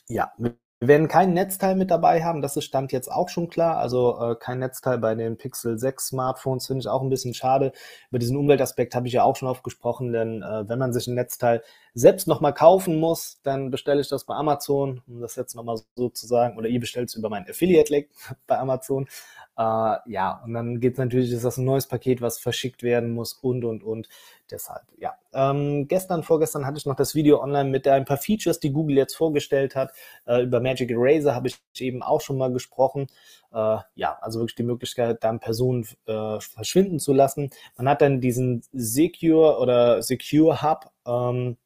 ja, 0.10 0.32
mit 0.38 0.58
wir 0.84 0.90
werden 0.90 1.08
kein 1.08 1.32
Netzteil 1.34 1.76
mit 1.76 1.90
dabei 1.92 2.26
haben, 2.26 2.42
das 2.42 2.58
ist 2.58 2.66
Stand 2.66 2.92
jetzt 2.92 3.10
auch 3.10 3.30
schon 3.30 3.50
klar. 3.50 3.78
Also 3.78 4.20
äh, 4.20 4.36
kein 4.36 4.60
Netzteil 4.60 4.98
bei 4.98 5.16
den 5.16 5.38
Pixel 5.38 5.80
6 5.80 6.08
Smartphones 6.08 6.68
finde 6.68 6.82
ich 6.82 6.90
auch 6.90 7.02
ein 7.02 7.10
bisschen 7.10 7.34
schade. 7.34 7.72
Über 8.10 8.20
diesen 8.20 8.36
Umweltaspekt 8.36 8.94
habe 8.94 9.08
ich 9.08 9.14
ja 9.14 9.24
auch 9.24 9.38
schon 9.38 9.48
oft 9.48 9.64
gesprochen, 9.64 10.12
denn 10.12 10.42
äh, 10.44 10.68
wenn 10.68 10.80
man 10.80 10.92
sich 10.92 11.08
ein 11.08 11.14
Netzteil 11.14 11.64
selbst 11.94 12.28
nochmal 12.28 12.54
kaufen 12.54 13.00
muss, 13.00 13.40
dann 13.44 13.70
bestelle 13.70 14.02
ich 14.02 14.10
das 14.10 14.26
bei 14.26 14.34
Amazon, 14.34 15.02
um 15.08 15.22
das 15.22 15.36
jetzt 15.36 15.56
nochmal 15.56 15.78
so 15.96 16.10
zu 16.10 16.26
sagen, 16.26 16.58
oder 16.58 16.68
ihr 16.68 16.80
bestellt 16.80 17.10
es 17.10 17.16
über 17.16 17.30
meinen 17.30 17.48
Affiliate-Link 17.48 18.10
bei 18.48 18.58
Amazon. 18.58 19.08
Äh, 19.56 19.98
ja, 20.08 20.42
und 20.44 20.54
dann 20.54 20.80
geht 20.80 20.94
es 20.94 21.00
natürlich, 21.00 21.32
ist 21.32 21.46
das 21.46 21.58
ein 21.58 21.66
neues 21.66 21.88
Paket, 21.88 22.22
was 22.22 22.40
verschickt 22.40 22.82
werden 22.82 23.12
muss 23.12 23.34
und, 23.34 23.64
und, 23.64 23.84
und. 23.84 24.10
Deshalb, 24.50 24.84
ja. 24.98 25.14
Ähm, 25.34 25.88
gestern, 25.88 26.24
vorgestern 26.24 26.66
hatte 26.66 26.78
ich 26.78 26.86
noch 26.86 26.96
das 26.96 27.16
Video 27.16 27.42
online 27.42 27.70
mit 27.70 27.88
ein 27.88 28.06
paar 28.06 28.18
Features, 28.18 28.60
die 28.60 28.72
Google 28.72 28.98
jetzt 28.98 29.16
vorgestellt 29.16 29.76
hat. 29.76 29.92
Äh, 30.26 30.44
über 30.44 30.60
Magic 30.60 30.92
Eraser 30.92 31.34
habe 31.34 31.48
ich 31.48 31.60
eben 31.80 32.04
auch 32.04 32.22
schon 32.22 32.38
mal 32.38 32.52
gesprochen. 32.52 33.08
Äh, 33.52 33.78
ja, 33.96 34.18
also 34.22 34.40
wirklich 34.40 34.56
die 34.56 34.64
Möglichkeit, 34.64 35.24
dann 35.24 35.40
Personen 35.40 35.88
äh, 36.08 36.40
verschwinden 36.40 37.00
zu 37.00 37.14
lassen. 37.14 37.52
Man 37.78 37.88
hat 37.88 38.02
dann 38.02 38.22
diesen 38.22 38.64
Secure 38.74 39.60
oder 39.60 40.02
Secure 40.02 40.62
Hub. 40.62 40.92
Ähm, 41.06 41.58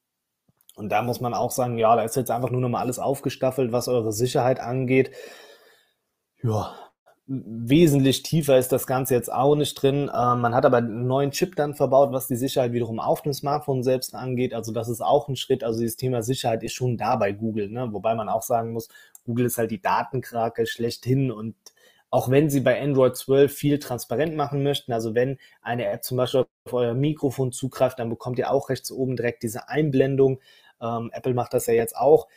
und 0.78 0.90
da 0.90 1.02
muss 1.02 1.20
man 1.20 1.34
auch 1.34 1.52
sagen, 1.52 1.78
ja, 1.78 1.96
da 1.96 2.04
ist 2.04 2.16
jetzt 2.16 2.32
einfach 2.32 2.52
nur 2.52 2.62
noch 2.62 2.70
mal 2.70 2.82
alles 2.82 3.00
aufgestaffelt, 3.00 3.72
was 3.72 3.88
eure 3.88 4.12
Sicherheit 4.12 4.60
angeht. 4.60 5.12
Ja, 6.44 6.76
wesentlich 7.28 8.24
tiefer 8.24 8.58
ist 8.58 8.72
das 8.72 8.88
Ganze 8.88 9.14
jetzt 9.14 9.32
auch 9.32 9.56
nicht 9.56 9.74
drin. 9.76 10.10
Ähm, 10.16 10.40
man 10.40 10.56
hat 10.56 10.66
aber 10.66 10.78
einen 10.78 11.08
neuen 11.08 11.32
Chip 11.32 11.56
dann 11.56 11.74
verbaut, 11.74 12.14
was 12.14 12.28
die 12.28 12.38
Sicherheit 12.38 12.72
wiederum 12.72 13.00
auf 13.00 13.22
dem 13.22 13.34
Smartphone 13.34 13.84
selbst 13.84 14.16
angeht. 14.16 14.54
Also 14.54 14.72
das 14.72 14.88
ist 14.88 15.02
auch 15.02 15.28
ein 15.28 15.36
Schritt. 15.36 15.64
Also 15.64 15.82
dieses 15.82 15.98
Thema 15.98 16.24
Sicherheit 16.24 16.64
ist 16.64 16.74
schon 16.74 16.96
da 16.96 17.18
bei 17.18 17.34
Google. 17.34 17.70
Ne? 17.70 17.90
Wobei 17.92 18.16
man 18.16 18.30
auch 18.30 18.44
sagen 18.44 18.72
muss, 18.72 18.88
Google 19.26 19.48
ist 19.48 19.58
halt 19.58 19.72
die 19.72 19.82
Datenkrake 19.82 20.66
schlechthin 20.68 21.32
und 21.32 21.56
auch 22.10 22.30
wenn 22.30 22.50
sie 22.50 22.62
bei 22.62 22.82
Android 22.82 23.18
12 23.18 23.54
viel 23.54 23.80
transparent 23.80 24.36
machen 24.36 24.64
möchten, 24.64 24.94
also 24.94 25.14
wenn 25.14 25.38
eine 25.62 25.86
App 25.88 26.06
zum 26.06 26.16
Beispiel 26.16 26.46
auf 26.66 26.74
euer 26.74 26.94
Mikrofon 26.94 27.52
zugreift, 27.52 28.00
dann 28.00 28.10
bekommt 28.10 28.40
ihr 28.40 28.50
auch 28.50 28.70
rechts 28.70 28.92
oben 28.92 29.18
direkt 29.18 29.44
diese 29.44 29.68
Einblendung. 29.68 30.40
Ähm, 30.82 31.10
Apple 31.14 31.34
macht 31.34 31.54
das 31.54 31.68
ja 31.68 31.74
jetzt 31.74 31.96
auch. 31.96 32.28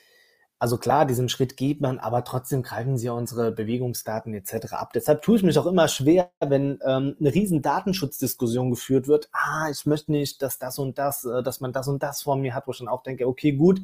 Also 0.58 0.76
klar, 0.76 1.06
diesen 1.06 1.30
Schritt 1.30 1.56
geht 1.56 1.80
man, 1.80 1.98
aber 1.98 2.22
trotzdem 2.22 2.62
greifen 2.62 2.98
sie 2.98 3.06
ja 3.06 3.12
unsere 3.12 3.50
Bewegungsdaten 3.50 4.34
etc. 4.34 4.74
ab. 4.74 4.92
Deshalb 4.92 5.22
tue 5.22 5.36
ich 5.36 5.42
mich 5.42 5.58
auch 5.58 5.64
immer 5.64 5.88
schwer, 5.88 6.30
wenn 6.38 6.78
ähm, 6.86 7.16
eine 7.18 7.34
riesen 7.34 7.62
Datenschutzdiskussion 7.62 8.70
geführt 8.70 9.08
wird. 9.08 9.30
Ah, 9.32 9.70
ich 9.70 9.86
möchte 9.86 10.12
nicht, 10.12 10.42
dass 10.42 10.58
das 10.58 10.78
und 10.78 10.98
das, 10.98 11.24
äh, 11.24 11.42
dass 11.42 11.60
man 11.60 11.72
das 11.72 11.88
und 11.88 12.02
das 12.02 12.22
vor 12.22 12.36
mir 12.36 12.54
hat, 12.54 12.66
wo 12.66 12.72
ich 12.72 12.78
dann 12.78 12.88
auch 12.88 13.02
denke, 13.02 13.26
okay, 13.26 13.52
gut, 13.52 13.80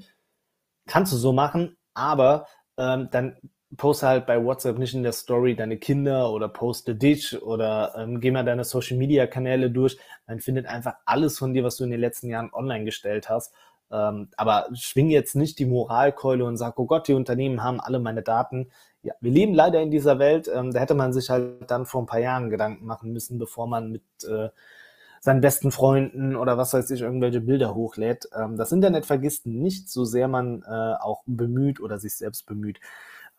kannst 0.86 1.12
du 1.12 1.16
so 1.16 1.32
machen, 1.32 1.76
aber 1.94 2.46
ähm, 2.76 3.08
dann 3.10 3.36
poste 3.76 4.06
halt 4.06 4.26
bei 4.26 4.42
WhatsApp 4.44 4.78
nicht 4.78 4.94
in 4.94 5.02
der 5.02 5.12
Story 5.12 5.56
deine 5.56 5.78
Kinder 5.78 6.30
oder 6.30 6.48
poste 6.48 6.94
dich 6.94 7.42
oder 7.42 7.94
ähm, 7.96 8.20
geh 8.20 8.30
mal 8.30 8.44
deine 8.44 8.64
Social 8.64 8.96
Media 8.96 9.26
Kanäle 9.26 9.70
durch. 9.70 9.98
Man 10.26 10.40
findet 10.40 10.66
einfach 10.66 10.94
alles 11.04 11.38
von 11.38 11.52
dir, 11.54 11.64
was 11.64 11.76
du 11.76 11.84
in 11.84 11.90
den 11.90 12.00
letzten 12.00 12.28
Jahren 12.28 12.52
online 12.52 12.84
gestellt 12.84 13.28
hast. 13.28 13.54
Ähm, 13.90 14.28
aber 14.36 14.68
schwing 14.74 15.10
jetzt 15.10 15.36
nicht 15.36 15.58
die 15.58 15.66
Moralkeule 15.66 16.44
und 16.44 16.56
sag, 16.56 16.78
oh 16.78 16.86
Gott, 16.86 17.08
die 17.08 17.14
Unternehmen 17.14 17.62
haben 17.62 17.80
alle 17.80 17.98
meine 17.98 18.22
Daten. 18.22 18.70
Ja, 19.02 19.14
wir 19.20 19.30
leben 19.30 19.54
leider 19.54 19.80
in 19.80 19.90
dieser 19.90 20.18
Welt. 20.18 20.50
Ähm, 20.52 20.72
da 20.72 20.80
hätte 20.80 20.94
man 20.94 21.12
sich 21.12 21.30
halt 21.30 21.70
dann 21.70 21.86
vor 21.86 22.02
ein 22.02 22.06
paar 22.06 22.20
Jahren 22.20 22.50
Gedanken 22.50 22.86
machen 22.86 23.12
müssen, 23.12 23.38
bevor 23.38 23.66
man 23.68 23.92
mit 23.92 24.02
äh, 24.28 24.48
seinen 25.20 25.40
besten 25.40 25.70
Freunden 25.70 26.36
oder 26.36 26.58
was 26.58 26.72
weiß 26.72 26.90
ich 26.90 27.02
irgendwelche 27.02 27.40
Bilder 27.40 27.74
hochlädt. 27.74 28.28
Ähm, 28.36 28.56
das 28.56 28.72
Internet 28.72 29.06
vergisst 29.06 29.46
nicht, 29.46 29.90
so 29.90 30.04
sehr 30.04 30.28
man 30.28 30.62
äh, 30.62 30.94
auch 31.00 31.22
bemüht 31.26 31.80
oder 31.80 31.98
sich 31.98 32.16
selbst 32.16 32.46
bemüht. 32.46 32.80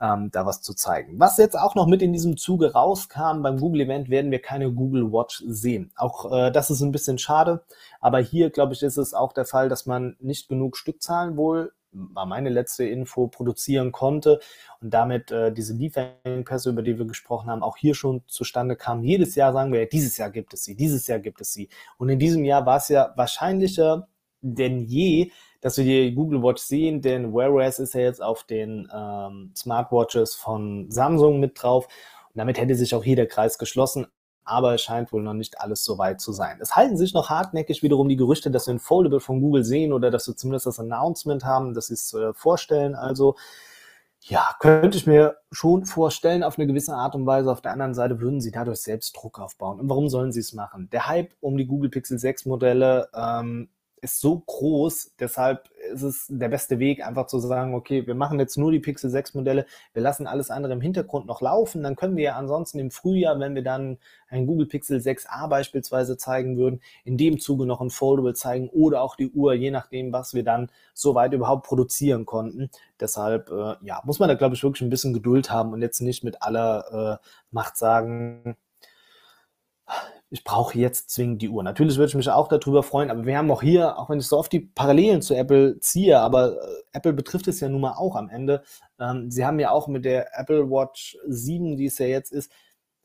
Ähm, 0.02 0.30
da 0.32 0.46
was 0.46 0.62
zu 0.62 0.74
zeigen. 0.74 1.20
Was 1.20 1.38
jetzt 1.38 1.58
auch 1.58 1.76
noch 1.76 1.88
mit 1.88 2.02
in 2.02 2.14
diesem 2.14 2.38
Zuge 2.38 2.74
rauskam, 2.74 3.42
beim 3.42 3.60
Google 3.60 3.82
Event 3.82 4.10
werden 4.10 4.32
wir 4.32 4.42
keine 4.42 4.72
Google 4.72 5.12
Watch 5.12 5.44
sehen. 5.48 5.92
Auch 5.96 6.32
äh, 6.32 6.52
das 6.52 6.70
ist 6.70 6.82
ein 6.82 6.92
bisschen 6.92 7.18
schade, 7.18 7.64
aber 8.00 8.20
hier, 8.20 8.50
glaube 8.50 8.74
ich, 8.74 8.84
ist 8.84 8.98
es 8.98 9.14
auch 9.14 9.34
der 9.34 9.46
Fall, 9.46 9.70
dass 9.70 9.86
man 9.86 10.16
nicht 10.20 10.50
genug 10.50 10.78
Stückzahlen 10.78 11.38
wohl 11.38 11.72
war 11.92 12.26
meine 12.26 12.50
letzte 12.50 12.86
Info, 12.86 13.28
produzieren 13.28 13.92
konnte 13.92 14.40
und 14.82 14.94
damit 14.94 15.32
äh, 15.32 15.52
diese 15.52 15.74
Lieferengpässe, 15.74 16.70
über 16.70 16.82
die 16.82 16.98
wir 16.98 17.06
gesprochen 17.06 17.50
haben, 17.50 17.64
auch 17.64 17.78
hier 17.78 17.96
schon 17.96 18.24
zustande 18.28 18.76
kamen. 18.76 19.04
Jedes 19.04 19.36
Jahr 19.36 19.54
sagen 19.54 19.72
wir, 19.72 19.88
dieses 19.88 20.18
Jahr 20.18 20.30
gibt 20.30 20.54
es 20.54 20.64
sie, 20.64 20.76
dieses 20.76 21.08
Jahr 21.08 21.20
gibt 21.20 21.42
es 21.42 21.54
sie. 21.54 21.70
Und 21.98 22.10
in 22.10 22.20
diesem 22.20 22.44
Jahr 22.44 22.66
war 22.66 22.78
es 22.78 22.90
ja 22.90 23.14
wahrscheinlicher 23.16 24.08
denn 24.42 24.82
je, 24.82 25.32
dass 25.62 25.78
wir 25.78 25.86
die 25.86 26.14
Google 26.16 26.44
Watch 26.44 26.62
sehen, 26.62 27.02
denn 27.02 27.34
Wear 27.34 27.52
OS 27.52 27.80
ist 27.80 27.94
ja 27.94 28.02
jetzt 28.02 28.22
auf 28.22 28.44
den 28.44 28.90
ähm, 28.94 29.52
Smartwatches 29.56 30.36
von 30.36 30.90
Samsung 30.92 31.40
mit 31.40 31.62
drauf. 31.62 31.86
Und 31.86 32.38
damit 32.38 32.60
hätte 32.60 32.76
sich 32.76 32.94
auch 32.96 33.04
hier 33.04 33.16
der 33.16 33.28
Kreis 33.28 33.58
geschlossen 33.58 34.08
aber 34.48 34.74
es 34.74 34.82
scheint 34.82 35.12
wohl 35.12 35.22
noch 35.22 35.34
nicht 35.34 35.60
alles 35.60 35.84
so 35.84 35.98
weit 35.98 36.22
zu 36.22 36.32
sein. 36.32 36.58
Es 36.62 36.76
halten 36.76 36.98
sich 36.98 37.14
noch 37.14 37.30
hartnäckig 37.30 37.84
wiederum 37.84 38.08
die 38.08 38.16
Gerüchte, 38.16 38.50
dass 38.50 38.68
wir 38.68 38.74
ein 38.74 38.80
Foldable 38.80 39.20
von 39.20 39.42
Google 39.42 39.64
sehen 39.64 39.92
oder 39.92 40.10
dass 40.10 40.28
wir 40.28 40.38
zumindest 40.38 40.66
das 40.66 40.80
Announcement 40.80 41.44
haben, 41.44 41.74
dass 41.74 41.88
sie 41.88 41.96
es 41.96 42.14
äh, 42.14 42.34
vorstellen. 42.34 42.96
Also 42.96 43.36
ja, 44.22 44.56
könnte 44.60 44.98
ich 44.98 45.06
mir 45.06 45.38
schon 45.52 45.86
vorstellen 45.86 46.44
auf 46.44 46.58
eine 46.58 46.66
gewisse 46.66 46.94
Art 46.94 47.14
und 47.14 47.26
Weise. 47.26 47.52
Auf 47.52 47.62
der 47.62 47.74
anderen 47.74 47.94
Seite 47.94 48.22
würden 48.22 48.40
sie 48.40 48.52
dadurch 48.52 48.80
selbst 48.80 49.16
Druck 49.18 49.38
aufbauen. 49.40 49.82
Und 49.82 49.90
warum 49.90 50.08
sollen 50.08 50.32
sie 50.32 50.40
es 50.40 50.54
machen? 50.54 50.90
Der 50.92 51.08
Hype 51.08 51.34
um 51.42 51.58
die 51.58 51.68
Google 51.68 51.90
Pixel 51.90 52.18
6 52.18 52.46
Modelle 52.46 53.10
ähm, 53.14 53.70
ist 54.02 54.20
so 54.22 54.40
groß, 54.40 55.14
deshalb 55.20 55.70
ist 55.92 56.04
es 56.04 56.26
der 56.30 56.50
beste 56.50 56.80
Weg, 56.80 57.06
einfach 57.06 57.28
zu 57.28 57.40
sagen, 57.40 57.74
okay, 57.74 58.06
wir 58.06 58.16
machen 58.16 58.40
jetzt 58.40 58.58
nur 58.58 58.72
die 58.72 58.80
Pixel 58.80 59.10
6 59.10 59.34
Modelle, 59.34 59.66
wir 59.94 60.02
lassen 60.02 60.28
alles 60.28 60.52
andere 60.52 60.74
im 60.74 60.82
Hintergrund 60.82 61.26
noch 61.26 61.42
laufen, 61.42 61.84
dann 61.84 61.96
können 61.96 62.16
wir 62.16 62.26
ja 62.26 62.36
ansonsten 62.36 62.80
im 62.80 62.92
Frühjahr, 62.92 63.40
wenn 63.40 63.56
wir 63.56 63.64
dann 63.64 63.98
ein 64.30 64.46
Google 64.46 64.68
Pixel 64.68 65.00
6a 65.00 65.48
beispielsweise 65.48 66.18
zeigen 66.18 66.58
würden, 66.58 66.82
in 67.06 67.18
dem 67.18 67.40
Zuge 67.40 67.66
noch 67.66 67.82
ein 67.82 67.90
Foldable 67.90 68.34
zeigen 68.34 68.70
oder 68.70 69.02
auch 69.02 69.16
die 69.16 69.30
Uhr, 69.30 69.54
je 69.54 69.72
nachdem, 69.72 70.14
was 70.14 70.34
wir 70.34 70.44
dann 70.44 70.70
soweit 70.94 71.34
überhaupt 71.34 71.66
produzieren 71.66 72.26
konnten. 72.26 72.70
Deshalb, 73.00 73.50
äh, 73.50 73.76
ja, 73.82 74.02
muss 74.06 74.20
man 74.20 74.30
da, 74.30 74.36
glaube 74.36 74.56
ich, 74.56 74.64
wirklich 74.64 74.82
ein 74.82 74.90
bisschen 74.90 75.14
Geduld 75.14 75.50
haben 75.50 75.74
und 75.74 75.82
jetzt 75.82 76.02
nicht 76.02 76.24
mit 76.24 76.42
aller 76.42 77.20
äh, 77.22 77.28
Macht 77.52 77.78
sagen, 77.78 78.58
ich 80.30 80.44
brauche 80.44 80.78
jetzt 80.78 81.10
zwingend 81.10 81.42
die 81.42 81.50
Uhr. 81.50 81.64
Natürlich 81.64 81.98
würde 81.98 82.10
ich 82.10 82.16
mich 82.16 82.30
auch 82.30 82.48
darüber 82.50 82.84
freuen, 82.84 83.10
aber 83.10 83.26
wir 83.26 83.38
haben 83.38 83.50
auch 83.50 83.62
hier, 83.62 83.98
auch 83.98 84.10
wenn 84.10 84.20
ich 84.20 84.28
so 84.28 84.38
oft 84.38 84.52
die 84.52 84.60
Parallelen 84.60 85.22
zu 85.22 85.34
Apple 85.34 85.80
ziehe, 85.80 86.20
aber 86.20 86.54
äh, 86.54 86.84
Apple 86.94 87.14
betrifft 87.14 87.48
es 87.48 87.60
ja 87.62 87.70
nun 87.70 87.82
mal 87.82 87.94
auch 87.94 88.16
am 88.16 88.30
Ende. 88.30 88.64
Ähm, 89.00 89.32
sie 89.32 89.46
haben 89.46 89.60
ja 89.60 89.72
auch 89.72 89.88
mit 89.88 90.04
der 90.04 90.38
Apple 90.38 90.70
Watch 90.70 91.18
7, 91.28 91.78
die 91.78 91.86
es 91.86 91.98
ja 91.98 92.08
jetzt 92.08 92.32
ist, 92.32 92.52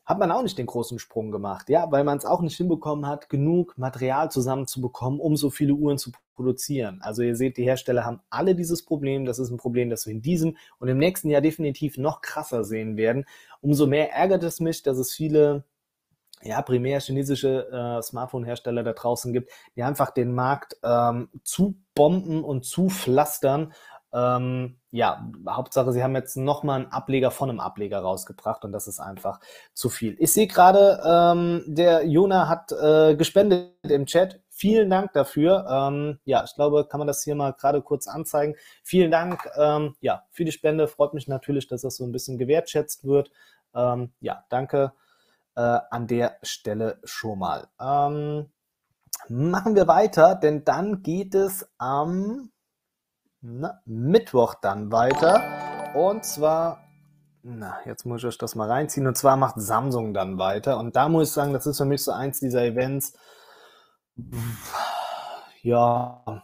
hat 0.05 0.19
man 0.19 0.31
auch 0.31 0.43
nicht 0.43 0.57
den 0.57 0.65
großen 0.65 0.99
Sprung 0.99 1.31
gemacht, 1.31 1.69
ja, 1.69 1.89
weil 1.89 2.03
man 2.03 2.17
es 2.17 2.25
auch 2.25 2.41
nicht 2.41 2.57
hinbekommen 2.57 3.07
hat, 3.07 3.29
genug 3.29 3.77
Material 3.77 4.29
zusammenzubekommen, 4.29 5.21
um 5.21 5.37
so 5.37 5.49
viele 5.49 5.73
Uhren 5.73 5.97
zu 5.97 6.11
produzieren. 6.35 6.99
Also 7.01 7.21
ihr 7.21 7.37
seht, 7.37 7.55
die 7.55 7.63
Hersteller 7.63 8.03
haben 8.03 8.19
alle 8.29 8.53
dieses 8.53 8.83
Problem. 8.83 9.23
Das 9.25 9.39
ist 9.39 9.49
ein 9.49 9.57
Problem, 9.57 9.89
das 9.89 10.05
wir 10.05 10.13
in 10.13 10.21
diesem 10.21 10.57
und 10.79 10.89
im 10.89 10.97
nächsten 10.97 11.29
Jahr 11.29 11.41
definitiv 11.41 11.97
noch 11.97 12.21
krasser 12.21 12.65
sehen 12.65 12.97
werden. 12.97 13.25
Umso 13.61 13.87
mehr 13.87 14.11
ärgert 14.11 14.43
es 14.43 14.59
mich, 14.59 14.83
dass 14.83 14.97
es 14.97 15.13
viele 15.13 15.63
ja, 16.43 16.61
primär 16.61 16.99
chinesische 16.99 17.69
äh, 17.71 18.01
Smartphone-Hersteller 18.01 18.83
da 18.83 18.93
draußen 18.93 19.33
gibt, 19.33 19.51
die 19.75 19.83
einfach 19.83 20.11
den 20.11 20.33
Markt 20.33 20.77
ähm, 20.83 21.29
zu 21.43 21.75
bomben 21.95 22.43
und 22.43 22.65
zu 22.65 22.89
pflastern. 22.89 23.73
Ähm, 24.13 24.77
ja, 24.91 25.27
Hauptsache, 25.49 25.91
sie 25.91 26.03
haben 26.03 26.15
jetzt 26.15 26.35
nochmal 26.35 26.81
einen 26.81 26.91
Ableger 26.91 27.31
von 27.31 27.49
einem 27.49 27.59
Ableger 27.59 27.99
rausgebracht 27.99 28.63
und 28.63 28.71
das 28.71 28.87
ist 28.87 28.99
einfach 28.99 29.39
zu 29.73 29.89
viel. 29.89 30.15
Ich 30.19 30.33
sehe 30.33 30.47
gerade, 30.47 31.01
ähm, 31.03 31.63
der 31.65 32.05
Jona 32.05 32.47
hat 32.47 32.71
äh, 32.71 33.15
gespendet 33.15 33.71
im 33.83 34.05
Chat. 34.05 34.41
Vielen 34.49 34.91
Dank 34.91 35.13
dafür. 35.13 35.65
Ähm, 35.67 36.19
ja, 36.25 36.43
ich 36.43 36.53
glaube, 36.53 36.85
kann 36.87 36.99
man 36.99 37.07
das 37.07 37.23
hier 37.23 37.33
mal 37.33 37.53
gerade 37.53 37.81
kurz 37.81 38.07
anzeigen. 38.07 38.55
Vielen 38.83 39.09
Dank 39.09 39.49
ähm, 39.57 39.95
ja, 39.99 40.25
für 40.29 40.45
die 40.45 40.51
Spende. 40.51 40.87
Freut 40.87 41.15
mich 41.15 41.27
natürlich, 41.27 41.67
dass 41.67 41.81
das 41.81 41.95
so 41.95 42.05
ein 42.05 42.11
bisschen 42.11 42.37
gewertschätzt 42.37 43.03
wird. 43.05 43.31
Ähm, 43.73 44.11
ja, 44.19 44.45
danke 44.49 44.93
äh, 45.55 45.79
an 45.89 46.07
der 46.07 46.37
Stelle 46.41 46.99
schon 47.03 47.39
mal. 47.39 47.67
Ähm, 47.79 48.51
machen 49.29 49.75
wir 49.75 49.87
weiter, 49.87 50.35
denn 50.35 50.63
dann 50.63 51.01
geht 51.03 51.35
es 51.35 51.69
am 51.77 52.51
na, 53.41 53.81
Mittwoch 53.85 54.55
dann 54.55 54.91
weiter. 54.91 55.93
Und 55.95 56.25
zwar, 56.25 56.83
na, 57.43 57.77
jetzt 57.85 58.05
muss 58.05 58.21
ich 58.21 58.27
euch 58.27 58.37
das 58.37 58.55
mal 58.55 58.69
reinziehen. 58.69 59.07
Und 59.07 59.17
zwar 59.17 59.37
macht 59.37 59.55
Samsung 59.57 60.13
dann 60.13 60.37
weiter. 60.37 60.77
Und 60.77 60.95
da 60.95 61.09
muss 61.09 61.29
ich 61.29 61.33
sagen, 61.33 61.53
das 61.53 61.67
ist 61.67 61.77
für 61.77 61.85
mich 61.85 62.03
so 62.03 62.11
eins 62.11 62.39
dieser 62.39 62.63
Events. 62.63 63.13
Ja, 65.61 66.43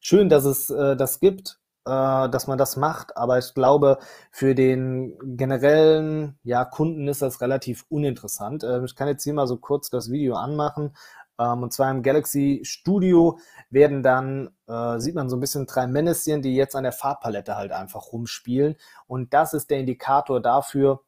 schön, 0.00 0.28
dass 0.28 0.44
es 0.44 0.70
äh, 0.70 0.96
das 0.96 1.20
gibt 1.20 1.61
dass 1.84 2.46
man 2.46 2.58
das 2.58 2.76
macht, 2.76 3.16
aber 3.16 3.38
ich 3.38 3.54
glaube, 3.54 3.98
für 4.30 4.54
den 4.54 5.18
generellen 5.36 6.38
ja, 6.44 6.64
Kunden 6.64 7.08
ist 7.08 7.22
das 7.22 7.40
relativ 7.40 7.84
uninteressant. 7.88 8.62
Äh, 8.62 8.84
ich 8.84 8.94
kann 8.94 9.08
jetzt 9.08 9.24
hier 9.24 9.34
mal 9.34 9.46
so 9.46 9.56
kurz 9.56 9.90
das 9.90 10.10
Video 10.10 10.36
anmachen. 10.36 10.94
Ähm, 11.38 11.62
und 11.62 11.72
zwar 11.72 11.90
im 11.90 12.02
Galaxy 12.02 12.60
Studio 12.64 13.38
werden 13.70 14.02
dann, 14.02 14.50
äh, 14.68 14.98
sieht 14.98 15.14
man 15.14 15.28
so 15.28 15.36
ein 15.36 15.40
bisschen 15.40 15.66
drei 15.66 15.86
Männchen, 15.86 16.42
die 16.42 16.54
jetzt 16.54 16.76
an 16.76 16.84
der 16.84 16.92
Farbpalette 16.92 17.56
halt 17.56 17.72
einfach 17.72 18.12
rumspielen. 18.12 18.76
Und 19.06 19.34
das 19.34 19.54
ist 19.54 19.70
der 19.70 19.78
Indikator 19.78 20.40
dafür, 20.40 21.00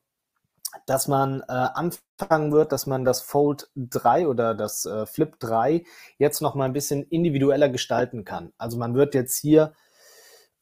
dass 0.86 1.08
man 1.08 1.40
äh, 1.42 1.52
anfangen 1.52 2.52
wird, 2.52 2.72
dass 2.72 2.86
man 2.86 3.04
das 3.04 3.22
Fold 3.22 3.70
3 3.76 4.26
oder 4.26 4.54
das 4.54 4.86
äh, 4.86 5.06
Flip 5.06 5.38
3 5.38 5.84
jetzt 6.18 6.42
noch 6.42 6.54
mal 6.54 6.64
ein 6.64 6.72
bisschen 6.72 7.04
individueller 7.04 7.68
gestalten 7.68 8.24
kann. 8.24 8.52
Also 8.58 8.78
man 8.78 8.94
wird 8.94 9.14
jetzt 9.14 9.38
hier 9.38 9.72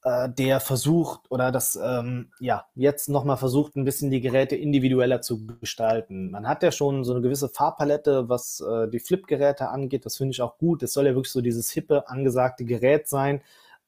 äh, 0.05 0.29
der 0.29 0.61
versucht 0.61 1.31
oder 1.31 1.53
das 1.53 1.79
ähm, 1.83 2.31
ja 2.41 2.67
jetzt 2.75 3.09
nochmal 3.09 3.37
versucht, 3.37 3.77
ein 3.77 3.85
bisschen 3.85 4.11
die 4.11 4.21
Geräte 4.21 4.57
individueller 4.57 5.21
zu 5.21 5.47
gestalten. 5.61 6.31
Man 6.31 6.49
hat 6.49 6.63
ja 6.63 6.73
schon 6.73 7.05
so 7.05 7.13
eine 7.13 7.23
gewisse 7.23 7.49
Farbpalette, 7.49 8.29
was 8.29 8.61
äh, 8.61 8.89
die 8.89 9.01
Flip-Geräte 9.01 9.69
angeht. 9.69 10.05
Das 10.07 10.17
finde 10.17 10.33
ich 10.33 10.43
auch 10.43 10.59
gut. 10.59 10.83
Es 10.83 10.93
soll 10.93 11.07
ja 11.07 11.15
wirklich 11.15 11.33
so 11.33 11.41
dieses 11.41 11.71
hippe, 11.71 12.09
angesagte 12.09 12.65
Gerät 12.65 13.09
sein. 13.09 13.43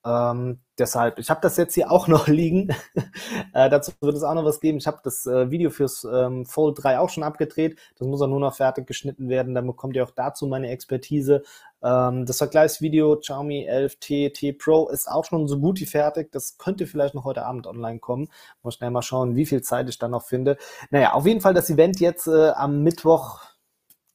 Ähm, 0.07 0.61
deshalb, 0.79 1.19
ich 1.19 1.31
habe 1.31 1.41
das 1.41 1.57
jetzt 1.57 1.75
hier 1.75 1.91
auch 1.91 2.09
noch 2.09 2.29
liegen. 2.29 2.69
äh, 3.55 3.71
dazu 3.71 3.93
wird 4.01 4.17
es 4.17 4.23
auch 4.23 4.35
noch 4.35 4.45
was 4.45 4.61
geben. 4.61 4.79
Ich 4.79 4.87
habe 4.87 5.01
das 5.03 5.27
äh, 5.27 5.51
Video 5.51 5.71
fürs 5.71 6.05
ähm, 6.05 6.45
Fold 6.47 6.83
3 6.83 6.99
auch 6.99 7.09
schon 7.09 7.23
abgedreht. 7.23 7.79
Das 7.99 8.07
muss 8.07 8.21
auch 8.21 8.29
nur 8.29 8.41
noch 8.41 8.55
fertig 8.55 8.87
geschnitten 8.87 9.29
werden. 9.29 9.55
Dann 9.55 9.67
bekommt 9.67 9.97
ihr 9.97 10.05
auch 10.05 10.11
dazu 10.11 10.47
meine 10.47 10.71
Expertise. 10.71 11.43
Ähm, 11.85 12.25
das 12.25 12.39
Vergleichsvideo 12.39 13.19
Xiaomi 13.19 13.69
11T 13.71 14.33
T 14.33 14.53
Pro 14.55 14.89
ist 14.89 15.07
auch 15.07 15.25
schon 15.25 15.47
so 15.47 15.61
gut 15.61 15.81
wie 15.81 15.87
fertig. 15.87 16.33
Das 16.33 16.57
könnte 16.57 16.87
vielleicht 16.87 17.15
noch 17.15 17.25
heute 17.25 17.45
Abend 17.45 17.67
online 17.67 17.99
kommen. 17.99 18.29
Muss 18.63 18.75
schnell 18.75 18.91
mal 18.91 19.03
schauen, 19.03 19.37
wie 19.37 19.47
viel 19.47 19.63
Zeit 19.63 19.89
ich 19.89 19.99
dann 19.99 20.13
noch 20.13 20.25
finde. 20.25 20.57
Naja, 20.91 21.13
auf 21.13 21.27
jeden 21.27 21.43
Fall 21.43 21.55
das 21.55 21.69
Event 21.71 22.01
jetzt 22.01 22.27
äh, 22.27 22.51
am 22.51 22.83
Mittwoch. 22.83 23.43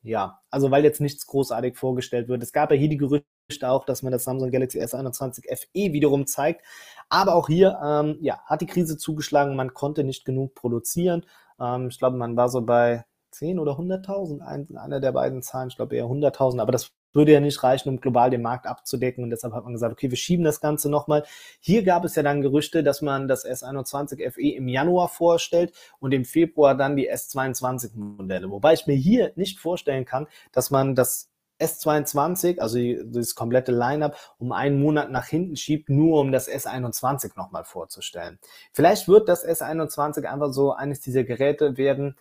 Ja, 0.02 0.42
also 0.50 0.72
weil 0.72 0.84
jetzt 0.84 1.02
nichts 1.02 1.28
großartig 1.28 1.78
vorgestellt 1.78 2.30
wird. 2.30 2.42
Es 2.42 2.54
gab 2.54 2.72
ja 2.72 2.78
hier 2.78 2.90
die 2.90 2.98
Gerüchte, 2.98 3.26
auch, 3.64 3.86
dass 3.86 4.02
man 4.02 4.12
das 4.14 4.24
Samsung 4.24 4.50
Galaxy 4.50 4.80
S21 4.80 5.44
FE 5.56 5.94
wiederum 5.94 6.26
zeigt. 6.26 6.64
Aber 7.10 7.36
auch 7.36 7.48
hier 7.48 7.80
ähm, 7.84 8.18
ja, 8.22 8.40
hat 8.46 8.62
die 8.62 8.66
Krise 8.66 8.98
zugeschlagen, 8.98 9.56
man 9.56 9.74
konnte 9.74 10.04
nicht 10.04 10.26
genug 10.26 10.56
produzieren. 10.56 11.26
Ähm, 11.60 11.90
ich 11.90 12.00
glaube, 12.00 12.18
man 12.18 12.38
war 12.38 12.50
so 12.50 12.62
bei 12.62 13.06
10 13.32 13.60
oder 13.60 13.74
100.000, 13.74 14.42
ein, 14.42 14.78
einer 14.78 15.00
der 15.00 15.12
beiden 15.12 15.42
Zahlen, 15.42 15.70
ich 15.70 15.76
glaube 15.76 15.96
eher 15.96 16.06
100.000, 16.06 16.62
aber 16.62 16.72
das 16.72 16.92
würde 17.14 17.32
ja 17.34 17.40
nicht 17.40 17.62
reichen, 17.64 17.90
um 17.90 18.00
global 18.00 18.30
den 18.30 18.42
Markt 18.42 18.68
abzudecken. 18.68 19.24
Und 19.24 19.30
deshalb 19.30 19.54
hat 19.54 19.64
man 19.64 19.74
gesagt, 19.74 19.94
okay, 19.94 20.10
wir 20.10 20.18
schieben 20.18 20.46
das 20.46 20.62
Ganze 20.62 20.90
nochmal. 20.90 21.24
Hier 21.60 21.84
gab 21.84 22.06
es 22.06 22.16
ja 22.16 22.24
dann 22.24 22.42
Gerüchte, 22.42 22.84
dass 22.84 23.02
man 23.02 23.28
das 23.28 23.46
S21 23.46 24.32
FE 24.32 24.42
im 24.42 24.68
Januar 24.68 25.10
vorstellt 25.10 25.74
und 26.00 26.14
im 26.14 26.26
Februar 26.26 26.76
dann 26.76 26.96
die 26.96 27.12
S22 27.12 27.96
Modelle. 27.96 28.50
Wobei 28.50 28.74
ich 28.74 28.88
mir 28.88 28.96
hier 28.96 29.32
nicht 29.36 29.60
vorstellen 29.60 30.06
kann, 30.06 30.28
dass 30.52 30.72
man 30.72 30.96
das 30.96 31.30
S22, 31.60 32.60
also 32.60 32.80
das 33.06 33.36
komplette 33.36 33.72
Lineup, 33.72 34.16
um 34.38 34.52
einen 34.52 34.80
Monat 34.80 35.12
nach 35.12 35.26
hinten 35.26 35.56
schiebt, 35.56 35.90
nur 35.90 36.22
um 36.22 36.32
das 36.32 36.50
S21 36.50 37.32
nochmal 37.36 37.66
vorzustellen. 37.66 38.40
Vielleicht 38.72 39.08
wird 39.08 39.28
das 39.28 39.46
S21 39.46 40.24
einfach 40.24 40.54
so 40.54 40.72
eines 40.72 41.02
dieser 41.02 41.24
Geräte 41.24 41.78
werden, 41.78 42.16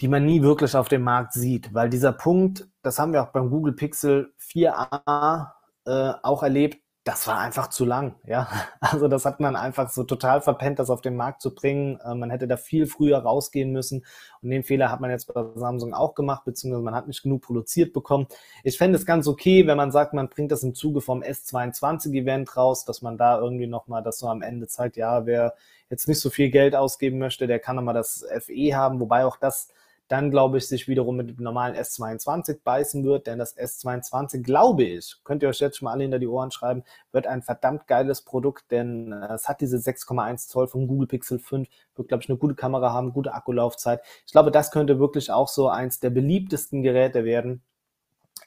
die 0.00 0.08
man 0.08 0.24
nie 0.24 0.42
wirklich 0.42 0.76
auf 0.76 0.88
dem 0.88 1.02
Markt 1.02 1.32
sieht, 1.32 1.72
weil 1.72 1.88
dieser 1.88 2.12
Punkt, 2.12 2.68
das 2.82 2.98
haben 2.98 3.12
wir 3.12 3.22
auch 3.22 3.32
beim 3.32 3.50
Google 3.50 3.74
Pixel 3.74 4.32
4a 4.40 5.52
äh, 5.86 6.12
auch 6.22 6.42
erlebt, 6.42 6.78
das 7.04 7.26
war 7.26 7.38
einfach 7.38 7.68
zu 7.68 7.84
lang, 7.84 8.14
ja. 8.26 8.48
Also 8.80 9.08
das 9.08 9.26
hat 9.26 9.38
man 9.38 9.56
einfach 9.56 9.90
so 9.90 10.04
total 10.04 10.40
verpennt, 10.40 10.78
das 10.78 10.88
auf 10.88 11.02
den 11.02 11.16
Markt 11.16 11.42
zu 11.42 11.54
bringen. 11.54 12.00
Äh, 12.00 12.14
man 12.14 12.30
hätte 12.30 12.48
da 12.48 12.56
viel 12.56 12.86
früher 12.86 13.18
rausgehen 13.18 13.72
müssen. 13.72 14.06
Und 14.40 14.50
den 14.50 14.64
Fehler 14.64 14.90
hat 14.90 15.00
man 15.00 15.10
jetzt 15.10 15.32
bei 15.32 15.44
Samsung 15.54 15.92
auch 15.92 16.14
gemacht, 16.14 16.44
beziehungsweise 16.46 16.82
man 16.82 16.94
hat 16.94 17.06
nicht 17.06 17.22
genug 17.22 17.42
produziert 17.42 17.92
bekommen. 17.92 18.26
Ich 18.62 18.78
fände 18.78 18.96
es 18.96 19.04
ganz 19.04 19.28
okay, 19.28 19.66
wenn 19.66 19.76
man 19.76 19.92
sagt, 19.92 20.14
man 20.14 20.30
bringt 20.30 20.50
das 20.50 20.62
im 20.62 20.74
Zuge 20.74 21.02
vom 21.02 21.22
S22-Event 21.22 22.56
raus, 22.56 22.86
dass 22.86 23.02
man 23.02 23.18
da 23.18 23.38
irgendwie 23.38 23.66
nochmal 23.66 24.02
das 24.02 24.18
so 24.18 24.28
am 24.28 24.40
Ende 24.40 24.66
zeigt, 24.66 24.96
ja, 24.96 25.26
wer 25.26 25.54
jetzt 25.90 26.08
nicht 26.08 26.20
so 26.20 26.30
viel 26.30 26.50
Geld 26.50 26.74
ausgeben 26.74 27.18
möchte, 27.18 27.46
der 27.46 27.58
kann 27.58 27.76
nochmal 27.76 27.94
das 27.94 28.24
FE 28.40 28.74
haben, 28.74 28.98
wobei 28.98 29.26
auch 29.26 29.36
das 29.36 29.68
dann 30.08 30.30
glaube 30.30 30.58
ich, 30.58 30.68
sich 30.68 30.86
wiederum 30.86 31.16
mit 31.16 31.30
dem 31.30 31.42
normalen 31.42 31.74
S22 31.74 32.60
beißen 32.62 33.04
wird, 33.04 33.26
denn 33.26 33.38
das 33.38 33.56
S22, 33.56 34.42
glaube 34.42 34.84
ich, 34.84 35.16
könnt 35.24 35.42
ihr 35.42 35.48
euch 35.48 35.60
jetzt 35.60 35.78
schon 35.78 35.86
mal 35.86 35.92
alle 35.92 36.02
hinter 36.02 36.18
die 36.18 36.26
Ohren 36.26 36.50
schreiben, 36.50 36.84
wird 37.12 37.26
ein 37.26 37.42
verdammt 37.42 37.86
geiles 37.86 38.22
Produkt, 38.22 38.70
denn 38.70 39.12
äh, 39.12 39.32
es 39.32 39.48
hat 39.48 39.60
diese 39.60 39.78
6,1 39.78 40.48
Zoll 40.48 40.68
von 40.68 40.86
Google 40.86 41.08
Pixel 41.08 41.38
5, 41.38 41.68
wird, 41.96 42.08
glaube 42.08 42.22
ich, 42.22 42.28
eine 42.28 42.38
gute 42.38 42.54
Kamera 42.54 42.92
haben, 42.92 43.12
gute 43.12 43.32
Akkulaufzeit. 43.32 44.02
Ich 44.26 44.32
glaube, 44.32 44.50
das 44.50 44.70
könnte 44.70 44.98
wirklich 44.98 45.30
auch 45.30 45.48
so 45.48 45.68
eins 45.68 46.00
der 46.00 46.10
beliebtesten 46.10 46.82
Geräte 46.82 47.24
werden 47.24 47.62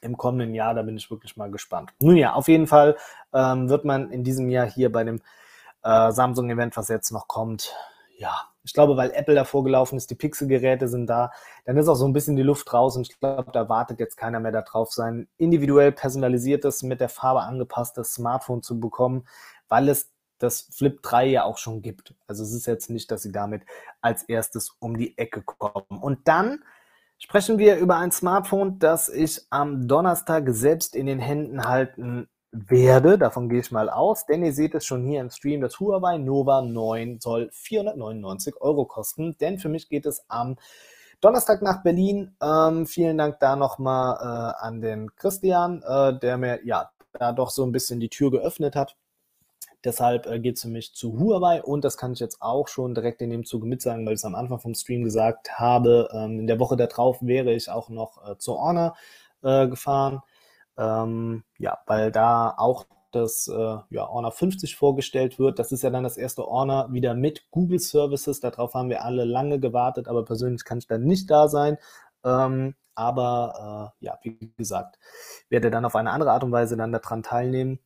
im 0.00 0.16
kommenden 0.16 0.54
Jahr. 0.54 0.74
Da 0.74 0.82
bin 0.82 0.96
ich 0.96 1.10
wirklich 1.10 1.36
mal 1.36 1.50
gespannt. 1.50 1.90
Nun 1.98 2.16
ja, 2.16 2.34
auf 2.34 2.48
jeden 2.48 2.66
Fall 2.66 2.96
ähm, 3.32 3.68
wird 3.68 3.84
man 3.84 4.10
in 4.10 4.22
diesem 4.22 4.48
Jahr 4.48 4.66
hier 4.66 4.92
bei 4.92 5.02
dem 5.02 5.20
äh, 5.82 6.12
Samsung-Event, 6.12 6.76
was 6.76 6.88
jetzt 6.88 7.10
noch 7.10 7.28
kommt, 7.28 7.74
ja, 8.16 8.47
ich 8.68 8.74
glaube, 8.74 8.98
weil 8.98 9.12
Apple 9.12 9.34
davor 9.34 9.64
gelaufen 9.64 9.96
ist, 9.96 10.10
die 10.10 10.14
Pixel-Geräte 10.14 10.88
sind 10.88 11.06
da, 11.06 11.32
dann 11.64 11.78
ist 11.78 11.88
auch 11.88 11.94
so 11.94 12.06
ein 12.06 12.12
bisschen 12.12 12.36
die 12.36 12.42
Luft 12.42 12.70
raus 12.70 12.98
und 12.98 13.08
ich 13.08 13.18
glaube, 13.18 13.50
da 13.50 13.70
wartet 13.70 13.98
jetzt 13.98 14.18
keiner 14.18 14.40
mehr 14.40 14.52
darauf, 14.52 14.92
sein 14.92 15.26
individuell 15.38 15.90
personalisiertes, 15.90 16.82
mit 16.82 17.00
der 17.00 17.08
Farbe 17.08 17.40
angepasstes 17.40 18.12
Smartphone 18.12 18.62
zu 18.62 18.78
bekommen, 18.78 19.26
weil 19.70 19.88
es 19.88 20.10
das 20.36 20.68
Flip 20.70 21.02
3 21.02 21.28
ja 21.28 21.44
auch 21.44 21.56
schon 21.56 21.80
gibt. 21.80 22.14
Also 22.26 22.42
es 22.42 22.52
ist 22.52 22.66
jetzt 22.66 22.90
nicht, 22.90 23.10
dass 23.10 23.22
sie 23.22 23.32
damit 23.32 23.62
als 24.02 24.24
erstes 24.24 24.76
um 24.80 24.98
die 24.98 25.16
Ecke 25.16 25.40
kommen. 25.40 26.02
Und 26.02 26.28
dann 26.28 26.62
sprechen 27.16 27.56
wir 27.56 27.78
über 27.78 27.96
ein 27.96 28.12
Smartphone, 28.12 28.78
das 28.78 29.08
ich 29.08 29.46
am 29.48 29.88
Donnerstag 29.88 30.44
selbst 30.50 30.94
in 30.94 31.06
den 31.06 31.20
Händen 31.20 31.66
halten 31.66 32.28
werde, 32.66 33.18
davon 33.18 33.48
gehe 33.48 33.60
ich 33.60 33.70
mal 33.70 33.88
aus, 33.88 34.26
denn 34.26 34.44
ihr 34.44 34.52
seht 34.52 34.74
es 34.74 34.84
schon 34.84 35.04
hier 35.04 35.20
im 35.20 35.30
Stream, 35.30 35.60
das 35.60 35.78
Huawei 35.78 36.18
Nova 36.18 36.62
9 36.62 37.20
soll 37.20 37.48
499 37.52 38.60
Euro 38.60 38.84
kosten, 38.84 39.36
denn 39.38 39.58
für 39.58 39.68
mich 39.68 39.88
geht 39.88 40.06
es 40.06 40.24
am 40.28 40.56
Donnerstag 41.20 41.62
nach 41.62 41.82
Berlin. 41.82 42.36
Ähm, 42.42 42.86
vielen 42.86 43.18
Dank 43.18 43.40
da 43.40 43.56
nochmal 43.56 44.18
äh, 44.20 44.64
an 44.64 44.80
den 44.80 45.14
Christian, 45.16 45.82
äh, 45.82 46.18
der 46.18 46.38
mir 46.38 46.60
ja 46.64 46.90
da 47.12 47.32
doch 47.32 47.50
so 47.50 47.64
ein 47.64 47.72
bisschen 47.72 48.00
die 48.00 48.08
Tür 48.08 48.30
geöffnet 48.30 48.76
hat. 48.76 48.96
Deshalb 49.84 50.26
äh, 50.26 50.38
geht 50.40 50.56
es 50.56 50.62
für 50.62 50.68
mich 50.68 50.94
zu 50.94 51.18
Huawei 51.18 51.62
und 51.62 51.84
das 51.84 51.96
kann 51.96 52.12
ich 52.12 52.20
jetzt 52.20 52.40
auch 52.40 52.68
schon 52.68 52.94
direkt 52.94 53.22
in 53.22 53.30
dem 53.30 53.44
Zuge 53.44 53.66
mitsagen, 53.66 54.06
weil 54.06 54.14
ich 54.14 54.20
es 54.20 54.24
am 54.24 54.34
Anfang 54.34 54.58
vom 54.58 54.74
Stream 54.74 55.04
gesagt 55.04 55.58
habe. 55.58 56.08
Ähm, 56.12 56.40
in 56.40 56.46
der 56.46 56.58
Woche 56.58 56.76
darauf 56.76 57.18
wäre 57.20 57.52
ich 57.52 57.70
auch 57.70 57.88
noch 57.88 58.28
äh, 58.28 58.38
zur 58.38 58.60
Honor 58.60 58.96
äh, 59.42 59.68
gefahren. 59.68 60.22
Ähm, 60.78 61.44
ja, 61.58 61.78
weil 61.86 62.12
da 62.12 62.54
auch 62.56 62.86
das 63.10 63.48
äh, 63.48 63.76
ja, 63.90 64.08
Honor 64.08 64.32
50 64.32 64.76
vorgestellt 64.76 65.38
wird. 65.38 65.58
Das 65.58 65.72
ist 65.72 65.82
ja 65.82 65.90
dann 65.90 66.04
das 66.04 66.16
erste 66.16 66.44
Honor 66.44 66.92
wieder 66.92 67.14
mit 67.14 67.50
Google 67.50 67.78
Services. 67.80 68.40
Darauf 68.40 68.74
haben 68.74 68.90
wir 68.90 69.04
alle 69.04 69.24
lange 69.24 69.58
gewartet, 69.60 70.08
aber 70.08 70.24
persönlich 70.24 70.64
kann 70.64 70.78
ich 70.78 70.86
dann 70.86 71.04
nicht 71.04 71.30
da 71.30 71.48
sein. 71.48 71.78
Ähm, 72.24 72.74
aber 72.94 73.94
äh, 74.00 74.04
ja, 74.04 74.18
wie 74.22 74.52
gesagt, 74.56 74.98
werde 75.48 75.70
dann 75.70 75.84
auf 75.84 75.96
eine 75.96 76.10
andere 76.10 76.32
Art 76.32 76.44
und 76.44 76.52
Weise 76.52 76.76
dann 76.76 76.92
daran 76.92 77.22
teilnehmen. 77.22 77.78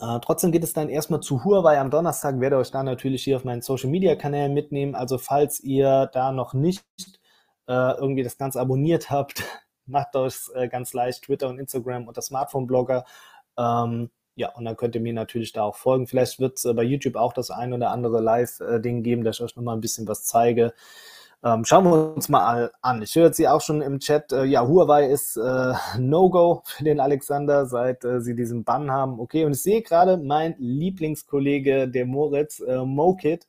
Äh, 0.00 0.18
trotzdem 0.20 0.52
geht 0.52 0.64
es 0.64 0.72
dann 0.72 0.88
erstmal 0.88 1.20
zu 1.20 1.44
Huawei 1.44 1.78
am 1.80 1.90
Donnerstag. 1.90 2.40
Werde 2.40 2.56
euch 2.56 2.70
dann 2.70 2.86
natürlich 2.86 3.24
hier 3.24 3.36
auf 3.36 3.44
meinen 3.44 3.62
Social 3.62 3.90
Media 3.90 4.16
Kanälen 4.16 4.52
mitnehmen. 4.52 4.94
Also 4.94 5.18
falls 5.18 5.60
ihr 5.60 6.10
da 6.12 6.32
noch 6.32 6.52
nicht 6.52 6.84
äh, 7.68 7.96
irgendwie 7.96 8.22
das 8.24 8.36
Ganze 8.36 8.60
abonniert 8.60 9.10
habt, 9.10 9.44
macht 9.86 10.16
euch 10.16 10.36
äh, 10.54 10.68
ganz 10.68 10.92
leicht, 10.92 11.24
Twitter 11.24 11.48
und 11.48 11.58
Instagram 11.58 12.08
unter 12.08 12.22
Smartphone-Blogger. 12.22 13.04
Ähm, 13.58 14.10
ja, 14.36 14.52
und 14.54 14.64
dann 14.64 14.76
könnt 14.76 14.94
ihr 14.94 15.00
mir 15.00 15.12
natürlich 15.12 15.52
da 15.52 15.62
auch 15.62 15.76
folgen. 15.76 16.06
Vielleicht 16.06 16.40
wird 16.40 16.58
es 16.58 16.64
äh, 16.64 16.74
bei 16.74 16.82
YouTube 16.82 17.16
auch 17.16 17.32
das 17.32 17.50
ein 17.50 17.72
oder 17.72 17.90
andere 17.90 18.20
Live-Ding 18.20 19.02
geben, 19.02 19.24
dass 19.24 19.36
ich 19.36 19.42
euch 19.42 19.56
nochmal 19.56 19.76
ein 19.76 19.80
bisschen 19.80 20.08
was 20.08 20.24
zeige. 20.24 20.74
Ähm, 21.44 21.62
schauen 21.66 21.84
wir 21.84 22.14
uns 22.14 22.30
mal 22.30 22.70
an. 22.80 23.02
Ich 23.02 23.14
höre 23.14 23.30
hier 23.30 23.52
auch 23.54 23.60
schon 23.60 23.82
im 23.82 24.00
Chat, 24.00 24.32
äh, 24.32 24.44
ja, 24.44 24.66
Huawei 24.66 25.10
ist 25.10 25.36
äh, 25.36 25.74
No-Go 25.98 26.62
für 26.64 26.84
den 26.84 27.00
Alexander, 27.00 27.66
seit 27.66 28.02
äh, 28.02 28.22
sie 28.22 28.34
diesen 28.34 28.64
Bann 28.64 28.90
haben. 28.90 29.20
Okay, 29.20 29.44
und 29.44 29.52
ich 29.52 29.62
sehe 29.62 29.82
gerade, 29.82 30.16
mein 30.16 30.54
Lieblingskollege, 30.58 31.86
der 31.88 32.06
Moritz, 32.06 32.60
äh, 32.60 32.78
Mokit, 32.78 33.46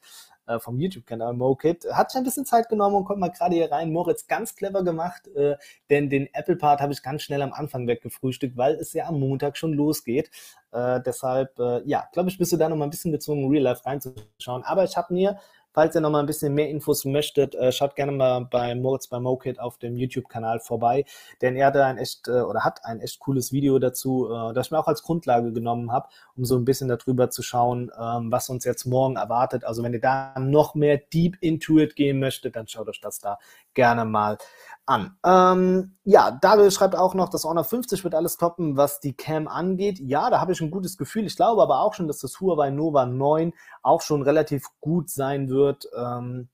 äh, 0.47 0.59
vom 0.59 0.79
YouTube-Kanal 0.79 1.33
MoKit. 1.33 1.85
Hat 1.91 2.11
schon 2.11 2.21
ein 2.21 2.25
bisschen 2.25 2.45
Zeit 2.45 2.69
genommen 2.69 2.95
und 2.95 3.05
kommt 3.05 3.19
mal 3.19 3.29
gerade 3.29 3.55
hier 3.55 3.71
rein. 3.71 3.91
Moritz, 3.91 4.27
ganz 4.27 4.55
clever 4.55 4.83
gemacht, 4.83 5.27
äh, 5.35 5.55
denn 5.89 6.09
den 6.09 6.27
Apple-Part 6.33 6.81
habe 6.81 6.93
ich 6.93 7.03
ganz 7.03 7.21
schnell 7.21 7.41
am 7.41 7.53
Anfang 7.53 7.87
weggefrühstückt, 7.87 8.57
weil 8.57 8.75
es 8.75 8.93
ja 8.93 9.07
am 9.07 9.19
Montag 9.19 9.57
schon 9.57 9.73
losgeht. 9.73 10.29
Äh, 10.71 11.01
deshalb, 11.05 11.57
äh, 11.59 11.81
ja, 11.85 12.07
glaube 12.11 12.29
ich, 12.29 12.37
bist 12.37 12.51
du 12.51 12.57
da 12.57 12.69
noch 12.69 12.75
mal 12.75 12.85
ein 12.85 12.89
bisschen 12.89 13.11
gezwungen, 13.11 13.49
Real 13.49 13.63
Life 13.63 13.85
reinzuschauen. 13.85 14.63
Aber 14.63 14.83
ich 14.83 14.97
habe 14.97 15.13
mir 15.13 15.39
Falls 15.75 15.93
ihr 15.93 15.99
noch 15.99 16.09
mal 16.09 16.21
ein 16.21 16.25
bisschen 16.25 16.53
mehr 16.53 16.69
Infos 16.69 17.03
möchtet, 17.03 17.53
äh, 17.53 17.69
schaut 17.73 17.97
gerne 17.97 18.13
mal 18.13 18.45
bei 18.45 18.73
Moritz 18.75 19.07
bei 19.07 19.19
MoKit 19.19 19.59
auf 19.59 19.77
dem 19.77 19.97
YouTube-Kanal 19.97 20.61
vorbei, 20.61 21.03
denn 21.41 21.57
er 21.57 21.67
hatte 21.67 21.83
ein 21.83 21.97
echt 21.97 22.29
äh, 22.29 22.43
oder 22.43 22.63
hat 22.63 22.85
ein 22.85 23.01
echt 23.01 23.19
cooles 23.19 23.51
Video 23.51 23.77
dazu, 23.77 24.29
äh, 24.31 24.53
das 24.53 24.67
ich 24.67 24.71
mir 24.71 24.79
auch 24.79 24.87
als 24.87 25.03
Grundlage 25.03 25.51
genommen 25.51 25.91
habe, 25.91 26.07
um 26.37 26.45
so 26.45 26.55
ein 26.55 26.63
bisschen 26.63 26.87
darüber 26.87 27.29
zu 27.29 27.43
schauen, 27.43 27.91
ähm, 27.99 28.31
was 28.31 28.47
uns 28.47 28.63
jetzt 28.63 28.85
morgen 28.85 29.17
erwartet. 29.17 29.65
Also 29.65 29.83
wenn 29.83 29.91
ihr 29.91 29.99
da 29.99 30.33
noch 30.39 30.75
mehr 30.75 30.97
deep 30.97 31.35
into 31.41 31.77
it 31.77 31.97
gehen 31.97 32.19
möchtet, 32.19 32.55
dann 32.55 32.69
schaut 32.69 32.87
euch 32.87 33.01
das 33.01 33.19
da 33.19 33.37
gerne 33.75 34.05
mal 34.05 34.37
an. 34.85 35.17
Ähm, 35.25 35.97
ja, 36.03 36.31
David 36.31 36.73
schreibt 36.73 36.95
auch 36.95 37.13
noch, 37.13 37.29
das 37.29 37.43
Honor 37.43 37.63
50 37.63 38.03
wird 38.03 38.15
alles 38.15 38.37
toppen, 38.37 38.77
was 38.77 38.99
die 38.99 39.13
Cam 39.13 39.47
angeht. 39.47 39.99
Ja, 39.99 40.29
da 40.29 40.39
habe 40.39 40.51
ich 40.51 40.61
ein 40.61 40.71
gutes 40.71 40.97
Gefühl. 40.97 41.25
Ich 41.25 41.35
glaube 41.35 41.61
aber 41.61 41.81
auch 41.81 41.93
schon, 41.93 42.07
dass 42.07 42.19
das 42.19 42.39
Huawei 42.39 42.69
Nova 42.69 43.05
9 43.05 43.53
auch 43.81 44.01
schon 44.01 44.21
relativ 44.21 44.67
gut 44.81 45.09
sein 45.09 45.49
wird. 45.49 45.87
Ähm, 45.95 46.49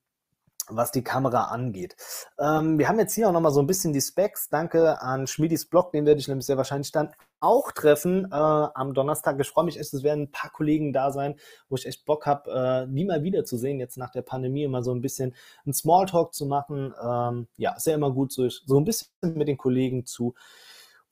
was 0.68 0.92
die 0.92 1.02
Kamera 1.02 1.44
angeht. 1.44 1.96
Ähm, 2.38 2.78
wir 2.78 2.88
haben 2.88 2.98
jetzt 2.98 3.14
hier 3.14 3.28
auch 3.28 3.32
nochmal 3.32 3.52
so 3.52 3.60
ein 3.60 3.66
bisschen 3.66 3.92
die 3.92 4.00
Specs. 4.00 4.48
Danke 4.48 5.00
an 5.00 5.26
Schmidis 5.26 5.66
Blog, 5.66 5.92
den 5.92 6.06
werde 6.06 6.20
ich 6.20 6.28
nämlich 6.28 6.46
sehr 6.46 6.56
wahrscheinlich 6.56 6.92
dann 6.92 7.12
auch 7.40 7.72
treffen 7.72 8.26
äh, 8.30 8.34
am 8.34 8.94
Donnerstag. 8.94 9.38
Ich 9.40 9.48
freue 9.48 9.64
mich 9.64 9.78
echt, 9.78 9.92
es 9.92 10.02
werden 10.02 10.24
ein 10.24 10.30
paar 10.30 10.50
Kollegen 10.50 10.92
da 10.92 11.10
sein, 11.10 11.34
wo 11.68 11.76
ich 11.76 11.86
echt 11.86 12.04
Bock 12.04 12.24
habe, 12.26 12.86
äh, 12.88 12.94
die 12.94 13.04
mal 13.04 13.24
wiederzusehen, 13.24 13.80
jetzt 13.80 13.96
nach 13.96 14.10
der 14.10 14.22
Pandemie 14.22 14.62
immer 14.62 14.82
so 14.82 14.94
ein 14.94 15.00
bisschen 15.00 15.34
einen 15.64 15.74
Smalltalk 15.74 16.32
zu 16.34 16.46
machen. 16.46 16.94
Ähm, 17.02 17.48
ja, 17.56 17.74
ist 17.74 17.86
ja 17.86 17.94
immer 17.94 18.12
gut, 18.12 18.32
so, 18.32 18.48
so 18.48 18.78
ein 18.78 18.84
bisschen 18.84 19.08
mit 19.20 19.48
den 19.48 19.58
Kollegen 19.58 20.06
zu 20.06 20.34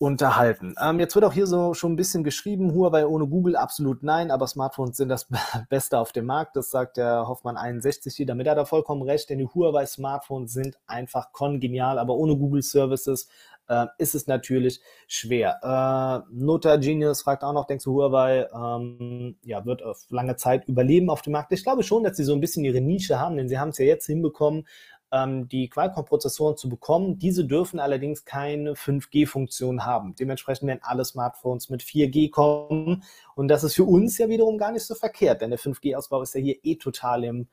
unterhalten. 0.00 0.74
Ähm, 0.82 0.98
jetzt 0.98 1.14
wird 1.14 1.26
auch 1.26 1.34
hier 1.34 1.46
so 1.46 1.74
schon 1.74 1.92
ein 1.92 1.96
bisschen 1.96 2.24
geschrieben, 2.24 2.72
Huawei 2.72 3.06
ohne 3.06 3.26
Google, 3.26 3.54
absolut 3.54 4.02
nein, 4.02 4.30
aber 4.30 4.46
Smartphones 4.46 4.96
sind 4.96 5.10
das 5.10 5.28
Beste 5.68 5.98
auf 5.98 6.12
dem 6.12 6.24
Markt. 6.24 6.56
Das 6.56 6.70
sagt 6.70 6.96
der 6.96 7.28
Hoffmann 7.28 7.58
61 7.58 8.16
hier. 8.16 8.24
Damit 8.24 8.48
hat 8.48 8.56
er 8.56 8.64
vollkommen 8.64 9.02
recht, 9.02 9.28
denn 9.28 9.38
die 9.38 9.46
Huawei 9.46 9.84
Smartphones 9.84 10.54
sind 10.54 10.78
einfach 10.86 11.32
kongenial, 11.32 11.98
aber 11.98 12.14
ohne 12.14 12.34
Google 12.34 12.62
Services 12.62 13.28
äh, 13.68 13.88
ist 13.98 14.14
es 14.14 14.26
natürlich 14.26 14.80
schwer. 15.06 15.60
Äh, 15.62 16.32
Nota 16.34 16.76
Genius 16.76 17.20
fragt 17.20 17.44
auch 17.44 17.52
noch, 17.52 17.66
denkst 17.66 17.84
du, 17.84 17.92
Huawei 17.92 18.48
ähm, 18.54 19.36
ja, 19.44 19.66
wird 19.66 19.82
auf 19.82 20.06
lange 20.08 20.36
Zeit 20.36 20.66
überleben 20.66 21.10
auf 21.10 21.20
dem 21.20 21.34
Markt? 21.34 21.52
Ich 21.52 21.62
glaube 21.62 21.82
schon, 21.82 22.04
dass 22.04 22.16
sie 22.16 22.24
so 22.24 22.32
ein 22.32 22.40
bisschen 22.40 22.64
ihre 22.64 22.80
Nische 22.80 23.20
haben, 23.20 23.36
denn 23.36 23.50
sie 23.50 23.58
haben 23.58 23.68
es 23.68 23.76
ja 23.76 23.84
jetzt 23.84 24.06
hinbekommen, 24.06 24.66
die 25.12 25.68
Qualcomm-Prozessoren 25.68 26.56
zu 26.56 26.68
bekommen. 26.68 27.18
Diese 27.18 27.44
dürfen 27.44 27.80
allerdings 27.80 28.24
keine 28.24 28.74
5G-Funktion 28.74 29.84
haben. 29.84 30.14
Dementsprechend 30.14 30.68
werden 30.68 30.80
alle 30.82 31.04
Smartphones 31.04 31.68
mit 31.68 31.82
4G 31.82 32.30
kommen. 32.30 33.02
Und 33.34 33.48
das 33.48 33.64
ist 33.64 33.74
für 33.74 33.84
uns 33.84 34.18
ja 34.18 34.28
wiederum 34.28 34.56
gar 34.56 34.70
nicht 34.70 34.84
so 34.84 34.94
verkehrt, 34.94 35.42
denn 35.42 35.50
der 35.50 35.58
5G-Ausbau 35.58 36.22
ist 36.22 36.34
ja 36.34 36.40
hier 36.40 36.56
eh 36.62 36.76
total 36.76 37.24
im 37.24 37.48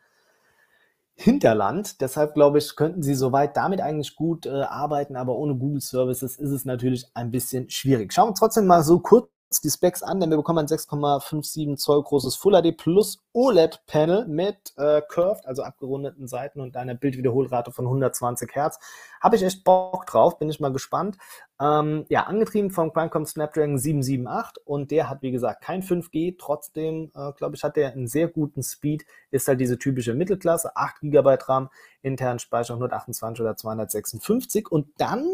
Hinterland. 1.16 2.00
Deshalb 2.00 2.36
glaube 2.36 2.60
ich, 2.60 2.76
könnten 2.76 3.02
sie 3.02 3.16
soweit 3.16 3.58
damit 3.58 3.82
eigentlich 3.82 4.16
gut 4.16 4.46
äh, 4.46 4.50
arbeiten, 4.52 5.16
aber 5.16 5.36
ohne 5.36 5.56
Google 5.56 5.82
Services 5.82 6.38
ist 6.38 6.52
es 6.52 6.64
natürlich 6.64 7.08
ein 7.16 7.32
bisschen 7.32 7.72
schwierig. 7.72 8.14
Schauen 8.14 8.26
wir 8.26 8.30
uns 8.30 8.40
trotzdem 8.40 8.68
mal 8.68 8.84
so 8.84 9.00
kurz 9.00 9.28
die 9.50 9.70
Specs 9.70 10.04
an, 10.04 10.20
denn 10.20 10.30
wir 10.30 10.38
bekommen 10.38 10.60
ein 10.60 10.68
6,57 10.68 11.78
Zoll 11.78 12.04
großes 12.04 12.36
Full 12.36 12.62
HD 12.62 12.76
Plus 12.76 13.24
OLED 13.34 13.82
Panel 13.88 14.28
mit 14.28 14.74
äh, 14.76 15.02
curved, 15.08 15.46
also 15.46 15.64
abgerundeten 15.64 16.28
Seiten 16.28 16.60
und 16.60 16.76
einer 16.76 16.96
Bildwiederholrate 16.96 17.72
von 17.72 17.86
120 17.86 18.54
Hertz. 18.54 18.78
Habe 19.22 19.38
ich 19.38 19.44
echt 19.44 19.64
Bock 19.64 20.06
drauf, 20.06 20.38
bin 20.38 20.50
ich 20.50 20.60
mal 20.60 20.74
gespannt. 20.74 21.18
Ähm, 21.62 22.06
ja, 22.10 22.24
angetrieben 22.24 22.72
vom 22.72 22.92
Qualcomm 22.92 23.26
Snapdragon 23.26 23.78
778 23.78 24.68
und 24.68 24.92
der 24.92 25.10
hat 25.10 25.22
wie 25.22 25.32
gesagt 25.32 25.64
kein 25.64 25.82
5G, 25.82 26.36
trotzdem 26.38 27.12
äh, 27.16 27.32
glaube 27.34 27.56
ich 27.56 27.64
hat 27.64 27.78
der 27.78 27.94
einen 27.94 28.08
sehr 28.08 28.28
guten 28.28 28.64
Speed, 28.64 29.06
ist 29.32 29.48
halt 29.48 29.62
diese 29.62 29.80
typische 29.80 30.14
Mittelklasse, 30.14 30.76
8 30.76 31.02
GB 31.02 31.38
RAM, 31.46 31.70
internen 32.02 32.40
Speicher 32.40 32.74
128 32.74 33.42
oder 33.42 33.56
256 33.56 34.70
und 34.70 34.90
dann 34.98 35.26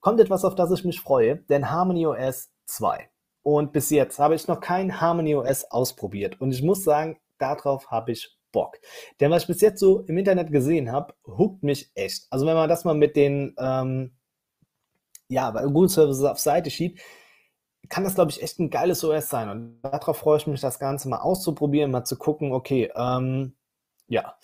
kommt 0.00 0.20
etwas, 0.20 0.44
auf 0.44 0.54
das 0.54 0.70
ich 0.70 0.84
mich 0.84 1.00
freue, 1.00 1.36
denn 1.48 1.70
Harmony 1.70 2.06
OS 2.06 2.50
2 2.66 3.08
Und 3.44 3.72
bis 3.72 3.90
jetzt 3.90 4.18
habe 4.18 4.34
ich 4.34 4.48
noch 4.48 4.58
kein 4.58 5.00
Harmony 5.00 5.36
OS 5.36 5.70
ausprobiert. 5.70 6.40
Und 6.40 6.50
ich 6.50 6.62
muss 6.62 6.82
sagen, 6.82 7.18
darauf 7.38 7.92
habe 7.92 8.10
ich 8.10 8.36
Bock. 8.50 8.78
Denn 9.20 9.30
was 9.30 9.42
ich 9.42 9.48
bis 9.48 9.60
jetzt 9.60 9.80
so 9.80 10.00
im 10.00 10.16
Internet 10.18 10.50
gesehen 10.50 10.90
habe, 10.90 11.14
huckt 11.26 11.62
mich 11.62 11.90
echt. 11.94 12.26
Also 12.30 12.46
wenn 12.46 12.54
man 12.54 12.68
das 12.68 12.84
mal 12.84 12.94
mit 12.94 13.16
den 13.16 13.54
ähm, 13.58 14.16
ja, 15.28 15.50
bei 15.50 15.62
Google 15.64 15.88
Services 15.88 16.24
auf 16.24 16.38
Seite 16.38 16.70
schiebt, 16.70 17.00
kann 17.88 18.04
das, 18.04 18.14
glaube 18.14 18.30
ich, 18.30 18.42
echt 18.42 18.58
ein 18.58 18.70
geiles 18.70 19.04
OS 19.04 19.28
sein. 19.28 19.48
Und 19.50 19.80
darauf 19.82 20.16
freue 20.16 20.38
ich 20.38 20.46
mich, 20.46 20.60
das 20.60 20.78
Ganze 20.78 21.08
mal 21.08 21.18
auszuprobieren, 21.18 21.90
mal 21.90 22.04
zu 22.04 22.16
gucken, 22.16 22.52
okay, 22.52 22.90
ähm, 22.96 23.54
ja. 24.08 24.36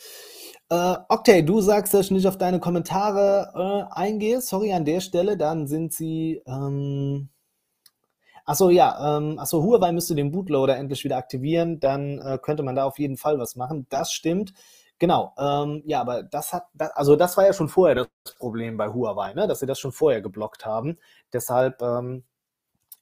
Äh, 0.68 0.96
Octay, 1.08 1.42
du 1.42 1.60
sagst, 1.60 1.94
dass 1.94 2.06
ich 2.06 2.10
nicht 2.10 2.26
auf 2.26 2.36
deine 2.36 2.60
Kommentare 2.60 3.88
äh, 3.92 3.94
eingehe. 3.94 4.40
Sorry 4.40 4.72
an 4.72 4.84
der 4.84 5.00
Stelle, 5.00 5.36
dann 5.36 5.66
sind 5.66 5.92
sie. 5.94 6.42
Ähm, 6.46 7.30
achso, 8.44 8.70
ja, 8.70 9.16
ähm, 9.18 9.38
achso, 9.38 9.62
Huawei 9.62 9.92
müsste 9.92 10.14
den 10.14 10.30
Bootloader 10.30 10.76
endlich 10.76 11.04
wieder 11.04 11.16
aktivieren, 11.16 11.80
dann 11.80 12.18
äh, 12.18 12.38
könnte 12.40 12.62
man 12.62 12.74
da 12.76 12.84
auf 12.84 12.98
jeden 12.98 13.16
Fall 13.16 13.38
was 13.38 13.56
machen. 13.56 13.86
Das 13.90 14.12
stimmt. 14.12 14.52
Genau, 15.00 15.34
ähm, 15.38 15.82
ja, 15.86 16.02
aber 16.02 16.22
das 16.22 16.52
hat, 16.52 16.64
das, 16.74 16.90
also 16.90 17.16
das 17.16 17.36
war 17.38 17.46
ja 17.46 17.54
schon 17.54 17.70
vorher 17.70 17.94
das 17.94 18.34
Problem 18.38 18.76
bei 18.76 18.88
Huawei, 18.88 19.32
ne? 19.32 19.48
dass 19.48 19.60
sie 19.60 19.66
das 19.66 19.78
schon 19.78 19.92
vorher 19.92 20.20
geblockt 20.20 20.66
haben. 20.66 20.98
Deshalb, 21.32 21.80
ähm, 21.80 22.24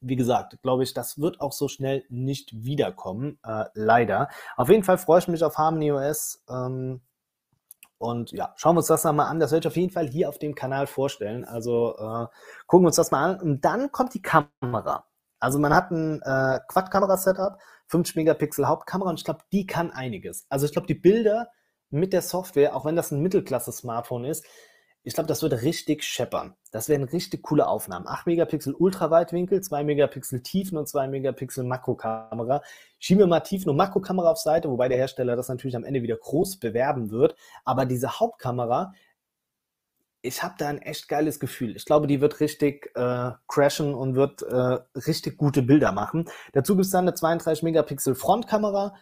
wie 0.01 0.15
gesagt, 0.17 0.63
glaube 0.63 0.85
ich, 0.85 0.95
das 0.95 1.19
wird 1.21 1.41
auch 1.41 1.53
so 1.53 1.67
schnell 1.67 2.05
nicht 2.09 2.65
wiederkommen, 2.65 3.39
äh, 3.45 3.65
leider. 3.75 4.29
Auf 4.57 4.69
jeden 4.69 4.85
Fall 4.85 4.99
freue 4.99 5.19
ich 5.19 5.29
mich 5.29 5.43
auf 5.43 5.59
Harmony 5.59 5.91
OS. 5.91 6.45
Ähm, 6.49 7.01
und 7.99 8.31
ja, 8.31 8.53
schauen 8.57 8.77
wir 8.77 8.79
uns 8.79 8.87
das 8.87 9.03
mal 9.05 9.27
an. 9.27 9.41
Das 9.41 9.51
werde 9.51 9.67
ich 9.67 9.73
auf 9.73 9.77
jeden 9.77 9.93
Fall 9.93 10.07
hier 10.07 10.29
auf 10.29 10.39
dem 10.39 10.55
Kanal 10.55 10.87
vorstellen. 10.87 11.45
Also 11.45 11.97
äh, 11.99 12.27
gucken 12.69 12.85
wir 12.85 12.89
uns 12.89 12.97
das 12.97 13.11
mal 13.11 13.33
an. 13.33 13.41
Und 13.41 13.65
dann 13.65 13.91
kommt 13.91 14.15
die 14.15 14.23
Kamera. 14.23 15.08
Also 15.41 15.59
man 15.59 15.75
hat 15.75 15.91
ein 15.91 16.21
äh, 16.23 16.61
Quad-Kamera-Setup, 16.69 17.59
50 17.87 18.17
Megapixel 18.17 18.67
Hauptkamera 18.67 19.11
und 19.11 19.19
ich 19.19 19.25
glaube, 19.25 19.41
die 19.53 19.67
kann 19.67 19.91
einiges. 19.91 20.47
Also 20.49 20.67
ich 20.67 20.73
glaube, 20.73 20.87
die 20.87 20.95
Bilder 20.95 21.51
mit 21.91 22.13
der 22.13 22.23
Software, 22.23 22.77
auch 22.77 22.85
wenn 22.85 22.97
das 22.97 23.11
ein 23.11 23.23
Mittelklasse-Smartphone 23.23 24.25
ist, 24.25 24.45
ich 25.05 25.15
glaube, 25.15 25.29
das 25.29 25.43
wird 25.43 25.63
richtig 25.63 26.03
scheppern. 26.03 26.55
Das 26.71 26.91
werden 26.91 27.05
richtig 27.05 27.43
coole 27.43 27.67
Aufnahmen. 27.67 28.07
8 28.07 28.27
Megapixel 28.27 28.75
Ultraweitwinkel, 28.75 29.63
2 29.63 29.85
Megapixel 29.85 30.43
Tiefen 30.43 30.77
und 30.77 30.87
2 30.87 31.09
Megapixel 31.09 31.65
Makrokamera. 31.65 32.61
Schieben 32.99 33.21
wir 33.21 33.27
mal 33.27 33.41
Tiefen- 33.41 33.71
und 33.71 33.77
Makrokamera 33.77 34.31
auf 34.33 34.39
Seite, 34.39 34.69
wobei 34.69 34.89
der 34.89 34.99
Hersteller 34.99 35.35
das 35.35 35.49
natürlich 35.49 35.77
am 35.77 35.85
Ende 35.85 36.03
wieder 36.03 36.17
groß 36.17 36.59
bewerben 36.59 37.11
wird. 37.11 37.37
Aber 37.65 37.87
diese 37.87 38.21
Hauptkamera, 38.21 38.93
ich 40.23 40.43
habe 40.43 40.55
da 40.59 40.69
ein 40.69 40.79
echt 40.79 41.09
geiles 41.09 41.39
Gefühl. 41.41 41.77
Ich 41.77 41.85
glaube, 41.85 42.07
die 42.07 42.21
wird 42.21 42.41
richtig 42.41 42.91
äh, 42.97 43.31
crashen 43.47 43.95
und 43.95 44.15
wird 44.15 44.43
äh, 44.43 44.79
richtig 45.07 45.37
gute 45.39 45.63
Bilder 45.63 45.93
machen. 45.93 46.29
Dazu 46.53 46.75
gibt 46.75 46.87
es 46.87 46.91
dann 46.91 47.05
eine 47.05 47.15
32 47.15 47.63
Megapixel 47.63 48.15
Frontkamera, 48.15 48.95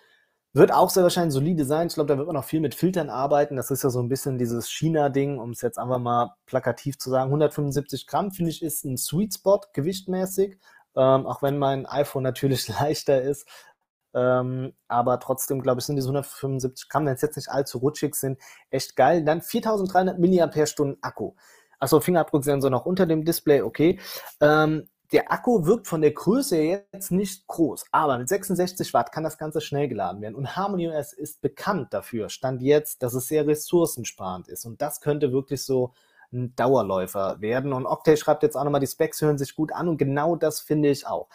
wird 0.52 0.72
auch 0.72 0.90
sehr 0.90 1.02
wahrscheinlich 1.02 1.34
solide 1.34 1.64
sein. 1.64 1.88
Ich 1.88 1.94
glaube, 1.94 2.08
da 2.08 2.16
wird 2.18 2.26
man 2.26 2.34
noch 2.34 2.44
viel 2.44 2.60
mit 2.60 2.74
Filtern 2.74 3.10
arbeiten. 3.10 3.56
Das 3.56 3.70
ist 3.70 3.84
ja 3.84 3.90
so 3.90 4.00
ein 4.00 4.08
bisschen 4.08 4.38
dieses 4.38 4.70
China-Ding, 4.70 5.38
um 5.38 5.50
es 5.50 5.60
jetzt 5.60 5.78
einfach 5.78 5.98
mal 5.98 6.34
plakativ 6.46 6.98
zu 6.98 7.10
sagen. 7.10 7.28
175 7.28 8.06
Gramm, 8.06 8.30
finde 8.30 8.50
ich, 8.50 8.62
ist 8.62 8.84
ein 8.84 8.96
Sweet 8.96 9.34
Spot 9.34 9.60
gewichtmäßig. 9.74 10.58
Ähm, 10.96 11.26
auch 11.26 11.42
wenn 11.42 11.58
mein 11.58 11.84
iPhone 11.86 12.22
natürlich 12.22 12.68
leichter 12.80 13.20
ist. 13.20 13.46
Ähm, 14.16 14.72
aber 14.88 15.20
trotzdem, 15.20 15.60
glaube 15.60 15.80
ich, 15.80 15.86
sind 15.86 15.96
diese 15.96 16.08
175 16.08 16.88
Gramm, 16.88 17.04
wenn 17.04 17.14
es 17.14 17.20
jetzt 17.20 17.36
nicht 17.36 17.50
allzu 17.50 17.78
rutschig 17.78 18.14
sind, 18.14 18.40
echt 18.70 18.96
geil. 18.96 19.22
Dann 19.24 19.42
4300 19.42 20.18
mAh 20.18 20.96
Akku. 21.02 21.34
Achso, 21.78 22.00
Fingerabdrucksensor 22.00 22.70
noch 22.70 22.86
unter 22.86 23.04
dem 23.04 23.26
Display, 23.26 23.60
okay. 23.60 24.00
Ähm, 24.40 24.88
der 25.12 25.30
Akku 25.30 25.66
wirkt 25.66 25.86
von 25.86 26.00
der 26.00 26.12
Größe 26.12 26.56
jetzt 26.56 27.12
nicht 27.12 27.46
groß, 27.46 27.84
aber 27.92 28.18
mit 28.18 28.28
66 28.28 28.92
Watt 28.94 29.12
kann 29.12 29.22
das 29.22 29.38
Ganze 29.38 29.60
schnell 29.60 29.86
geladen 29.86 30.22
werden. 30.22 30.34
Und 30.34 30.56
Harmony 30.56 30.88
OS 30.88 31.12
ist 31.12 31.42
bekannt 31.42 31.92
dafür, 31.92 32.30
stand 32.30 32.62
jetzt, 32.62 33.02
dass 33.02 33.12
es 33.12 33.28
sehr 33.28 33.46
ressourcensparend 33.46 34.48
ist. 34.48 34.64
Und 34.64 34.80
das 34.80 35.00
könnte 35.00 35.30
wirklich 35.30 35.62
so 35.62 35.92
ein 36.32 36.54
Dauerläufer 36.56 37.40
werden. 37.40 37.72
Und 37.72 37.86
Octave 37.86 38.16
schreibt 38.16 38.42
jetzt 38.42 38.56
auch 38.56 38.64
nochmal, 38.64 38.80
die 38.80 38.86
Specs 38.86 39.20
hören 39.20 39.38
sich 39.38 39.54
gut 39.54 39.72
an 39.72 39.88
und 39.88 39.98
genau 39.98 40.34
das 40.36 40.60
finde 40.60 40.88
ich 40.88 41.06
auch. 41.06 41.28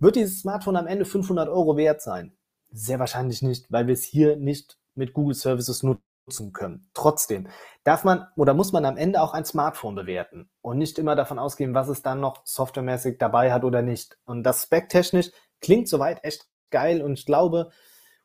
Wird 0.00 0.16
dieses 0.16 0.40
Smartphone 0.40 0.76
am 0.76 0.86
Ende 0.86 1.04
500 1.04 1.50
Euro 1.50 1.76
wert 1.76 2.00
sein? 2.00 2.32
Sehr 2.70 2.98
wahrscheinlich 2.98 3.42
nicht, 3.42 3.70
weil 3.70 3.86
wir 3.86 3.92
es 3.92 4.02
hier 4.02 4.36
nicht 4.36 4.78
mit 4.94 5.12
Google 5.12 5.34
Services 5.34 5.82
nutzen 5.82 6.54
können. 6.54 6.88
Trotzdem 6.94 7.48
darf 7.84 8.02
man 8.02 8.26
oder 8.34 8.54
muss 8.54 8.72
man 8.72 8.86
am 8.86 8.96
Ende 8.96 9.20
auch 9.20 9.34
ein 9.34 9.44
Smartphone 9.44 9.94
bewerten 9.94 10.48
und 10.62 10.78
nicht 10.78 10.98
immer 10.98 11.16
davon 11.16 11.38
ausgehen, 11.38 11.74
was 11.74 11.88
es 11.88 12.00
dann 12.00 12.18
noch 12.18 12.46
softwaremäßig 12.46 13.18
dabei 13.18 13.52
hat 13.52 13.62
oder 13.62 13.82
nicht. 13.82 14.16
Und 14.24 14.42
das 14.42 14.62
specktechnisch 14.62 15.32
klingt 15.60 15.86
soweit 15.86 16.24
echt 16.24 16.48
geil 16.70 17.02
und 17.02 17.12
ich 17.12 17.26
glaube, 17.26 17.70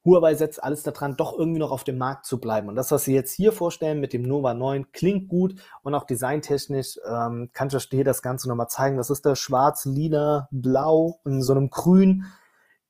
Huawei 0.05 0.35
setzt 0.35 0.63
alles 0.63 0.83
daran, 0.83 1.17
doch 1.17 1.37
irgendwie 1.37 1.59
noch 1.59 1.71
auf 1.71 1.83
dem 1.83 1.97
Markt 1.97 2.25
zu 2.25 2.39
bleiben. 2.39 2.69
Und 2.69 2.75
das, 2.75 2.91
was 2.91 3.05
sie 3.05 3.15
jetzt 3.15 3.33
hier 3.33 3.51
vorstellen 3.51 3.99
mit 3.99 4.13
dem 4.13 4.21
Nova 4.21 4.53
9, 4.53 4.91
klingt 4.91 5.27
gut 5.27 5.55
und 5.81 5.95
auch 5.95 6.05
designtechnisch 6.05 6.99
ähm, 7.05 7.49
kann 7.53 7.69
ich 7.69 7.83
hier 7.89 8.03
das 8.03 8.21
Ganze 8.21 8.47
nochmal 8.47 8.69
zeigen. 8.69 8.97
Das 8.97 9.09
ist 9.09 9.25
der 9.25 9.35
schwarz, 9.35 9.85
lila, 9.85 10.47
blau 10.51 11.19
in 11.25 11.41
so 11.41 11.53
einem 11.53 11.71
grün. 11.71 12.25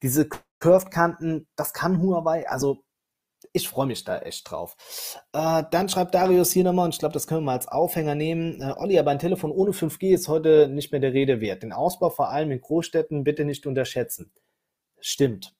Diese 0.03 0.27
Curved-Kanten, 0.59 1.47
das 1.55 1.73
kann 1.73 2.01
Huawei. 2.01 2.49
Also 2.49 2.83
ich 3.53 3.69
freue 3.69 3.85
mich 3.87 4.03
da 4.03 4.19
echt 4.19 4.51
drauf. 4.51 4.75
Äh, 5.31 5.63
dann 5.71 5.87
schreibt 5.87 6.13
Darius 6.13 6.51
hier 6.51 6.65
nochmal, 6.65 6.85
und 6.85 6.93
ich 6.93 6.99
glaube, 6.99 7.13
das 7.13 7.27
können 7.27 7.41
wir 7.41 7.45
mal 7.45 7.53
als 7.53 7.67
Aufhänger 7.67 8.15
nehmen. 8.15 8.61
Äh, 8.61 8.73
Olli, 8.75 8.99
aber 8.99 9.11
ein 9.11 9.19
Telefon 9.19 9.51
ohne 9.51 9.71
5G 9.71 10.13
ist 10.13 10.27
heute 10.27 10.67
nicht 10.67 10.91
mehr 10.91 11.01
der 11.01 11.13
Rede 11.13 11.39
wert. 11.39 11.63
Den 11.63 11.71
Ausbau 11.71 12.09
vor 12.09 12.29
allem 12.29 12.51
in 12.51 12.59
Großstädten 12.59 13.23
bitte 13.23 13.45
nicht 13.45 13.65
unterschätzen. 13.65 14.31
Stimmt. 14.99 15.55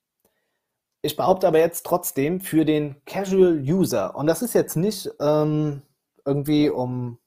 Ich 1.06 1.14
behaupte 1.14 1.46
aber 1.46 1.60
jetzt 1.60 1.86
trotzdem 1.86 2.40
für 2.40 2.64
den 2.64 2.96
Casual 3.04 3.60
User, 3.60 4.16
und 4.16 4.26
das 4.26 4.42
ist 4.42 4.54
jetzt 4.54 4.74
nicht 4.74 5.08
ähm, 5.20 5.82
irgendwie, 6.24 6.68
um 6.68 7.18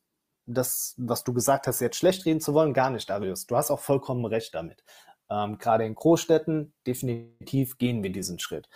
das, 0.46 0.96
was 0.98 1.24
du 1.24 1.32
gesagt 1.32 1.66
hast, 1.66 1.80
jetzt 1.80 1.96
schlecht 1.96 2.26
reden 2.26 2.42
zu 2.42 2.54
wollen, 2.54 2.74
gar 2.74 2.90
nicht, 2.90 3.10
Darius. 3.10 3.48
Du 3.48 3.56
hast 3.56 3.72
auch 3.72 3.80
vollkommen 3.80 4.26
recht 4.26 4.54
damit. 4.54 4.84
Ähm, 5.30 5.60
gerade 5.60 5.86
in 5.86 5.96
Großstädten, 5.96 6.74
definitiv 6.86 7.78
gehen 7.78 8.04
wir 8.04 8.12
diesen 8.12 8.38
Schritt. 8.38 8.68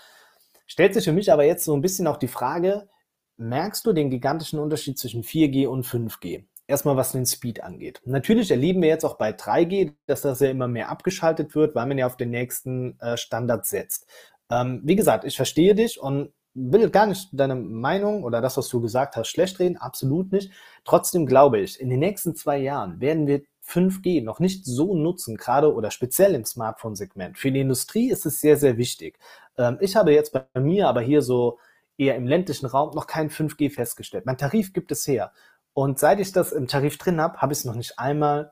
Stellt 0.68 0.94
sich 0.94 1.04
für 1.04 1.12
mich 1.12 1.34
aber 1.34 1.44
jetzt 1.44 1.66
so 1.66 1.76
ein 1.76 1.82
bisschen 1.82 2.08
auch 2.08 2.18
die 2.18 2.30
Frage, 2.30 2.88
merkst 3.36 3.86
du 3.86 3.92
den 3.92 4.10
gigantischen 4.10 4.60
Unterschied 4.60 4.98
zwischen 4.98 5.24
4G 5.24 5.68
und 5.68 5.86
5G? 5.86 6.46
Erstmal 6.66 6.96
was 6.96 7.12
den 7.12 7.26
Speed 7.26 7.62
angeht. 7.62 8.02
Natürlich 8.06 8.50
erleben 8.50 8.82
wir 8.82 8.88
jetzt 8.88 9.04
auch 9.04 9.18
bei 9.18 9.32
3G, 9.32 9.96
dass 10.06 10.22
das 10.22 10.40
ja 10.40 10.50
immer 10.50 10.70
mehr 10.70 10.88
abgeschaltet 10.88 11.56
wird, 11.56 11.76
weil 11.76 11.88
man 11.88 11.98
ja 11.98 12.06
auf 12.06 12.16
den 12.16 12.30
nächsten 12.30 12.98
äh, 13.02 13.18
Standard 13.18 13.66
setzt. 13.66 14.08
Ähm, 14.54 14.82
wie 14.84 14.96
gesagt, 14.96 15.24
ich 15.24 15.36
verstehe 15.36 15.74
dich 15.74 16.00
und 16.00 16.32
will 16.54 16.90
gar 16.90 17.08
nicht 17.08 17.30
deine 17.32 17.56
Meinung 17.56 18.24
oder 18.24 18.40
das, 18.40 18.58
was 18.58 18.70
du 18.70 18.80
gesagt 18.80 19.16
hast, 19.16 19.30
schlecht 19.30 19.60
reden, 19.60 19.78
absolut 19.78 20.32
nicht. 20.32 20.52
Trotzdem 20.86 21.26
glaube 21.26 21.60
ich, 21.60 21.80
in 21.80 21.90
den 21.90 22.00
nächsten 22.00 22.36
zwei 22.36 22.58
Jahren 22.58 23.02
werden 23.02 23.26
wir 23.26 23.42
5G 23.66 24.24
noch 24.24 24.40
nicht 24.40 24.66
so 24.66 24.94
nutzen, 24.96 25.38
gerade 25.38 25.74
oder 25.74 25.90
speziell 25.90 26.36
im 26.36 26.46
Smartphone-Segment. 26.46 27.38
Für 27.38 27.52
die 27.52 27.62
Industrie 27.62 28.12
ist 28.12 28.26
es 28.26 28.40
sehr, 28.40 28.58
sehr 28.58 28.78
wichtig. 28.78 29.18
Ähm, 29.58 29.78
ich 29.80 29.96
habe 29.96 30.14
jetzt 30.14 30.34
bei 30.34 30.46
mir, 30.60 30.88
aber 30.88 31.02
hier 31.02 31.22
so 31.22 31.58
eher 31.98 32.16
im 32.16 32.28
ländlichen 32.28 32.66
Raum, 32.68 32.92
noch 32.94 33.08
kein 33.08 33.30
5G 33.30 33.72
festgestellt. 33.72 34.26
Mein 34.26 34.38
Tarif 34.38 34.74
gibt 34.74 34.92
es 34.92 35.08
her. 35.08 35.32
Und 35.74 35.98
seit 35.98 36.20
ich 36.20 36.32
das 36.32 36.52
im 36.52 36.68
Tarif 36.68 36.98
drin 36.98 37.22
habe, 37.22 37.38
habe 37.40 37.54
ich 37.54 37.60
es 37.60 37.66
noch 37.66 37.76
nicht 37.76 37.98
einmal 37.98 38.52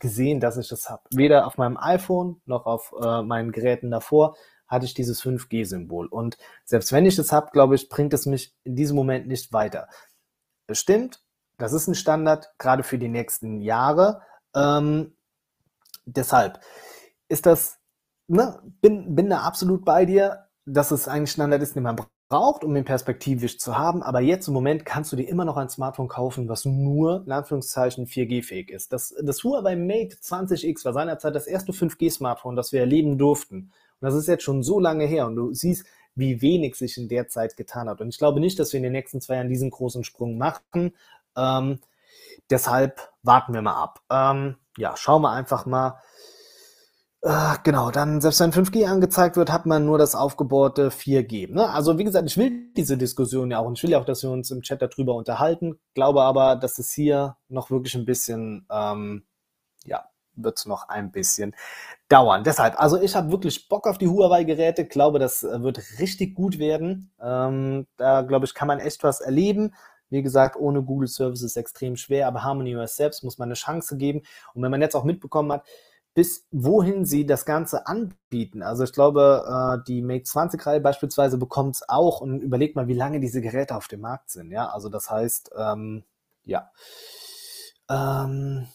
gesehen, 0.00 0.40
dass 0.40 0.56
ich 0.56 0.68
das 0.68 0.90
habe. 0.90 1.02
Weder 1.10 1.46
auf 1.46 1.58
meinem 1.58 1.76
iPhone 1.76 2.40
noch 2.46 2.66
auf 2.66 2.94
äh, 3.00 3.22
meinen 3.22 3.52
Geräten 3.52 3.90
davor 3.90 4.36
hatte 4.68 4.86
ich 4.86 4.94
dieses 4.94 5.22
5G-Symbol. 5.22 6.06
Und 6.06 6.38
selbst 6.64 6.92
wenn 6.92 7.06
ich 7.06 7.16
das 7.16 7.32
habe, 7.32 7.50
glaube 7.52 7.74
ich, 7.74 7.88
bringt 7.88 8.14
es 8.14 8.26
mich 8.26 8.54
in 8.64 8.76
diesem 8.76 8.96
Moment 8.96 9.26
nicht 9.26 9.52
weiter. 9.52 9.88
Bestimmt, 10.66 11.22
das 11.58 11.72
ist 11.72 11.86
ein 11.86 11.94
Standard, 11.94 12.52
gerade 12.58 12.82
für 12.82 12.98
die 12.98 13.08
nächsten 13.08 13.60
Jahre. 13.60 14.22
Ähm, 14.54 15.16
deshalb 16.06 16.60
ist 17.28 17.46
das 17.46 17.78
ne, 18.28 18.60
bin, 18.80 19.14
bin 19.14 19.30
da 19.30 19.40
absolut 19.40 19.84
bei 19.84 20.04
dir, 20.04 20.46
dass 20.64 20.90
es 20.90 21.08
eigentlich 21.08 21.30
Standard 21.30 21.62
ist, 21.62 21.76
den 21.76 21.84
man 21.84 21.96
braucht, 22.28 22.64
um 22.64 22.74
den 22.74 22.84
perspektivisch 22.84 23.58
zu 23.58 23.78
haben. 23.78 24.02
Aber 24.02 24.20
jetzt 24.20 24.48
im 24.48 24.54
Moment 24.54 24.84
kannst 24.84 25.12
du 25.12 25.16
dir 25.16 25.28
immer 25.28 25.44
noch 25.44 25.56
ein 25.56 25.68
Smartphone 25.68 26.08
kaufen, 26.08 26.48
was 26.48 26.64
nur 26.64 27.24
in 27.24 27.32
Anführungszeichen 27.32 28.06
4G-fähig 28.06 28.70
ist. 28.70 28.92
Das, 28.92 29.14
das 29.22 29.44
Huawei 29.44 29.76
Mate 29.76 30.16
20X 30.16 30.84
war 30.84 30.92
seinerzeit 30.92 31.34
das 31.34 31.46
erste 31.46 31.72
5G-Smartphone, 31.72 32.56
das 32.56 32.72
wir 32.72 32.80
erleben 32.80 33.18
durften. 33.18 33.72
Und 34.00 34.06
das 34.06 34.14
ist 34.14 34.28
jetzt 34.28 34.44
schon 34.44 34.62
so 34.62 34.80
lange 34.80 35.06
her. 35.06 35.26
Und 35.26 35.36
du 35.36 35.52
siehst, 35.52 35.86
wie 36.14 36.40
wenig 36.42 36.76
sich 36.76 36.96
in 36.96 37.08
der 37.08 37.28
Zeit 37.28 37.56
getan 37.56 37.88
hat. 37.88 38.00
Und 38.00 38.08
ich 38.08 38.18
glaube 38.18 38.40
nicht, 38.40 38.58
dass 38.58 38.72
wir 38.72 38.78
in 38.78 38.84
den 38.84 38.92
nächsten 38.92 39.20
zwei 39.20 39.36
Jahren 39.36 39.48
diesen 39.48 39.70
großen 39.70 40.04
Sprung 40.04 40.38
machen. 40.38 40.94
Ähm, 41.36 41.78
deshalb 42.50 43.10
warten 43.22 43.54
wir 43.54 43.62
mal 43.62 43.82
ab. 43.82 44.00
Ähm, 44.10 44.56
ja, 44.78 44.96
schauen 44.96 45.22
wir 45.22 45.30
einfach 45.30 45.66
mal, 45.66 46.00
äh, 47.26 47.56
genau, 47.64 47.90
dann, 47.90 48.20
selbst 48.20 48.38
wenn 48.40 48.52
5G 48.52 48.86
angezeigt 48.86 49.36
wird, 49.36 49.50
hat 49.50 49.66
man 49.66 49.84
nur 49.84 49.98
das 49.98 50.14
aufgebohrte 50.14 50.90
4G. 50.90 51.52
Ne? 51.52 51.68
Also 51.68 51.98
wie 51.98 52.04
gesagt, 52.04 52.30
ich 52.30 52.36
will 52.36 52.72
diese 52.76 52.96
Diskussion 52.96 53.50
ja 53.50 53.58
auch 53.58 53.66
und 53.66 53.78
ich 53.78 53.82
will 53.82 53.90
ja 53.90 53.98
auch, 53.98 54.04
dass 54.04 54.22
wir 54.22 54.30
uns 54.30 54.50
im 54.52 54.62
Chat 54.62 54.80
darüber 54.80 55.14
unterhalten, 55.16 55.80
glaube 55.94 56.22
aber, 56.22 56.54
dass 56.54 56.78
es 56.78 56.92
hier 56.92 57.36
noch 57.48 57.70
wirklich 57.70 57.96
ein 57.96 58.04
bisschen, 58.04 58.66
ähm, 58.70 59.24
wird 60.36 60.58
es 60.58 60.66
noch 60.66 60.88
ein 60.88 61.10
bisschen 61.10 61.54
dauern. 62.08 62.44
Deshalb, 62.44 62.80
also 62.80 63.00
ich 63.00 63.14
habe 63.14 63.30
wirklich 63.30 63.68
Bock 63.68 63.86
auf 63.86 63.98
die 63.98 64.08
Huawei-Geräte, 64.08 64.86
glaube, 64.86 65.18
das 65.18 65.42
äh, 65.42 65.62
wird 65.62 65.80
richtig 65.98 66.34
gut 66.34 66.58
werden. 66.58 67.10
Ähm, 67.20 67.86
da, 67.96 68.22
glaube 68.22 68.46
ich, 68.46 68.54
kann 68.54 68.68
man 68.68 68.80
echt 68.80 69.02
was 69.02 69.20
erleben. 69.20 69.74
Wie 70.08 70.22
gesagt, 70.22 70.56
ohne 70.56 70.82
Google 70.82 71.08
Service 71.08 71.42
ist 71.42 71.56
extrem 71.56 71.96
schwer, 71.96 72.28
aber 72.28 72.44
Harmony 72.44 72.76
OS 72.76 72.96
selbst 72.96 73.24
muss 73.24 73.38
man 73.38 73.48
eine 73.48 73.54
Chance 73.54 73.96
geben. 73.96 74.22
Und 74.54 74.62
wenn 74.62 74.70
man 74.70 74.80
jetzt 74.80 74.94
auch 74.94 75.04
mitbekommen 75.04 75.52
hat, 75.52 75.64
bis 76.16 76.46
wohin 76.50 77.04
sie 77.04 77.26
das 77.26 77.44
Ganze 77.44 77.86
anbieten. 77.86 78.62
Also 78.62 78.84
ich 78.84 78.92
glaube, 78.92 79.44
äh, 79.82 79.84
die 79.86 80.00
Mate 80.00 80.24
20-Reihe 80.24 80.80
beispielsweise 80.80 81.36
bekommt 81.36 81.76
es 81.76 81.88
auch 81.88 82.22
und 82.22 82.40
überlegt 82.40 82.74
mal, 82.74 82.88
wie 82.88 82.94
lange 82.94 83.20
diese 83.20 83.42
Geräte 83.42 83.76
auf 83.76 83.86
dem 83.86 84.00
Markt 84.00 84.30
sind. 84.30 84.50
Ja, 84.50 84.70
also 84.70 84.88
das 84.88 85.10
heißt, 85.10 85.50
ähm, 85.58 86.04
ja. 86.44 86.70
Ähm, 87.90 88.66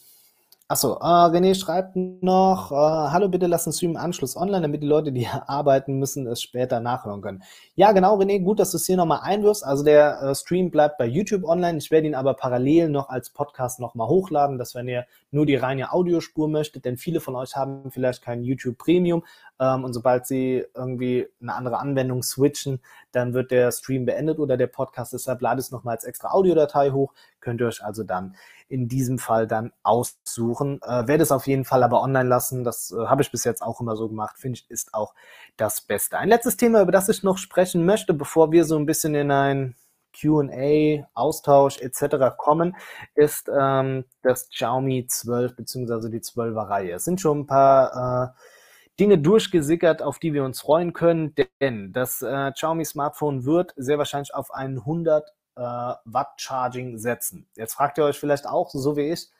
Achso, 0.72 0.94
äh, 1.02 1.04
René 1.04 1.54
schreibt 1.54 1.96
noch, 1.96 2.72
äh, 2.72 2.74
hallo, 2.74 3.28
bitte 3.28 3.46
lass 3.46 3.64
den 3.64 3.74
Stream 3.74 3.90
im 3.90 3.96
Anschluss 3.98 4.38
online, 4.38 4.62
damit 4.62 4.82
die 4.82 4.86
Leute, 4.86 5.12
die 5.12 5.26
arbeiten 5.46 5.98
müssen, 5.98 6.26
es 6.26 6.40
später 6.40 6.80
nachhören 6.80 7.20
können. 7.20 7.42
Ja, 7.74 7.92
genau, 7.92 8.18
René, 8.18 8.42
gut, 8.42 8.58
dass 8.58 8.70
du 8.70 8.78
es 8.78 8.86
hier 8.86 8.96
nochmal 8.96 9.20
einwirfst. 9.22 9.66
Also 9.66 9.84
der 9.84 10.22
äh, 10.22 10.34
Stream 10.34 10.70
bleibt 10.70 10.96
bei 10.96 11.04
YouTube 11.04 11.44
online. 11.44 11.76
Ich 11.76 11.90
werde 11.90 12.06
ihn 12.06 12.14
aber 12.14 12.32
parallel 12.32 12.88
noch 12.88 13.10
als 13.10 13.28
Podcast 13.28 13.80
nochmal 13.80 14.08
hochladen, 14.08 14.56
dass 14.56 14.74
wenn 14.74 14.88
ihr 14.88 15.04
nur 15.30 15.44
die 15.44 15.56
reine 15.56 15.92
Audiospur 15.92 16.48
möchtet, 16.48 16.86
denn 16.86 16.96
viele 16.96 17.20
von 17.20 17.36
euch 17.36 17.54
haben 17.54 17.90
vielleicht 17.90 18.22
kein 18.22 18.42
YouTube 18.42 18.78
Premium 18.78 19.24
ähm, 19.60 19.84
und 19.84 19.92
sobald 19.92 20.26
sie 20.26 20.64
irgendwie 20.74 21.28
eine 21.42 21.54
andere 21.54 21.80
Anwendung 21.80 22.22
switchen, 22.22 22.80
dann 23.12 23.34
wird 23.34 23.50
der 23.50 23.72
Stream 23.72 24.06
beendet 24.06 24.38
oder 24.38 24.56
der 24.56 24.68
Podcast. 24.68 25.12
Deshalb 25.12 25.42
lade 25.42 25.60
es 25.60 25.70
nochmal 25.70 25.96
als 25.96 26.04
extra 26.04 26.30
Audiodatei 26.30 26.92
hoch. 26.92 27.12
Könnt 27.40 27.60
ihr 27.60 27.66
euch 27.66 27.84
also 27.84 28.04
dann 28.04 28.36
in 28.72 28.88
diesem 28.88 29.18
Fall 29.18 29.46
dann 29.46 29.70
aussuchen. 29.82 30.80
Äh, 30.82 31.06
werde 31.06 31.22
es 31.22 31.30
auf 31.30 31.46
jeden 31.46 31.66
Fall 31.66 31.82
aber 31.82 32.00
online 32.00 32.28
lassen. 32.28 32.64
Das 32.64 32.90
äh, 32.90 33.06
habe 33.06 33.20
ich 33.20 33.30
bis 33.30 33.44
jetzt 33.44 33.62
auch 33.62 33.82
immer 33.82 33.96
so 33.96 34.08
gemacht. 34.08 34.38
Finde 34.38 34.58
ich, 34.58 34.70
ist 34.70 34.94
auch 34.94 35.14
das 35.58 35.82
Beste. 35.82 36.16
Ein 36.16 36.30
letztes 36.30 36.56
Thema, 36.56 36.80
über 36.80 36.90
das 36.90 37.10
ich 37.10 37.22
noch 37.22 37.36
sprechen 37.36 37.84
möchte, 37.84 38.14
bevor 38.14 38.50
wir 38.50 38.64
so 38.64 38.76
ein 38.76 38.86
bisschen 38.86 39.14
in 39.14 39.30
ein 39.30 39.76
QA, 40.18 41.06
Austausch 41.12 41.80
etc. 41.80 42.34
kommen, 42.38 42.74
ist 43.14 43.50
ähm, 43.54 44.06
das 44.22 44.48
Xiaomi 44.48 45.06
12 45.06 45.54
bzw. 45.54 46.08
die 46.08 46.20
12er 46.20 46.68
Reihe. 46.68 46.92
Es 46.92 47.04
sind 47.04 47.20
schon 47.20 47.40
ein 47.40 47.46
paar 47.46 48.34
äh, 48.34 48.98
Dinge 48.98 49.18
durchgesickert, 49.18 50.00
auf 50.00 50.18
die 50.18 50.32
wir 50.32 50.44
uns 50.44 50.62
freuen 50.62 50.94
können, 50.94 51.34
denn 51.60 51.92
das 51.92 52.22
äh, 52.22 52.52
Xiaomi 52.52 52.86
Smartphone 52.86 53.44
wird 53.44 53.74
sehr 53.76 53.98
wahrscheinlich 53.98 54.34
auf 54.34 54.50
einen 54.50 54.78
100 54.78 55.30
äh, 55.56 55.60
Watt 56.04 56.34
Charging 56.36 56.98
setzen. 56.98 57.48
Jetzt 57.56 57.74
fragt 57.74 57.98
ihr 57.98 58.04
euch 58.04 58.18
vielleicht 58.18 58.46
auch, 58.46 58.70
so 58.70 58.96
wie 58.96 59.10
ich, 59.12 59.30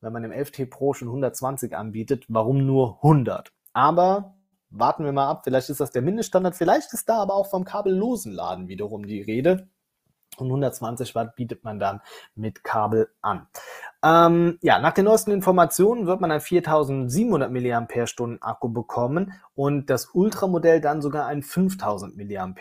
wenn 0.00 0.12
man 0.12 0.24
im 0.24 0.32
11T 0.32 0.70
Pro 0.70 0.94
schon 0.94 1.08
120 1.08 1.76
anbietet, 1.76 2.24
warum 2.28 2.64
nur 2.64 2.96
100? 2.96 3.52
Aber 3.72 4.34
warten 4.70 5.04
wir 5.04 5.12
mal 5.12 5.28
ab, 5.28 5.42
vielleicht 5.44 5.70
ist 5.70 5.80
das 5.80 5.90
der 5.90 6.02
Mindeststandard, 6.02 6.54
vielleicht 6.54 6.92
ist 6.92 7.08
da 7.08 7.18
aber 7.18 7.34
auch 7.34 7.48
vom 7.48 7.64
kabellosen 7.64 8.32
Laden 8.32 8.68
wiederum 8.68 9.06
die 9.06 9.22
Rede 9.22 9.68
und 10.40 10.48
120 10.48 11.14
Watt 11.14 11.36
bietet 11.36 11.64
man 11.64 11.78
dann 11.78 12.00
mit 12.34 12.64
Kabel 12.64 13.08
an. 13.20 13.46
Ähm, 14.04 14.58
ja, 14.62 14.78
nach 14.78 14.92
den 14.92 15.06
neuesten 15.06 15.32
Informationen 15.32 16.06
wird 16.06 16.20
man 16.20 16.30
ein 16.30 16.40
4700 16.40 17.50
mAh 17.50 18.38
Akku 18.40 18.68
bekommen 18.68 19.32
und 19.54 19.90
das 19.90 20.10
Ultramodell 20.14 20.80
dann 20.80 21.02
sogar 21.02 21.26
ein 21.26 21.42
5000 21.42 22.16
mAh 22.16 22.54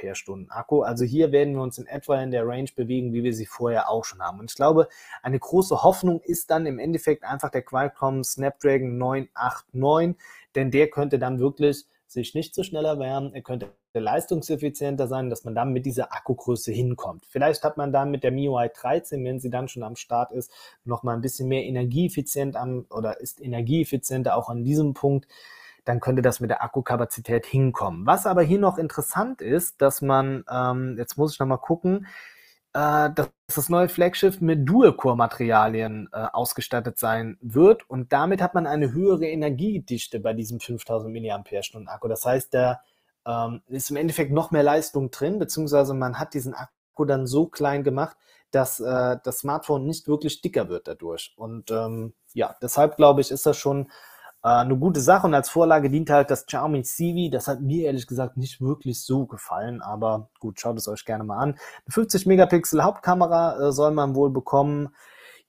Akku. 0.50 0.82
Also 0.82 1.06
hier 1.06 1.32
werden 1.32 1.54
wir 1.54 1.62
uns 1.62 1.78
in 1.78 1.86
etwa 1.86 2.20
in 2.22 2.32
der 2.32 2.48
Range 2.48 2.70
bewegen, 2.76 3.14
wie 3.14 3.24
wir 3.24 3.34
sie 3.34 3.46
vorher 3.46 3.90
auch 3.90 4.04
schon 4.04 4.22
haben. 4.22 4.40
Und 4.40 4.50
ich 4.50 4.56
glaube, 4.56 4.88
eine 5.22 5.38
große 5.38 5.84
Hoffnung 5.84 6.22
ist 6.22 6.50
dann 6.50 6.66
im 6.66 6.80
Endeffekt 6.80 7.24
einfach 7.24 7.52
der 7.52 7.62
Qualcomm 7.62 8.24
Snapdragon 8.24 8.98
989, 8.98 10.16
denn 10.56 10.72
der 10.72 10.90
könnte 10.90 11.20
dann 11.20 11.40
wirklich 11.40 11.86
sich 12.08 12.34
nicht 12.34 12.56
so 12.56 12.64
schnell 12.64 12.86
erwärmen, 12.86 13.34
er 13.34 13.42
könnte 13.42 13.70
leistungseffizienter 14.00 15.08
sein, 15.08 15.30
dass 15.30 15.44
man 15.44 15.56
dann 15.56 15.74
mit 15.74 15.86
dieser 15.86 16.14
Akkugröße 16.14 16.72
hinkommt. 16.72 17.26
Vielleicht 17.28 17.64
hat 17.64 17.78
man 17.78 17.92
dann 17.92 18.12
mit 18.12 18.24
der 18.24 18.32
MIUI 18.32 18.70
13, 18.70 19.24
wenn 19.24 19.40
sie 19.40 19.50
dann 19.50 19.68
schon 19.68 19.84
am 19.84 19.96
Start 19.96 20.32
ist, 20.32 20.52
noch 20.86 21.04
mal 21.04 21.14
ein 21.14 21.22
bisschen 21.22 21.48
mehr 21.48 21.64
energieeffizient 21.64 22.56
am 22.56 22.86
oder 22.90 23.20
ist 23.20 23.42
energieeffizienter 23.42 24.36
auch 24.36 24.50
an 24.50 24.64
diesem 24.64 24.94
Punkt. 24.94 25.28
Dann 25.86 26.00
könnte 26.00 26.22
das 26.22 26.40
mit 26.40 26.50
der 26.50 26.64
Akkukapazität 26.64 27.46
hinkommen. 27.46 28.06
Was 28.06 28.26
aber 28.26 28.42
hier 28.42 28.60
noch 28.60 28.78
interessant 28.78 29.42
ist, 29.42 29.82
dass 29.82 30.02
man, 30.02 30.44
ähm, 30.52 30.96
jetzt 30.98 31.18
muss 31.18 31.34
ich 31.34 31.40
noch 31.40 31.48
mal 31.48 31.58
gucken, 31.58 32.08
äh, 32.78 33.10
dass 33.14 33.32
das 33.56 33.70
neue 33.70 33.90
Flaggschiff 33.90 34.40
mit 34.42 34.70
Dual-Core-Materialien 34.70 36.10
äh, 36.12 36.18
ausgestattet 36.32 37.00
sein 37.00 37.38
wird 37.42 37.90
und 37.90 38.14
damit 38.14 38.42
hat 38.42 38.54
man 38.54 38.68
eine 38.68 38.92
höhere 38.92 39.26
Energiedichte 39.26 40.20
bei 40.20 40.34
diesem 40.34 40.60
5000 40.60 41.12
mAh 41.12 41.92
Akku. 41.92 42.08
Das 42.08 42.26
heißt, 42.26 42.54
der 42.54 42.82
ähm, 43.28 43.62
ist 43.68 43.92
im 43.92 43.98
Endeffekt 43.98 44.32
noch 44.32 44.52
mehr 44.52 44.64
Leistung 44.64 45.12
drin, 45.12 45.38
beziehungsweise 45.38 45.94
man 45.94 46.18
hat 46.18 46.34
diesen 46.34 46.54
Akku 46.54 47.06
dann 47.06 47.28
so 47.28 47.48
klein 47.48 47.84
gemacht, 47.84 48.16
dass 48.52 48.80
äh, 48.80 49.18
das 49.24 49.40
Smartphone 49.40 49.86
nicht 49.86 50.08
wirklich 50.08 50.42
dicker 50.42 50.70
wird 50.70 50.88
dadurch. 50.88 51.34
Und 51.36 51.70
ähm, 51.70 52.14
ja, 52.34 52.56
deshalb 52.62 52.96
glaube 52.96 53.22
ich, 53.22 53.30
ist 53.30 53.46
das 53.46 53.58
schon 53.58 53.88
äh, 54.44 54.48
eine 54.50 54.78
gute 54.78 55.02
Sache. 55.02 55.28
Und 55.28 55.34
als 55.34 55.50
Vorlage 55.50 55.90
dient 55.90 56.10
halt 56.10 56.32
das 56.32 56.46
Xiaomi 56.46 56.84
Civi. 56.84 57.30
Das 57.30 57.48
hat 57.48 57.62
mir 57.62 57.86
ehrlich 57.86 58.08
gesagt 58.08 58.38
nicht 58.38 58.62
wirklich 58.62 59.04
so 59.04 59.26
gefallen, 59.26 59.82
aber 59.82 60.30
gut, 60.40 60.60
schaut 60.60 60.78
es 60.78 60.88
euch 60.88 61.04
gerne 61.04 61.26
mal 61.26 61.38
an. 61.38 61.50
Eine 61.50 61.92
50 61.92 62.26
Megapixel 62.26 62.84
Hauptkamera 62.84 63.68
äh, 63.68 63.72
soll 63.74 63.92
man 63.92 64.16
wohl 64.16 64.30
bekommen 64.30 64.90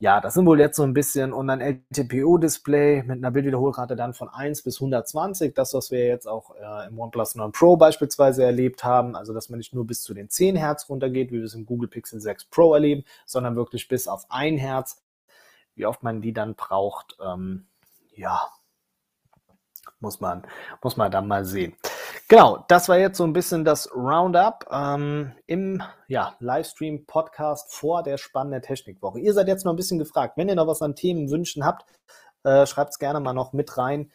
ja, 0.00 0.20
das 0.20 0.34
sind 0.34 0.46
wohl 0.46 0.60
jetzt 0.60 0.76
so 0.76 0.84
ein 0.84 0.94
bisschen 0.94 1.32
und 1.32 1.50
ein 1.50 1.60
LTPO-Display 1.60 3.02
mit 3.02 3.18
einer 3.18 3.32
Bildwiederholrate 3.32 3.96
dann 3.96 4.14
von 4.14 4.28
1 4.28 4.62
bis 4.62 4.76
120. 4.76 5.54
Das, 5.54 5.74
was 5.74 5.90
wir 5.90 6.06
jetzt 6.06 6.28
auch 6.28 6.54
äh, 6.54 6.86
im 6.86 7.00
OnePlus 7.00 7.34
9 7.34 7.50
Pro 7.50 7.76
beispielsweise 7.76 8.44
erlebt 8.44 8.84
haben. 8.84 9.16
Also, 9.16 9.34
dass 9.34 9.48
man 9.48 9.58
nicht 9.58 9.74
nur 9.74 9.86
bis 9.86 10.02
zu 10.02 10.14
den 10.14 10.30
10 10.30 10.54
Hertz 10.54 10.88
runtergeht, 10.88 11.32
wie 11.32 11.38
wir 11.38 11.44
es 11.44 11.54
im 11.54 11.66
Google 11.66 11.88
Pixel 11.88 12.20
6 12.20 12.44
Pro 12.44 12.74
erleben, 12.74 13.02
sondern 13.26 13.56
wirklich 13.56 13.88
bis 13.88 14.06
auf 14.06 14.26
1 14.30 14.60
Hertz. 14.60 15.02
Wie 15.74 15.86
oft 15.86 16.04
man 16.04 16.20
die 16.20 16.32
dann 16.32 16.54
braucht, 16.54 17.16
ähm, 17.20 17.66
ja, 18.14 18.40
muss 20.00 20.20
man, 20.20 20.42
muss 20.82 20.96
man 20.96 21.10
dann 21.10 21.26
mal 21.26 21.44
sehen. 21.44 21.74
Genau, 22.28 22.64
das 22.68 22.88
war 22.88 22.98
jetzt 22.98 23.16
so 23.16 23.24
ein 23.24 23.32
bisschen 23.32 23.64
das 23.64 23.90
Roundup 23.94 24.66
ähm, 24.70 25.32
im 25.46 25.82
ja, 26.08 26.34
Livestream-Podcast 26.40 27.74
vor 27.74 28.02
der 28.02 28.18
spannenden 28.18 28.62
Technikwoche. 28.62 29.20
Ihr 29.20 29.32
seid 29.32 29.48
jetzt 29.48 29.64
noch 29.64 29.72
ein 29.72 29.76
bisschen 29.76 29.98
gefragt. 29.98 30.36
Wenn 30.36 30.48
ihr 30.48 30.54
noch 30.54 30.66
was 30.66 30.82
an 30.82 30.94
Themenwünschen 30.94 31.64
habt, 31.64 31.86
äh, 32.44 32.66
schreibt 32.66 32.90
es 32.90 32.98
gerne 32.98 33.20
mal 33.20 33.32
noch 33.32 33.52
mit 33.52 33.76
rein 33.78 34.10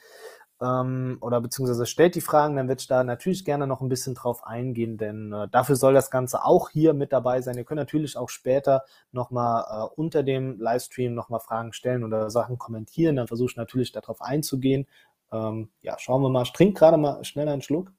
ähm, 0.63 1.17
oder 1.21 1.41
beziehungsweise 1.41 1.85
stellt 1.85 2.15
die 2.15 2.21
Fragen, 2.21 2.55
dann 2.55 2.67
wird 2.67 2.81
ich 2.81 2.87
da 2.87 3.03
natürlich 3.03 3.43
gerne 3.45 3.67
noch 3.67 3.81
ein 3.81 3.89
bisschen 3.89 4.15
drauf 4.15 4.45
eingehen, 4.45 4.97
denn 4.97 5.33
äh, 5.33 5.47
dafür 5.49 5.75
soll 5.75 5.93
das 5.93 6.09
Ganze 6.09 6.45
auch 6.45 6.69
hier 6.69 6.93
mit 6.93 7.11
dabei 7.11 7.41
sein. 7.41 7.57
Ihr 7.57 7.65
könnt 7.65 7.79
natürlich 7.79 8.17
auch 8.17 8.29
später 8.29 8.83
nochmal 9.11 9.65
äh, 9.67 9.93
unter 9.95 10.23
dem 10.23 10.59
Livestream 10.59 11.13
nochmal 11.13 11.41
Fragen 11.41 11.73
stellen 11.73 12.03
oder 12.03 12.29
Sachen 12.29 12.57
kommentieren, 12.57 13.15
dann 13.17 13.27
versuche 13.27 13.51
ich 13.51 13.57
natürlich 13.57 13.91
darauf 13.91 14.21
einzugehen. 14.21 14.87
Ähm, 15.33 15.71
ja, 15.81 15.97
schauen 15.99 16.21
wir 16.21 16.29
mal. 16.29 16.43
Ich 16.43 16.53
trinke 16.53 16.79
gerade 16.79 16.97
mal 16.97 17.23
schnell 17.23 17.47
einen 17.49 17.61
Schluck. 17.61 17.91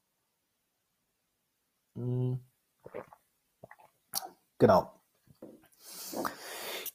Hm. 1.97 2.41
Genau. 4.59 4.93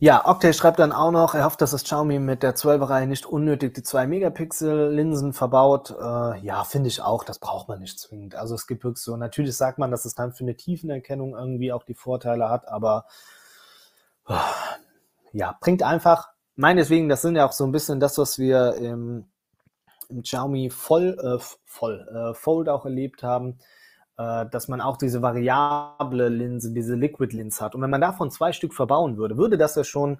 Ja, 0.01 0.25
Octay 0.25 0.53
schreibt 0.53 0.79
dann 0.79 0.93
auch 0.93 1.11
noch, 1.11 1.35
er 1.35 1.43
hofft, 1.43 1.59
dass 1.61 1.71
das 1.71 1.83
Xiaomi 1.83 2.19
mit 2.19 2.41
der 2.41 2.55
12er-Reihe 2.55 3.05
nicht 3.05 3.25
unnötig 3.25 3.73
die 3.73 3.81
2-Megapixel-Linsen 3.81 5.33
verbaut. 5.33 5.91
Äh, 5.91 6.39
ja, 6.39 6.63
finde 6.63 6.87
ich 6.87 7.01
auch, 7.01 7.25
das 7.25 7.39
braucht 7.39 7.67
man 7.67 7.79
nicht 7.79 7.99
zwingend. 7.99 8.33
Also 8.35 8.55
es 8.55 8.65
gibt 8.65 8.85
wirklich 8.85 9.03
so, 9.03 9.17
natürlich 9.17 9.57
sagt 9.57 9.77
man, 9.77 9.91
dass 9.91 10.05
es 10.05 10.15
dann 10.15 10.31
für 10.31 10.45
eine 10.45 10.55
Tiefenerkennung 10.55 11.35
irgendwie 11.35 11.73
auch 11.73 11.83
die 11.83 11.95
Vorteile 11.95 12.49
hat, 12.49 12.65
aber 12.69 13.07
äh, 14.29 14.35
ja, 15.33 15.57
bringt 15.59 15.83
einfach, 15.83 16.29
meinetwegen, 16.55 17.09
das 17.09 17.21
sind 17.21 17.35
ja 17.35 17.45
auch 17.45 17.51
so 17.51 17.65
ein 17.65 17.73
bisschen 17.73 17.99
das, 17.99 18.17
was 18.17 18.39
wir 18.39 18.75
im, 18.75 19.29
im 20.09 20.23
Xiaomi 20.23 20.69
voll, 20.69 21.17
äh, 21.21 21.43
voll, 21.65 22.07
äh, 22.13 22.33
Fold 22.33 22.69
auch 22.69 22.85
erlebt 22.85 23.23
haben 23.23 23.59
äh, 24.19 24.45
dass 24.49 24.67
man 24.67 24.81
auch 24.81 24.97
diese 24.97 25.21
variable 25.21 26.27
Linse, 26.27 26.73
diese 26.73 26.95
Liquid 26.95 27.33
Linse 27.35 27.63
hat. 27.63 27.73
Und 27.73 27.81
wenn 27.81 27.89
man 27.89 28.01
davon 28.01 28.29
zwei 28.29 28.51
Stück 28.51 28.73
verbauen 28.73 29.17
würde, 29.17 29.37
würde 29.37 29.57
das 29.57 29.75
ja 29.75 29.85
schon 29.85 30.19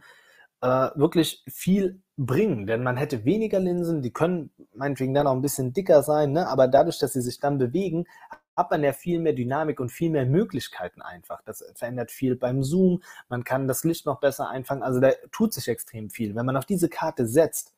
äh, 0.61 0.89
wirklich 0.95 1.43
viel 1.49 2.01
bringen, 2.15 2.65
denn 2.65 2.81
man 2.81 2.97
hätte 2.97 3.25
weniger 3.25 3.59
Linsen, 3.59 4.01
die 4.01 4.11
können 4.11 4.51
meinetwegen 4.73 5.13
dann 5.13 5.27
auch 5.27 5.33
ein 5.33 5.41
bisschen 5.41 5.73
dicker 5.73 6.01
sein, 6.01 6.31
ne? 6.31 6.47
aber 6.47 6.67
dadurch, 6.67 6.97
dass 6.99 7.13
sie 7.13 7.21
sich 7.21 7.39
dann 7.39 7.57
bewegen, 7.57 8.05
hat 8.55 8.71
man 8.71 8.83
ja 8.83 8.91
viel 8.93 9.19
mehr 9.19 9.33
Dynamik 9.33 9.79
und 9.79 9.89
viel 9.89 10.09
mehr 10.09 10.25
Möglichkeiten 10.25 11.01
einfach. 11.01 11.41
Das 11.45 11.63
verändert 11.75 12.11
viel 12.11 12.35
beim 12.35 12.61
Zoom, 12.63 13.01
man 13.29 13.45
kann 13.45 13.67
das 13.69 13.85
Licht 13.85 14.05
noch 14.05 14.19
besser 14.19 14.49
einfangen, 14.49 14.83
also 14.83 14.99
da 14.99 15.11
tut 15.31 15.53
sich 15.53 15.67
extrem 15.69 16.09
viel. 16.09 16.35
Wenn 16.35 16.45
man 16.45 16.57
auf 16.57 16.65
diese 16.65 16.89
Karte 16.89 17.25
setzt, 17.25 17.73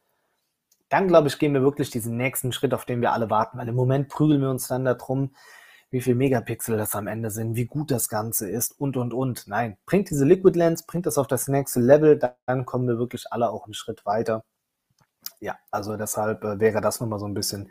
dann 0.91 1.07
glaube 1.07 1.29
ich, 1.29 1.39
gehen 1.39 1.53
wir 1.53 1.61
wirklich 1.61 1.89
diesen 1.89 2.17
nächsten 2.17 2.51
Schritt, 2.51 2.73
auf 2.73 2.85
den 2.85 3.01
wir 3.01 3.13
alle 3.13 3.29
warten, 3.29 3.57
weil 3.57 3.67
im 3.67 3.75
Moment 3.75 4.09
prügeln 4.09 4.41
wir 4.41 4.49
uns 4.49 4.67
dann 4.67 4.85
darum, 4.85 5.33
wie 5.89 6.01
viel 6.01 6.15
Megapixel 6.15 6.77
das 6.77 6.95
am 6.95 7.07
Ende 7.07 7.31
sind, 7.31 7.55
wie 7.55 7.65
gut 7.65 7.91
das 7.91 8.09
Ganze 8.09 8.49
ist 8.49 8.79
und, 8.79 8.97
und, 8.97 9.13
und. 9.13 9.47
Nein, 9.47 9.77
bringt 9.85 10.09
diese 10.09 10.25
Liquid 10.25 10.57
Lens, 10.57 10.85
bringt 10.85 11.05
das 11.05 11.17
auf 11.17 11.27
das 11.27 11.47
nächste 11.47 11.79
Level, 11.79 12.19
dann 12.45 12.65
kommen 12.65 12.87
wir 12.87 12.97
wirklich 12.99 13.25
alle 13.31 13.49
auch 13.49 13.65
einen 13.65 13.73
Schritt 13.73 14.05
weiter. 14.05 14.43
ja, 15.39 15.57
also 15.71 15.97
deshalb 15.97 16.43
äh, 16.43 16.59
wäre 16.59 16.81
das 16.81 16.99
nochmal 17.01 17.19
so 17.19 17.25
ein 17.25 17.33
bisschen 17.33 17.69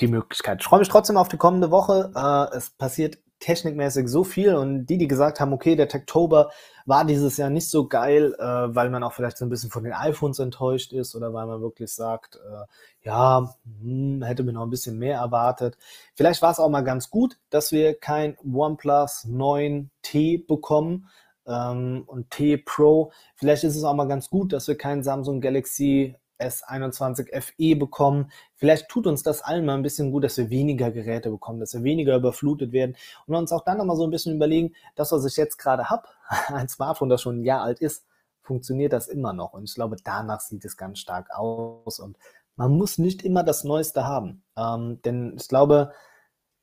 die 0.00 0.08
Möglichkeit. 0.08 0.60
Ich 0.60 0.66
freue 0.66 0.80
mich 0.80 0.88
trotzdem 0.88 1.16
auf 1.16 1.28
die 1.28 1.38
kommende 1.38 1.70
Woche. 1.70 2.12
Äh, 2.14 2.56
es 2.56 2.70
passiert 2.70 3.18
technikmäßig 3.40 4.08
so 4.08 4.24
viel 4.24 4.54
und 4.54 4.86
die, 4.86 4.98
die 4.98 5.08
gesagt 5.08 5.40
haben, 5.40 5.52
okay, 5.52 5.76
der 5.76 5.88
Techtober 5.88 6.50
war 6.86 7.04
dieses 7.04 7.36
Jahr 7.36 7.50
nicht 7.50 7.68
so 7.68 7.86
geil, 7.88 8.34
äh, 8.38 8.44
weil 8.44 8.90
man 8.90 9.02
auch 9.02 9.12
vielleicht 9.12 9.38
so 9.38 9.44
ein 9.44 9.48
bisschen 9.48 9.70
von 9.70 9.84
den 9.84 9.92
iPhones 9.92 10.38
enttäuscht 10.38 10.92
ist 10.92 11.14
oder 11.14 11.34
weil 11.34 11.46
man 11.46 11.60
wirklich 11.60 11.92
sagt, 11.92 12.36
äh, 12.36 12.64
ja, 13.06 13.54
hm, 13.80 14.22
hätte 14.22 14.42
mir 14.42 14.52
noch 14.52 14.62
ein 14.62 14.70
bisschen 14.70 14.98
mehr 14.98 15.18
erwartet. 15.18 15.76
Vielleicht 16.14 16.42
war 16.42 16.50
es 16.50 16.58
auch 16.58 16.70
mal 16.70 16.84
ganz 16.84 17.10
gut, 17.10 17.38
dass 17.50 17.72
wir 17.72 17.98
kein 17.98 18.36
OnePlus 18.44 19.26
9T 19.26 20.46
bekommen 20.46 21.08
ähm, 21.46 22.04
und 22.06 22.30
T 22.30 22.56
Pro. 22.56 23.12
Vielleicht 23.34 23.64
ist 23.64 23.76
es 23.76 23.84
auch 23.84 23.94
mal 23.94 24.08
ganz 24.08 24.30
gut, 24.30 24.52
dass 24.52 24.68
wir 24.68 24.78
kein 24.78 25.02
Samsung 25.02 25.40
Galaxy 25.40 26.16
S21 26.38 27.40
FE 27.40 27.76
bekommen. 27.76 28.30
Vielleicht 28.54 28.88
tut 28.88 29.06
uns 29.06 29.22
das 29.22 29.42
allen 29.42 29.64
mal 29.64 29.74
ein 29.74 29.82
bisschen 29.82 30.12
gut, 30.12 30.24
dass 30.24 30.36
wir 30.36 30.50
weniger 30.50 30.90
Geräte 30.90 31.30
bekommen, 31.30 31.60
dass 31.60 31.74
wir 31.74 31.82
weniger 31.82 32.16
überflutet 32.16 32.72
werden 32.72 32.96
und 33.26 33.34
uns 33.34 33.52
auch 33.52 33.64
dann 33.64 33.78
nochmal 33.78 33.96
so 33.96 34.04
ein 34.04 34.10
bisschen 34.10 34.34
überlegen, 34.36 34.74
das, 34.94 35.12
was 35.12 35.24
ich 35.24 35.36
jetzt 35.36 35.58
gerade 35.58 35.90
habe, 35.90 36.08
ein 36.48 36.68
Smartphone, 36.68 37.08
das 37.08 37.22
schon 37.22 37.40
ein 37.40 37.44
Jahr 37.44 37.62
alt 37.62 37.80
ist, 37.80 38.06
funktioniert 38.42 38.92
das 38.92 39.08
immer 39.08 39.32
noch. 39.32 39.52
Und 39.52 39.64
ich 39.64 39.74
glaube, 39.74 39.96
danach 40.02 40.40
sieht 40.40 40.64
es 40.64 40.76
ganz 40.76 40.98
stark 40.98 41.30
aus. 41.36 41.98
Und 41.98 42.16
man 42.54 42.70
muss 42.72 42.98
nicht 42.98 43.22
immer 43.22 43.42
das 43.42 43.64
Neueste 43.64 44.04
haben. 44.04 44.42
Ähm, 44.56 45.00
denn 45.04 45.34
ich 45.36 45.48
glaube, 45.48 45.92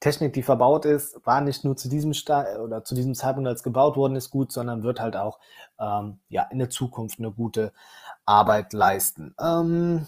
Technik, 0.04 0.34
die 0.34 0.44
verbaut 0.44 0.84
ist, 0.84 1.26
war 1.26 1.40
nicht 1.40 1.64
nur 1.64 1.78
zu 1.78 1.88
diesem 1.88 2.14
Sta 2.14 2.58
oder 2.58 2.84
zu 2.84 2.94
diesem 2.94 3.16
Zeitpunkt, 3.16 3.48
als 3.48 3.64
gebaut 3.64 3.96
worden 3.96 4.18
ist, 4.18 4.32
gut, 4.32 4.52
sondern 4.52 4.84
wird 4.84 5.00
halt 5.00 5.16
auch 5.16 5.40
ähm, 5.80 6.20
ja, 6.28 6.44
in 6.52 6.60
der 6.60 6.70
Zukunft 6.70 7.20
eine 7.20 7.32
gute 7.32 7.72
Arbeit 8.26 8.74
leisten. 8.74 9.36
Ähm, 9.40 10.08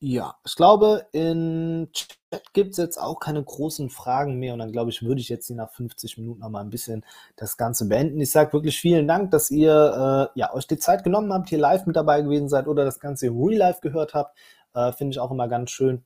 ja, 0.00 0.34
ich 0.44 0.54
glaube, 0.54 1.06
in 1.12 1.88
Chat 1.94 2.52
gibt 2.52 2.72
es 2.72 2.76
jetzt 2.76 2.98
auch 2.98 3.20
keine 3.20 3.42
großen 3.42 3.88
Fragen 3.88 4.38
mehr 4.38 4.52
und 4.52 4.58
dann 4.58 4.72
glaube 4.72 4.90
ich, 4.90 5.02
würde 5.02 5.20
ich 5.20 5.30
jetzt 5.30 5.46
hier 5.46 5.56
nach 5.56 5.70
50 5.70 6.18
Minuten 6.18 6.40
noch 6.40 6.50
mal 6.50 6.60
ein 6.60 6.68
bisschen 6.68 7.06
das 7.36 7.56
Ganze 7.56 7.88
beenden. 7.88 8.20
Ich 8.20 8.30
sage 8.30 8.52
wirklich 8.52 8.78
vielen 8.78 9.08
Dank, 9.08 9.30
dass 9.30 9.50
ihr 9.50 10.30
äh, 10.34 10.38
ja, 10.38 10.52
euch 10.52 10.66
die 10.66 10.78
Zeit 10.78 11.04
genommen 11.04 11.32
habt, 11.32 11.48
hier 11.48 11.58
live 11.58 11.86
mit 11.86 11.96
dabei 11.96 12.20
gewesen 12.20 12.50
seid 12.50 12.66
oder 12.66 12.84
das 12.84 13.00
Ganze 13.00 13.28
im 13.28 13.42
Real 13.42 13.58
Life 13.58 13.80
gehört 13.80 14.12
habt. 14.12 14.36
Äh, 14.74 14.92
Finde 14.92 15.12
ich 15.12 15.20
auch 15.20 15.30
immer 15.30 15.48
ganz 15.48 15.70
schön. 15.70 16.04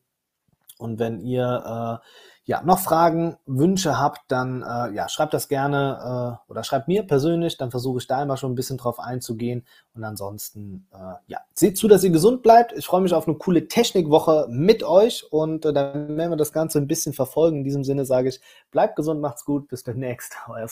Und 0.79 1.01
wenn 1.01 1.21
ihr 1.21 2.01
äh, 2.05 2.07
ja, 2.49 2.63
noch 2.65 2.79
Fragen, 2.79 3.37
Wünsche 3.45 3.99
habt, 3.99 4.23
dann 4.29 4.63
äh, 4.63 4.95
ja, 4.95 5.11
schreibt 5.11 5.35
das 5.35 5.49
gerne 5.49 6.39
äh, 6.49 6.51
oder 6.51 6.65
schreibt 6.65 6.89
mir 6.89 7.03
persönlich, 7.07 7.59
dann 7.59 7.71
versuche 7.71 7.99
ich 7.99 8.07
da 8.07 8.23
immer 8.23 8.39
schon 8.39 8.53
ein 8.53 8.55
bisschen 8.55 8.79
drauf 8.79 9.01
einzugehen. 9.01 9.67
Und 9.95 10.03
ansonsten, 10.03 10.87
äh, 10.95 11.13
ja, 11.27 11.41
seht 11.53 11.77
zu, 11.77 11.89
dass 11.89 12.05
ihr 12.05 12.11
gesund 12.11 12.43
bleibt. 12.43 12.73
Ich 12.73 12.87
freue 12.87 13.03
mich 13.03 13.13
auf 13.13 13.29
eine 13.29 13.37
coole 13.37 13.69
Technikwoche 13.69 14.47
mit 14.49 14.83
euch 14.83 15.31
und 15.31 15.67
äh, 15.67 15.75
dann 15.75 16.17
werden 16.17 16.31
wir 16.31 16.37
das 16.37 16.55
Ganze 16.55 16.79
ein 16.79 16.87
bisschen 16.87 17.13
verfolgen. 17.13 17.59
In 17.59 17.65
diesem 17.65 17.85
Sinne 17.85 18.07
sage 18.07 18.31
ich, 18.31 18.41
bleibt 18.71 18.97
gesund, 18.97 19.21
macht's 19.21 19.45
gut, 19.45 19.69
bis 19.69 19.83
demnächst. 19.83 20.35
Euer 20.49 20.67